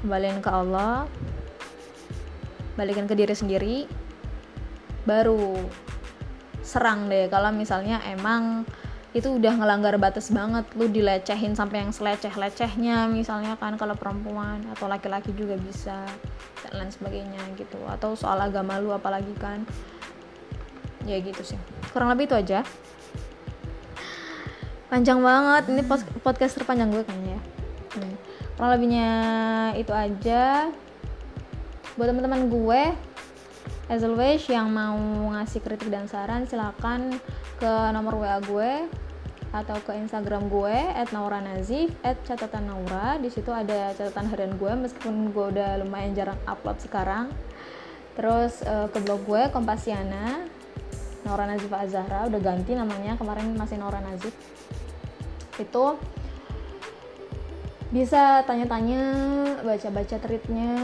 kembaliin 0.05 0.45
ke 0.45 0.51
Allah 0.53 1.09
balikin 2.77 3.09
ke 3.09 3.17
diri 3.17 3.33
sendiri 3.33 3.77
baru 5.09 5.57
serang 6.61 7.09
deh. 7.09 7.33
Kalau 7.33 7.49
misalnya 7.55 8.05
emang 8.05 8.69
itu 9.17 9.33
udah 9.33 9.57
ngelanggar 9.57 9.97
batas 9.97 10.29
banget 10.29 10.69
lu 10.77 10.93
dilecehin 10.93 11.57
sampai 11.57 11.89
yang 11.89 11.93
seleceh-lecehnya 11.97 13.09
misalnya 13.09 13.57
kan 13.57 13.81
kalau 13.81 13.97
perempuan 13.97 14.61
atau 14.77 14.93
laki-laki 14.93 15.33
juga 15.33 15.57
bisa 15.57 16.05
dan 16.61 16.73
lain 16.77 16.93
sebagainya 16.93 17.41
gitu. 17.57 17.81
Atau 17.89 18.13
soal 18.13 18.37
agama 18.45 18.77
lu 18.77 18.93
apalagi 18.93 19.33
kan 19.41 19.65
ya 21.07 21.19
gitu 21.23 21.43
sih. 21.43 21.59
Kurang 21.95 22.11
lebih 22.13 22.27
itu 22.29 22.37
aja. 22.37 22.67
Panjang 24.91 25.19
banget. 25.23 25.63
Ini 25.71 25.83
podcast 26.23 26.59
terpanjang 26.59 26.91
gue 26.91 27.03
kayaknya 27.07 27.39
ya. 27.39 27.41
Kurang 28.57 28.71
lebihnya 28.77 29.11
itu 29.77 29.93
aja. 29.93 30.71
Buat 31.97 32.13
teman-teman 32.13 32.49
gue 32.49 32.83
as 33.87 34.03
always 34.03 34.43
yang 34.51 34.67
mau 34.73 34.99
ngasih 35.37 35.63
kritik 35.63 35.89
dan 35.89 36.11
saran 36.11 36.43
silahkan 36.45 37.15
ke 37.57 37.73
nomor 37.95 38.19
WA 38.19 38.43
gue 38.43 38.91
atau 39.55 39.79
ke 39.81 39.95
Instagram 39.95 40.51
gue 40.51 40.75
at 40.75 41.09
Naura 41.15 41.41
Nazif 41.41 41.95
at 42.03 42.19
catatan 42.27 42.69
Naura. 42.69 43.17
Di 43.17 43.31
situ 43.33 43.49
ada 43.53 43.95
catatan 43.95 44.29
harian 44.29 44.55
gue 44.59 44.73
meskipun 44.89 45.33
gue 45.33 45.47
udah 45.57 45.81
lumayan 45.81 46.13
jarang 46.13 46.41
upload 46.45 46.81
sekarang. 46.83 47.33
Terus 48.17 48.65
uh, 48.65 48.89
ke 48.89 48.99
blog 49.05 49.25
gue 49.29 49.43
Kompasiana 49.53 50.49
Nora 51.27 51.51
Nazifa 51.51 51.83
Azahra 51.83 52.31
udah 52.31 52.39
ganti 52.39 52.79
namanya 52.79 53.19
kemarin 53.19 53.59
masih 53.59 53.77
Nora 53.83 53.99
Nazif. 53.99 54.31
Itu 55.59 55.99
bisa 57.91 58.47
tanya-tanya 58.47 59.03
baca-baca 59.67 60.17
tweetnya 60.23 60.75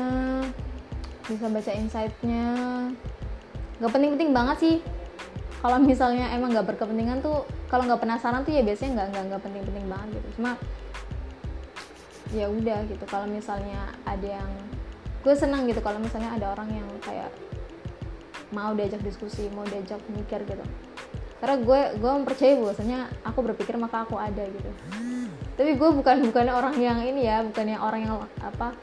bisa 1.30 1.46
baca 1.46 1.70
insightnya. 1.70 2.50
Nggak 3.78 3.92
penting-penting 3.94 4.30
banget 4.34 4.56
sih. 4.58 4.76
Kalau 5.62 5.78
misalnya 5.78 6.34
emang 6.34 6.50
nggak 6.50 6.74
berkepentingan 6.74 7.22
tuh 7.22 7.46
kalau 7.70 7.86
nggak 7.86 8.02
penasaran 8.02 8.42
tuh 8.42 8.50
ya 8.50 8.66
biasanya 8.66 9.06
nggak 9.06 9.30
nggak 9.30 9.42
penting-penting 9.46 9.86
banget 9.86 10.08
gitu. 10.18 10.28
Cuma 10.42 10.58
ya 12.34 12.50
udah 12.50 12.82
gitu. 12.90 13.04
Kalau 13.06 13.30
misalnya 13.30 13.94
ada 14.02 14.42
yang 14.42 14.50
gue 15.22 15.34
senang 15.38 15.70
gitu 15.70 15.78
kalau 15.78 16.02
misalnya 16.02 16.34
ada 16.34 16.50
orang 16.50 16.66
yang 16.74 16.88
kayak 16.98 17.30
mau 18.52 18.76
diajak 18.76 19.00
diskusi 19.00 19.48
mau 19.50 19.64
diajak 19.66 19.98
mikir 20.12 20.44
gitu. 20.44 20.64
Karena 21.42 21.56
gue 21.58 21.80
gue 21.98 22.10
mempercayai 22.22 22.54
bahwasanya 22.60 23.10
aku 23.26 23.42
berpikir 23.42 23.74
maka 23.80 24.06
aku 24.06 24.14
ada 24.14 24.46
gitu. 24.46 24.70
Tapi 25.58 25.74
gue 25.74 25.90
bukan 25.90 26.30
bukan 26.30 26.46
orang 26.52 26.76
yang 26.78 27.02
ini 27.02 27.26
ya 27.26 27.42
bukan 27.42 27.66
yang 27.66 27.82
orang 27.82 28.00
yang 28.06 28.14
apa 28.40 28.76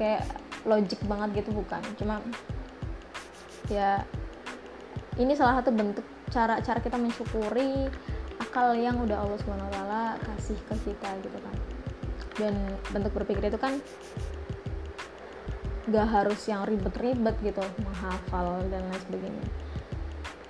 kayak 0.00 0.24
logik 0.64 0.98
banget 1.04 1.44
gitu 1.44 1.52
bukan. 1.52 1.82
Cuma 2.00 2.22
ya 3.68 4.00
ini 5.20 5.36
salah 5.36 5.60
satu 5.60 5.74
bentuk 5.74 6.06
cara 6.30 6.62
cara 6.62 6.78
kita 6.80 6.96
mensyukuri 6.96 7.90
akal 8.40 8.72
yang 8.76 8.96
udah 9.02 9.20
Allah 9.20 9.38
swt 9.40 9.84
kasih 10.24 10.58
ke 10.70 10.74
kita 10.90 11.10
gitu 11.26 11.38
kan. 11.42 11.56
Dan 12.36 12.54
bentuk 12.92 13.12
berpikir 13.16 13.52
itu 13.52 13.58
kan 13.60 13.80
gak 15.86 16.06
harus 16.10 16.40
yang 16.50 16.66
ribet-ribet 16.66 17.36
gitu 17.42 17.62
menghafal 17.82 18.62
dan 18.70 18.82
lain 18.90 19.02
sebagainya. 19.06 19.46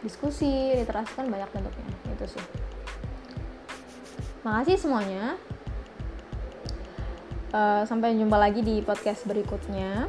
Diskusi 0.00 0.72
literasi 0.76 1.12
kan 1.12 1.26
banyak 1.28 1.48
bentuknya 1.52 1.90
itu 2.12 2.26
sih. 2.36 2.44
Makasih 4.46 4.76
semuanya. 4.78 5.36
Uh, 7.50 7.82
sampai 7.88 8.16
jumpa 8.16 8.36
lagi 8.36 8.60
di 8.60 8.80
podcast 8.80 9.24
berikutnya. 9.28 10.08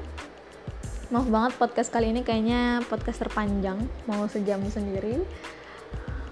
Maaf 1.08 1.28
banget 1.32 1.52
podcast 1.56 1.90
kali 1.90 2.12
ini 2.12 2.22
kayaknya 2.22 2.84
podcast 2.92 3.24
terpanjang 3.24 3.80
mau 4.06 4.28
sejam 4.28 4.60
sendiri. 4.68 5.24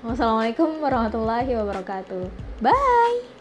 Wassalamualaikum 0.03 0.83
warahmatullahi 0.83 1.55
wabarakatuh. 1.55 2.27
Bye 2.61 3.34